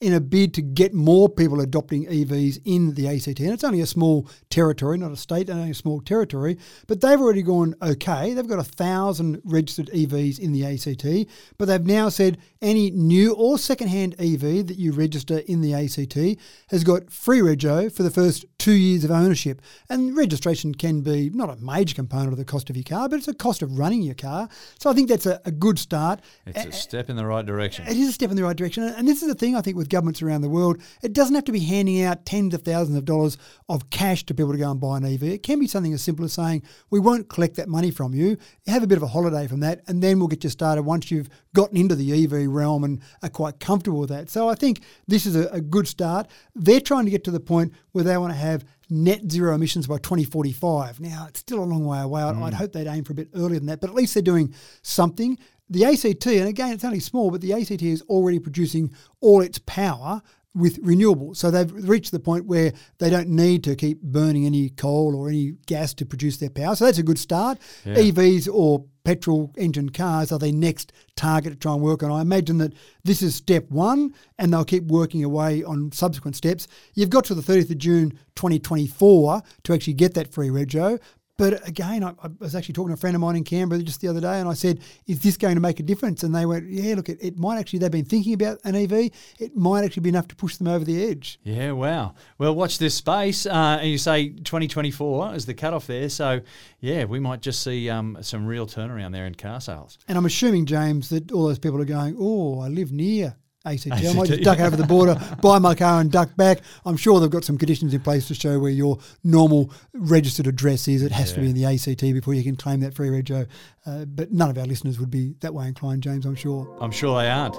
in 0.00 0.12
a 0.12 0.20
bid 0.20 0.52
to 0.54 0.62
get 0.62 0.92
more 0.92 1.28
people 1.28 1.60
adopting 1.60 2.06
EVs 2.06 2.60
in 2.64 2.94
the 2.94 3.08
ACT, 3.08 3.38
and 3.40 3.52
it's 3.52 3.62
only 3.62 3.80
a 3.80 3.86
small 3.86 4.28
territory, 4.50 4.98
not 4.98 5.12
a 5.12 5.16
state, 5.16 5.48
only 5.48 5.70
a 5.70 5.74
small 5.74 6.00
territory, 6.00 6.58
but 6.88 7.00
they've 7.00 7.20
already 7.20 7.42
gone 7.42 7.74
okay. 7.80 8.34
They've 8.34 8.46
got 8.46 8.58
a 8.58 8.64
thousand 8.64 9.40
registered 9.44 9.86
EVs 9.94 10.40
in 10.40 10.52
the 10.52 10.64
ACT, 10.64 11.30
but 11.56 11.66
they've 11.66 11.86
now 11.86 12.08
said 12.08 12.38
any 12.60 12.90
new 12.90 13.32
or 13.34 13.58
second-hand 13.58 14.16
EV 14.18 14.66
that 14.66 14.78
you 14.78 14.92
register 14.92 15.38
in 15.46 15.60
the 15.60 15.72
ACT 15.72 16.40
has 16.70 16.82
got 16.82 17.10
free 17.10 17.40
rego 17.40 17.92
for 17.92 18.02
the 18.02 18.10
first 18.10 18.44
two 18.58 18.72
years 18.72 19.04
of 19.04 19.10
ownership. 19.10 19.62
And 19.88 20.16
registration 20.16 20.74
can 20.74 21.02
be 21.02 21.30
not 21.30 21.50
a 21.50 21.56
major 21.56 21.94
component 21.94 22.32
of 22.32 22.38
the 22.38 22.44
cost 22.44 22.70
of 22.70 22.76
your 22.76 22.84
car, 22.84 23.08
but 23.08 23.18
it's 23.18 23.28
a 23.28 23.34
cost 23.44 23.60
of 23.60 23.78
running 23.78 24.00
your 24.00 24.14
car. 24.14 24.48
So 24.78 24.88
I 24.88 24.94
think 24.94 25.10
that's 25.10 25.26
a, 25.26 25.38
a 25.44 25.50
good 25.50 25.78
start. 25.78 26.22
It's 26.46 26.64
a 26.64 26.72
step 26.72 27.10
in 27.10 27.16
the 27.16 27.26
right 27.26 27.44
direction. 27.44 27.86
It 27.86 27.94
is 27.94 28.08
a 28.08 28.12
step 28.12 28.30
in 28.30 28.36
the 28.36 28.42
right 28.42 28.56
direction. 28.56 28.84
And 28.84 29.06
this 29.06 29.20
is 29.20 29.28
the 29.28 29.34
thing 29.34 29.54
I 29.54 29.60
think 29.60 29.76
with 29.76 29.90
governments 29.90 30.22
around 30.22 30.40
the 30.40 30.48
world. 30.48 30.80
It 31.02 31.12
doesn't 31.12 31.34
have 31.34 31.44
to 31.44 31.52
be 31.52 31.60
handing 31.60 32.02
out 32.02 32.24
tens 32.24 32.54
of 32.54 32.62
thousands 32.62 32.96
of 32.96 33.04
dollars 33.04 33.36
of 33.68 33.90
cash 33.90 34.24
to 34.24 34.34
people 34.34 34.52
to 34.52 34.56
go 34.56 34.70
and 34.70 34.80
buy 34.80 34.96
an 34.96 35.04
EV. 35.04 35.24
It 35.24 35.42
can 35.42 35.60
be 35.60 35.66
something 35.66 35.92
as 35.92 36.00
simple 36.00 36.24
as 36.24 36.32
saying, 36.32 36.62
we 36.88 36.98
won't 36.98 37.28
collect 37.28 37.56
that 37.56 37.68
money 37.68 37.90
from 37.90 38.14
you. 38.14 38.38
Have 38.66 38.82
a 38.82 38.86
bit 38.86 38.96
of 38.96 39.02
a 39.02 39.08
holiday 39.08 39.46
from 39.46 39.60
that, 39.60 39.82
and 39.88 40.02
then 40.02 40.18
we'll 40.18 40.28
get 40.28 40.42
you 40.42 40.48
started 40.48 40.84
once 40.84 41.10
you've 41.10 41.28
gotten 41.54 41.76
into 41.76 41.94
the 41.94 42.24
EV 42.24 42.48
realm 42.48 42.82
and 42.82 43.02
are 43.22 43.28
quite 43.28 43.60
comfortable 43.60 44.00
with 44.00 44.08
that. 44.08 44.30
So 44.30 44.48
I 44.48 44.54
think 44.54 44.80
this 45.06 45.26
is 45.26 45.36
a, 45.36 45.48
a 45.48 45.60
good 45.60 45.86
start. 45.86 46.28
They're 46.54 46.80
trying 46.80 47.04
to 47.04 47.10
get 47.10 47.24
to 47.24 47.30
the 47.30 47.40
point 47.40 47.74
where 47.92 48.04
they 48.04 48.16
want 48.16 48.32
to 48.32 48.38
have 48.38 48.64
net 48.90 49.30
zero 49.30 49.54
emissions 49.54 49.86
by 49.86 49.98
2045. 49.98 51.00
Now, 51.00 51.26
it's 51.28 51.40
still 51.40 51.62
a 51.62 51.64
long 51.64 51.84
way 51.84 52.00
away. 52.00 52.22
Mm. 52.22 52.42
I'd 52.42 52.54
hope 52.54 52.72
they'd 52.72 52.86
aim 52.86 53.04
for 53.04 53.12
a 53.12 53.16
bit 53.16 53.28
earlier 53.34 53.58
than 53.58 53.66
that, 53.66 53.80
but 53.80 53.90
at 53.90 53.96
least 53.96 54.14
they're 54.14 54.22
doing 54.22 54.54
something. 54.82 55.38
The 55.70 55.84
ACT, 55.84 56.26
and 56.26 56.48
again, 56.48 56.72
it's 56.72 56.84
only 56.84 57.00
small, 57.00 57.30
but 57.30 57.40
the 57.40 57.52
ACT 57.54 57.82
is 57.82 58.02
already 58.02 58.38
producing 58.38 58.92
all 59.20 59.40
its 59.40 59.58
power 59.60 60.22
with 60.54 60.82
renewables. 60.82 61.36
So 61.36 61.50
they've 61.50 61.72
reached 61.88 62.12
the 62.12 62.20
point 62.20 62.46
where 62.46 62.72
they 62.98 63.10
don't 63.10 63.28
need 63.28 63.64
to 63.64 63.74
keep 63.74 64.00
burning 64.02 64.46
any 64.46 64.70
coal 64.70 65.16
or 65.16 65.28
any 65.28 65.56
gas 65.66 65.94
to 65.94 66.06
produce 66.06 66.36
their 66.38 66.50
power. 66.50 66.76
So 66.76 66.84
that's 66.84 66.98
a 66.98 67.02
good 67.02 67.18
start. 67.18 67.58
Yeah. 67.84 67.96
EVs 67.96 68.48
or 68.52 68.84
petrol 69.04 69.52
engine 69.58 69.90
cars 69.90 70.32
are 70.32 70.38
their 70.38 70.52
next 70.52 70.92
target 71.16 71.52
to 71.52 71.58
try 71.58 71.74
and 71.74 71.82
work 71.82 72.02
on. 72.02 72.10
I 72.10 72.22
imagine 72.22 72.58
that 72.58 72.72
this 73.04 73.20
is 73.20 73.34
step 73.34 73.70
one 73.70 74.14
and 74.38 74.52
they'll 74.52 74.64
keep 74.64 74.84
working 74.84 75.22
away 75.24 75.62
on 75.62 75.92
subsequent 75.92 76.36
steps. 76.36 76.66
You've 76.94 77.10
got 77.10 77.24
to 77.26 77.34
the 77.34 77.42
30th 77.42 77.70
of 77.70 77.78
June 77.78 78.10
2024 78.36 79.42
to 79.64 79.72
actually 79.72 79.94
get 79.94 80.14
that 80.14 80.32
free 80.32 80.48
rego. 80.48 81.00
But 81.36 81.66
again, 81.66 82.04
I, 82.04 82.10
I, 82.22 82.28
was 82.38 82.54
actually 82.54 82.74
talking 82.74 82.90
to 82.90 82.94
a 82.94 82.96
friend 82.96 83.16
of 83.16 83.20
mine 83.20 83.34
in 83.34 83.42
Canberra 83.42 83.82
just 83.82 84.00
the 84.00 84.06
other 84.06 84.20
day, 84.20 84.38
and 84.38 84.48
I 84.48 84.54
said, 84.54 84.80
"Is 85.06 85.20
this 85.20 85.36
going 85.36 85.56
to 85.56 85.60
make 85.60 85.80
a 85.80 85.82
difference?" 85.82 86.22
And 86.22 86.32
they 86.32 86.46
went, 86.46 86.70
"Yeah, 86.70 86.94
look, 86.94 87.08
it, 87.08 87.18
it 87.20 87.36
might 87.36 87.58
actually. 87.58 87.80
They've 87.80 87.90
been 87.90 88.04
thinking 88.04 88.34
about 88.34 88.60
an 88.62 88.76
EV. 88.76 89.10
It 89.40 89.56
might 89.56 89.84
actually 89.84 90.02
be 90.02 90.10
enough 90.10 90.28
to 90.28 90.36
push 90.36 90.56
them 90.56 90.68
over 90.68 90.84
the 90.84 91.04
edge." 91.04 91.40
Yeah, 91.42 91.72
wow. 91.72 92.14
Well, 92.38 92.54
watch 92.54 92.78
this 92.78 92.94
space. 92.94 93.46
Uh, 93.46 93.78
and 93.80 93.90
you 93.90 93.98
say 93.98 94.28
2024 94.28 95.34
is 95.34 95.46
the 95.46 95.54
cutoff 95.54 95.88
there, 95.88 96.08
so 96.08 96.40
yeah, 96.78 97.04
we 97.04 97.18
might 97.18 97.42
just 97.42 97.64
see 97.64 97.90
um, 97.90 98.18
some 98.20 98.46
real 98.46 98.68
turnaround 98.68 99.12
there 99.12 99.26
in 99.26 99.34
car 99.34 99.60
sales. 99.60 99.98
And 100.06 100.16
I'm 100.16 100.26
assuming, 100.26 100.66
James, 100.66 101.08
that 101.08 101.32
all 101.32 101.48
those 101.48 101.58
people 101.58 101.80
are 101.80 101.84
going, 101.84 102.16
"Oh, 102.16 102.60
I 102.60 102.68
live 102.68 102.92
near 102.92 103.36
ACT. 103.64 103.92
I 103.92 104.12
might 104.12 104.28
just 104.28 104.42
duck 104.42 104.60
over 104.60 104.76
the 104.76 104.86
border, 104.86 105.16
buy 105.42 105.58
my 105.58 105.74
car, 105.74 106.00
and 106.00 106.10
duck 106.10 106.36
back. 106.36 106.60
I'm 106.84 106.96
sure 106.96 107.20
they've 107.20 107.30
got 107.30 107.44
some 107.44 107.58
conditions 107.58 107.94
in 107.94 108.00
place 108.00 108.28
to 108.28 108.34
show 108.34 108.58
where 108.58 108.70
your 108.70 108.98
normal 109.22 109.72
registered 109.92 110.46
address 110.46 110.86
is. 110.88 111.02
It 111.02 111.12
has 111.12 111.30
yeah. 111.30 111.34
to 111.36 111.40
be 111.40 111.50
in 111.50 111.54
the 111.54 111.64
ACT 111.64 112.00
before 112.00 112.34
you 112.34 112.42
can 112.42 112.56
claim 112.56 112.80
that 112.80 112.94
free 112.94 113.08
rego. 113.08 113.46
Uh, 113.86 114.04
but 114.04 114.32
none 114.32 114.50
of 114.50 114.58
our 114.58 114.66
listeners 114.66 114.98
would 114.98 115.10
be 115.10 115.34
that 115.40 115.54
way 115.54 115.66
inclined, 115.66 116.02
James. 116.02 116.26
I'm 116.26 116.34
sure. 116.34 116.76
I'm 116.80 116.90
sure 116.90 117.20
they 117.20 117.30
aren't. 117.30 117.56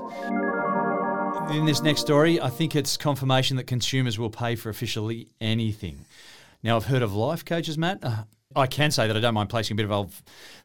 In 1.51 1.65
this 1.65 1.81
next 1.81 2.01
story, 2.01 2.41
I 2.41 2.49
think 2.49 2.75
it's 2.75 2.97
confirmation 2.97 3.57
that 3.57 3.65
consumers 3.65 4.17
will 4.17 4.31
pay 4.31 4.55
for 4.55 4.69
officially 4.69 5.27
anything. 5.39 6.05
Now, 6.63 6.75
I've 6.75 6.85
heard 6.85 7.03
of 7.03 7.13
life 7.13 7.45
coaches, 7.45 7.77
Matt. 7.77 7.99
Uh, 8.01 8.23
I 8.55 8.67
can 8.67 8.91
say 8.91 9.07
that 9.07 9.15
I 9.15 9.19
don't 9.19 9.33
mind 9.33 9.49
placing 9.49 9.75
a 9.75 9.77
bit 9.77 9.89
of 9.89 9.91
a 9.91 10.07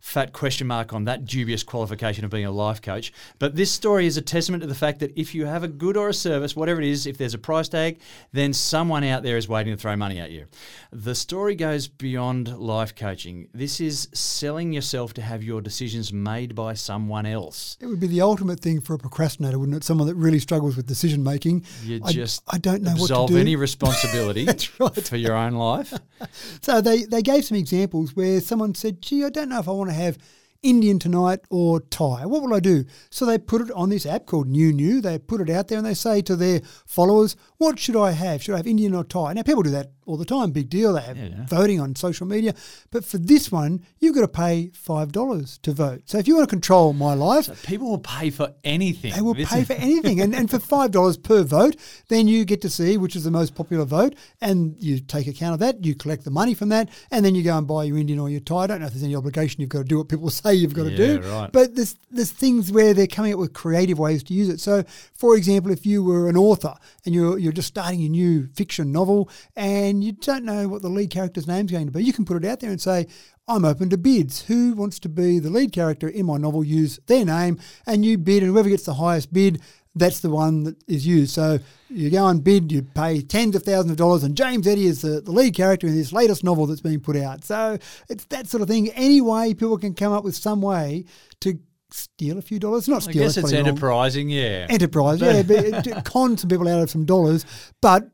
fat 0.01 0.33
question 0.33 0.67
mark 0.67 0.93
on 0.93 1.05
that 1.05 1.25
dubious 1.25 1.63
qualification 1.63 2.25
of 2.25 2.31
being 2.31 2.47
a 2.47 2.51
life 2.51 2.81
coach. 2.81 3.13
But 3.39 3.57
this 3.57 3.71
story 3.71 4.07
is 4.07 4.17
a 4.17 4.23
testament 4.23 4.63
to 4.63 4.67
the 4.67 4.75
fact 4.75 5.01
that 5.01 5.13
if 5.19 5.35
you 5.35 5.45
have 5.47 5.65
a 5.65 5.69
good 5.69 5.97
or 5.97 6.09
a 6.09 6.15
service, 6.15 6.55
whatever 6.55 6.81
it 6.81 6.87
is, 6.87 7.07
if 7.07 7.19
there's 7.19 7.35
a 7.35 7.39
price 7.39 7.69
tag, 7.69 8.01
then 8.33 8.53
someone 8.53 9.05
out 9.05 9.23
there 9.23 9.37
is 9.37 9.49
waiting 9.49 9.75
to 9.75 9.81
throw 9.81 9.97
money 9.97 10.21
at 10.21 10.31
you. 10.31 10.47
The 10.93 11.15
story 11.15 11.55
goes 11.57 11.89
beyond 11.89 12.57
life 12.59 12.95
coaching. 12.95 13.49
This 13.53 13.81
is 13.81 14.09
selling 14.13 14.73
yourself 14.73 15.13
to 15.15 15.23
have 15.23 15.43
your 15.43 15.61
decisions 15.61 16.13
made 16.13 16.55
by 16.55 16.75
someone 16.75 17.27
else. 17.27 17.77
It 17.81 17.87
would 17.87 18.01
be 18.01 18.07
the 18.07 18.23
ultimate 18.23 18.61
thing 18.61 18.81
for 18.81 18.95
a 18.95 18.99
procrastinator, 18.99 19.59
wouldn't 19.59 19.77
it? 19.77 19.85
Someone 19.85 20.07
that 20.07 20.15
really 20.15 20.39
struggles 20.39 20.77
with 20.77 20.87
decision 20.87 21.23
making. 21.23 21.65
You 21.85 22.01
just 22.01 22.43
I, 22.49 22.59
don't 22.59 22.83
know 22.83 22.93
absolve 22.93 23.23
what 23.23 23.27
to 23.29 23.35
do. 23.35 23.41
any 23.41 23.57
responsibility 23.57 24.47
right. 24.79 25.09
for 25.09 25.17
your 25.17 25.35
own 25.35 25.55
life. 25.55 25.93
so 26.63 26.81
they, 26.81 27.05
they 27.05 27.23
gave 27.23 27.45
some 27.45 27.59
examples 27.59 27.80
where 27.87 28.41
someone 28.41 28.75
said, 28.75 29.03
gee, 29.03 29.25
I 29.25 29.31
don't 29.31 29.49
know 29.49 29.61
if 29.61 29.69
I 29.69 29.73
want 29.73 29.91
to 29.91 29.95
have 29.95 30.19
Indian 30.63 30.99
tonight 30.99 31.41
or 31.49 31.81
Thai. 31.81 32.27
What 32.27 32.43
will 32.43 32.55
I 32.55 32.61
do? 32.61 32.85
So 33.09 33.25
they 33.25 33.39
put 33.39 33.63
it 33.63 33.71
on 33.73 33.89
this 33.89 34.05
app 34.05 34.27
called 34.27 34.49
NewNew. 34.49 35.01
They 35.03 35.19
put 35.19 35.41
it 35.41 35.49
out 35.49 35.69
there 35.69 35.79
and 35.79 35.87
they 35.87 35.95
say 35.95 36.21
to 36.23 36.37
their 36.37 36.61
followers, 36.87 37.35
what 37.57 37.79
should 37.79 37.97
I 37.97 38.11
have? 38.11 38.43
Should 38.43 38.55
I 38.55 38.59
have 38.59 38.67
Indian 38.67 38.95
or 38.95 39.05
Thai? 39.05 39.33
Now, 39.33 39.43
people 39.43 39.63
do 39.63 39.71
that 39.71 39.93
all 40.11 40.17
the 40.17 40.25
time. 40.25 40.51
Big 40.51 40.69
deal. 40.69 40.93
They 40.93 41.03
have 41.03 41.17
Yeah. 41.17 41.47
voting 41.47 41.81
on 41.81 41.95
social 41.97 42.27
media. 42.27 42.55
But 42.91 43.05
for 43.05 43.19
this 43.19 43.51
one, 43.53 43.81
you've 43.99 44.15
got 44.15 44.21
to 44.23 44.29
pay 44.29 44.71
$5 44.75 45.59
to 45.63 45.73
vote. 45.73 46.03
So 46.07 46.19
if 46.19 46.27
you 46.29 46.35
want 46.37 46.49
to 46.49 46.53
control 46.55 46.93
my 46.93 47.15
life, 47.15 47.63
People 47.65 47.91
will 47.91 47.99
pay 47.99 48.31
for 48.31 48.53
anything. 48.65 49.13
they 49.15 49.21
will 49.21 49.35
pay 49.35 49.65
for 49.65 49.73
anything. 49.75 50.21
And, 50.21 50.35
and 50.35 50.51
for 50.51 50.59
$5 50.75 51.23
per 51.23 51.43
vote, 51.43 51.77
then 52.09 52.29
you 52.29 52.45
get 52.45 52.61
to 52.63 52.71
see 52.71 52.97
which 52.97 53.17
is 53.17 53.25
the 53.25 53.31
most 53.31 53.55
popular 53.55 53.85
vote. 53.85 54.15
And 54.41 54.77
you 54.81 55.01
take 55.01 55.27
account 55.27 55.55
of 55.55 55.61
that. 55.61 55.85
You 55.85 55.95
collect 55.95 56.25
the 56.25 56.31
money 56.31 56.55
from 56.55 56.69
that. 56.71 56.89
And 57.11 57.25
then 57.25 57.35
you 57.35 57.43
go 57.43 57.57
and 57.57 57.67
buy 57.67 57.85
your 57.85 57.99
Indian 57.99 58.19
or 58.19 58.29
your 58.29 58.41
Thai. 58.41 58.57
I 58.65 58.67
don't 58.67 58.81
know 58.81 58.87
if 58.87 58.93
there's 58.93 59.05
any 59.05 59.15
obligation. 59.17 59.61
You've 59.61 59.71
got 59.71 59.79
to 59.79 59.85
do 59.85 59.99
what 59.99 60.09
people 60.09 60.31
say 60.43 60.55
you've 60.55 60.75
got 60.75 60.85
to 60.85 60.97
do. 60.97 61.21
Right. 61.21 61.51
But 61.53 61.77
there's, 61.77 61.97
there's 62.11 62.33
things 62.33 62.73
where 62.73 62.95
they're 62.95 63.07
coming 63.07 63.33
up 63.33 63.39
with 63.39 63.53
creative 63.53 63.99
ways 63.99 64.23
to 64.25 64.35
use 64.35 64.49
it. 64.49 64.61
So, 64.61 64.83
for 65.15 65.37
example, 65.37 65.71
if 65.71 65.87
you 65.87 66.03
were 66.03 66.29
an 66.29 66.37
author 66.37 66.75
and 67.07 67.15
you're, 67.15 67.39
you're 67.39 67.53
just 67.53 67.69
starting 67.69 68.03
a 68.05 68.09
new 68.09 68.49
fiction 68.55 68.91
novel 68.93 69.29
and 69.57 70.00
you 70.03 70.13
don't 70.13 70.45
know 70.45 70.69
what 70.69 70.83
the 70.83 70.89
lead 70.89 71.11
character's 71.11 71.47
name's 71.47 71.73
going 71.73 71.87
to 71.87 71.93
be, 71.93 72.03
you 72.05 72.13
can 72.13 72.25
put 72.25 72.37
it 72.37 72.45
out 72.49 72.61
there 72.61 72.71
and 72.71 72.81
say, 72.81 73.07
I'm 73.49 73.65
open 73.65 73.91
to 73.91 73.99
bids. 73.99 74.43
Who 74.43 74.75
wants 74.75 74.99
to 75.01 75.09
be 75.09 75.39
the 75.39 75.51
lead 75.51 75.73
character 75.73 76.09
in 76.09 76.27
my 76.27 76.37
novel? 76.37 76.63
Use 76.63 77.01
their 77.07 77.25
name 77.25 77.59
and 77.87 78.05
you 78.05 78.19
bid, 78.19 78.43
and 78.43 78.53
whoever 78.53 78.69
gets 78.69 78.85
the 78.85 78.95
highest 78.95 79.33
bid, 79.33 79.61
that's 79.97 80.21
the 80.21 80.31
one 80.31 80.63
that 80.65 80.77
is 80.87 81.05
used. 81.07 81.33
So 81.35 81.59
you 81.89 82.11
go 82.11 82.29
and 82.29 82.45
bid, 82.45 82.71
you 82.71 82.83
pay 82.83 83.21
tens 83.23 83.57
of 83.57 83.65
thousands 83.65 83.91
of 83.91 83.97
dollars, 83.97 84.23
and 84.23 84.37
James 84.37 84.67
Eddy 84.69 84.87
is 84.87 85.03
the, 85.03 85.21
the 85.21 85.33
lead 85.33 85.55
character 85.55 85.89
in 85.89 85.97
this 85.97 86.13
latest 86.13 86.45
novel 86.45 86.67
that's 86.67 86.81
being 86.81 87.01
put 87.01 87.17
out. 87.17 87.45
So 87.45 87.77
it's 88.09 88.25
that 88.27 88.47
sort 88.47 88.63
of 88.63 88.69
thing. 88.69 88.91
Any 88.91 89.21
way 89.21 89.53
people 89.55 89.79
can 89.79 89.95
come 89.95 90.13
up 90.13 90.23
with 90.23 90.37
some 90.37 90.63
way 90.63 91.07
to 91.41 91.59
steal 91.91 92.39
a 92.39 92.43
few 92.43 92.61
dollars. 92.61 92.87
Not 92.87 93.03
steal. 93.03 93.21
I 93.21 93.25
guess 93.25 93.37
it's 93.37 93.41
probably 93.41 93.57
wrong. 93.59 93.67
enterprising, 93.67 94.31
yeah. 94.31 94.69
Enterprise, 94.71 95.21
yeah, 95.21 95.43
but 95.43 95.57
it- 95.57 95.85
to 95.85 96.03
con 96.03 96.37
some 96.37 96.49
people 96.49 96.69
out 96.69 96.81
of 96.83 96.89
some 96.89 97.05
dollars. 97.05 97.45
But 97.81 98.11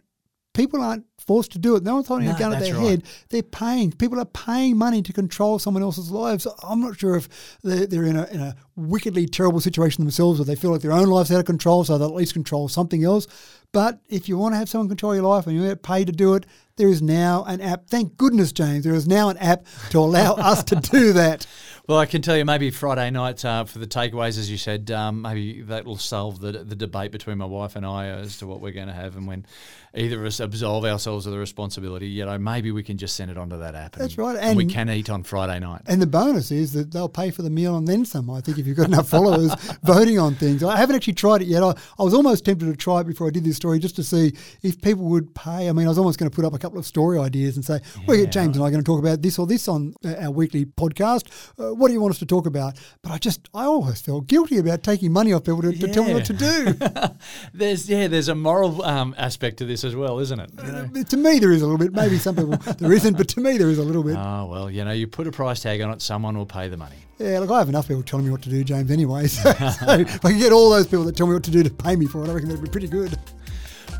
people 0.55 0.81
aren't 0.81 1.05
forced 1.26 1.52
to 1.52 1.58
do 1.58 1.76
it. 1.76 1.82
No 1.82 1.94
one's 1.94 2.06
holding 2.06 2.28
No, 2.28 2.34
a 2.34 2.38
gun 2.38 2.52
at 2.52 2.60
their 2.60 2.74
right. 2.74 2.84
head. 2.84 3.02
They're 3.30 3.42
paying. 3.42 3.92
People 3.92 4.20
are 4.20 4.24
paying 4.24 4.76
money 4.76 5.02
to 5.02 5.12
control 5.12 5.58
someone 5.58 5.82
else's 5.82 6.10
lives. 6.10 6.46
I'm 6.62 6.80
not 6.80 6.98
sure 6.98 7.16
if 7.16 7.58
they're, 7.62 7.86
they're 7.86 8.04
in, 8.04 8.16
a, 8.16 8.24
in 8.26 8.40
a 8.40 8.56
wickedly 8.76 9.26
terrible 9.26 9.60
situation 9.60 10.04
themselves 10.04 10.40
or 10.40 10.44
they 10.44 10.54
feel 10.54 10.70
like 10.70 10.82
their 10.82 10.92
own 10.92 11.08
life's 11.08 11.30
out 11.32 11.40
of 11.40 11.46
control, 11.46 11.84
so 11.84 11.98
they'll 11.98 12.08
at 12.08 12.14
least 12.14 12.32
control 12.32 12.68
something 12.68 13.04
else. 13.04 13.26
But 13.72 14.00
if 14.08 14.28
you 14.28 14.38
want 14.38 14.54
to 14.54 14.58
have 14.58 14.68
someone 14.68 14.88
control 14.88 15.14
your 15.14 15.24
life 15.24 15.46
and 15.46 15.56
you 15.56 15.66
get 15.66 15.82
paid 15.82 16.06
to 16.06 16.12
do 16.12 16.34
it, 16.34 16.46
there 16.76 16.88
is 16.88 17.02
now 17.02 17.44
an 17.44 17.60
app. 17.60 17.88
Thank 17.88 18.16
goodness, 18.16 18.52
James, 18.52 18.84
there 18.84 18.94
is 18.94 19.08
now 19.08 19.28
an 19.28 19.36
app 19.38 19.66
to 19.90 19.98
allow 19.98 20.34
us 20.38 20.62
to 20.64 20.76
do 20.76 21.12
that. 21.14 21.46
Well, 21.88 21.98
I 21.98 22.06
can 22.06 22.20
tell 22.20 22.36
you 22.36 22.44
maybe 22.44 22.70
Friday 22.70 23.10
night 23.10 23.44
uh, 23.44 23.64
for 23.64 23.78
the 23.78 23.86
takeaways, 23.86 24.38
as 24.38 24.50
you 24.50 24.58
said, 24.58 24.90
um, 24.90 25.22
maybe 25.22 25.62
that 25.62 25.84
will 25.84 25.96
solve 25.96 26.40
the, 26.40 26.52
the 26.52 26.74
debate 26.74 27.12
between 27.12 27.38
my 27.38 27.44
wife 27.44 27.76
and 27.76 27.86
I 27.86 28.08
as 28.08 28.38
to 28.38 28.46
what 28.46 28.60
we're 28.60 28.72
going 28.72 28.88
to 28.88 28.92
have. 28.92 29.16
And 29.16 29.26
when 29.26 29.46
either 29.96 30.20
of 30.20 30.26
us 30.26 30.40
absolve 30.40 30.85
ourselves 30.85 31.26
of 31.26 31.32
the 31.32 31.38
responsibility, 31.38 32.06
you 32.06 32.24
know, 32.24 32.38
maybe 32.38 32.70
we 32.70 32.82
can 32.82 32.98
just 32.98 33.16
send 33.16 33.30
it 33.30 33.38
onto 33.38 33.59
that 33.59 33.74
app. 33.74 33.94
And, 33.94 34.04
That's 34.04 34.18
right, 34.18 34.35
we 34.35 34.40
and- 34.40 34.56
we 34.56 34.66
can 34.66 34.90
eat 34.90 35.11
on 35.11 35.22
Friday 35.22 35.59
night. 35.59 35.82
And 35.87 36.00
the 36.00 36.06
bonus 36.06 36.50
is 36.50 36.72
that 36.74 36.92
they'll 36.92 37.09
pay 37.09 37.30
for 37.30 37.42
the 37.42 37.50
meal 37.50 37.76
and 37.76 37.88
then 37.88 38.04
some. 38.04 38.28
I 38.30 38.40
think 38.40 38.59
if 38.59 38.66
you've 38.66 38.76
got 38.76 38.87
enough 38.87 39.09
followers 39.09 39.54
voting 39.85 40.18
on 40.18 40.35
things. 40.35 40.62
I 40.62 40.76
haven't 40.76 40.96
actually 40.96 41.14
tried 41.14 41.42
it 41.42 41.48
yet. 41.48 41.62
I, 41.62 41.70
I 41.98 42.02
was 42.02 42.14
almost 42.14 42.44
tempted 42.44 42.66
to 42.66 42.76
try 42.76 43.00
it 43.00 43.06
before 43.06 43.26
I 43.26 43.30
did 43.30 43.44
this 43.44 43.56
story 43.56 43.78
just 43.78 43.96
to 43.96 44.04
see 44.04 44.32
if 44.62 44.80
people 44.80 45.04
would 45.04 45.35
pay. 45.35 45.68
I 45.68 45.72
mean, 45.72 45.87
I 45.87 45.88
was 45.88 45.98
almost 45.98 46.18
going 46.18 46.30
to 46.30 46.35
put 46.35 46.44
up 46.44 46.54
a 46.54 46.59
couple 46.59 46.78
of 46.78 46.87
story 46.87 47.18
ideas 47.18 47.56
and 47.56 47.64
say, 47.64 47.80
well, 48.06 48.16
yeah, 48.16 48.26
James 48.26 48.56
and 48.56 48.64
I 48.64 48.68
are 48.68 48.70
going 48.70 48.82
to 48.82 48.87
talk 48.87 49.00
about 49.00 49.22
this 49.22 49.38
or 49.38 49.46
this 49.46 49.68
on 49.68 49.94
uh, 50.04 50.14
our 50.16 50.30
weekly 50.30 50.66
podcast. 50.66 51.28
Uh, 51.59 51.74
what 51.74 51.88
do 51.88 51.94
you 51.94 52.00
want 52.00 52.12
us 52.12 52.18
to 52.18 52.26
talk 52.26 52.46
about? 52.46 52.78
But 53.02 53.12
I 53.12 53.18
just, 53.18 53.48
I 53.54 53.64
always 53.64 54.00
felt 54.00 54.26
guilty 54.26 54.59
about 54.59 54.82
taking 54.82 55.12
money 55.12 55.32
off 55.32 55.44
people 55.44 55.62
to, 55.62 55.72
to 55.72 55.88
tell 55.88 56.04
me 56.04 56.14
what 56.14 56.26
to 56.26 56.32
do. 56.35 56.74
There's 57.54 57.88
yeah, 57.88 58.09
there's 58.09 58.28
a 58.28 58.35
moral 58.35 58.82
um, 58.82 59.14
aspect 59.16 59.59
to 59.59 59.64
this 59.64 59.85
as 59.87 59.96
well, 59.96 60.18
isn't 60.18 60.38
it? 60.38 60.51
You 60.64 60.72
know? 60.72 61.03
to 61.03 61.16
me, 61.16 61.38
there 61.38 61.53
is 61.53 61.62
a 61.62 61.66
little 61.66 61.79
bit. 61.79 61.92
Maybe 61.92 62.18
some 62.18 62.37
people 62.37 62.57
there 62.79 62.92
isn't, 62.92 63.16
but 63.16 63.29
to 63.29 63.40
me, 63.40 63.57
there 63.57 63.70
is 63.70 63.79
a 63.79 63.83
little 63.83 64.03
bit. 64.03 64.16
Oh 64.16 64.46
well, 64.46 64.70
you 64.70 64.85
know, 64.85 64.92
you 64.92 65.07
put 65.07 65.27
a 65.27 65.33
price 65.33 65.61
tag 65.61 65.81
on 65.81 65.90
it, 65.90 66.03
someone 66.03 66.37
will 66.37 66.46
pay 66.46 66.68
the 66.68 66.77
money. 66.77 66.96
Yeah, 67.18 67.38
look, 67.38 67.51
I 67.51 67.59
have 67.59 67.70
enough 67.70 67.88
people 67.88 68.03
telling 68.03 68.27
me 68.27 68.31
what 68.31 68.42
to 68.42 68.51
do, 68.51 68.62
James, 68.62 68.90
anyway. 68.90 69.27
So, 69.37 69.53
so 69.53 69.92
if 69.92 70.25
I 70.25 70.31
can 70.31 70.38
get 70.38 70.53
all 70.53 70.70
those 70.70 70.87
people 70.87 71.05
that 71.05 71.16
tell 71.16 71.27
me 71.27 71.35
what 71.35 71.44
to 71.44 71.51
do 71.51 71.62
to 71.62 71.70
pay 71.70 71.96
me 71.96 72.07
for 72.07 72.22
it, 72.25 72.29
I 72.29 72.33
reckon 72.33 72.49
that'd 72.49 72.62
be 72.62 72.70
pretty 72.70 72.88
good. 72.88 73.18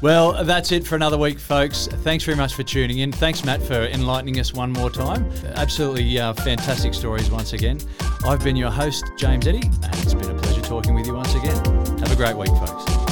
Well, 0.03 0.45
that's 0.45 0.73
it 0.73 0.87
for 0.87 0.95
another 0.95 1.17
week, 1.17 1.39
folks. 1.39 1.87
Thanks 1.87 2.25
very 2.25 2.37
much 2.37 2.55
for 2.55 2.63
tuning 2.63 2.99
in. 2.99 3.13
Thanks, 3.13 3.45
Matt, 3.45 3.63
for 3.63 3.75
enlightening 3.87 4.39
us 4.39 4.53
one 4.53 4.73
more 4.73 4.91
time. 4.91 5.31
Absolutely 5.55 6.19
uh, 6.19 6.35
fantastic 6.35 6.93
stories 6.93 7.31
once 7.31 7.55
again. 7.55 7.81
I've 8.25 8.45
been 8.45 8.57
your 8.57 8.71
host, 8.71 9.05
James 9.17 9.47
Eddy, 9.47 9.63
and 9.67 9.95
it's 9.95 10.15
been 10.15 10.31
a 10.31 10.39
pleasure 10.39 10.63
talking 10.63 10.95
with 10.95 11.07
you 11.07 11.15
once 11.15 11.35
again. 11.35 11.57
Have 11.99 12.13
a 12.13 12.17
great 12.17 12.37
week, 12.37 12.51
folks. 12.51 13.06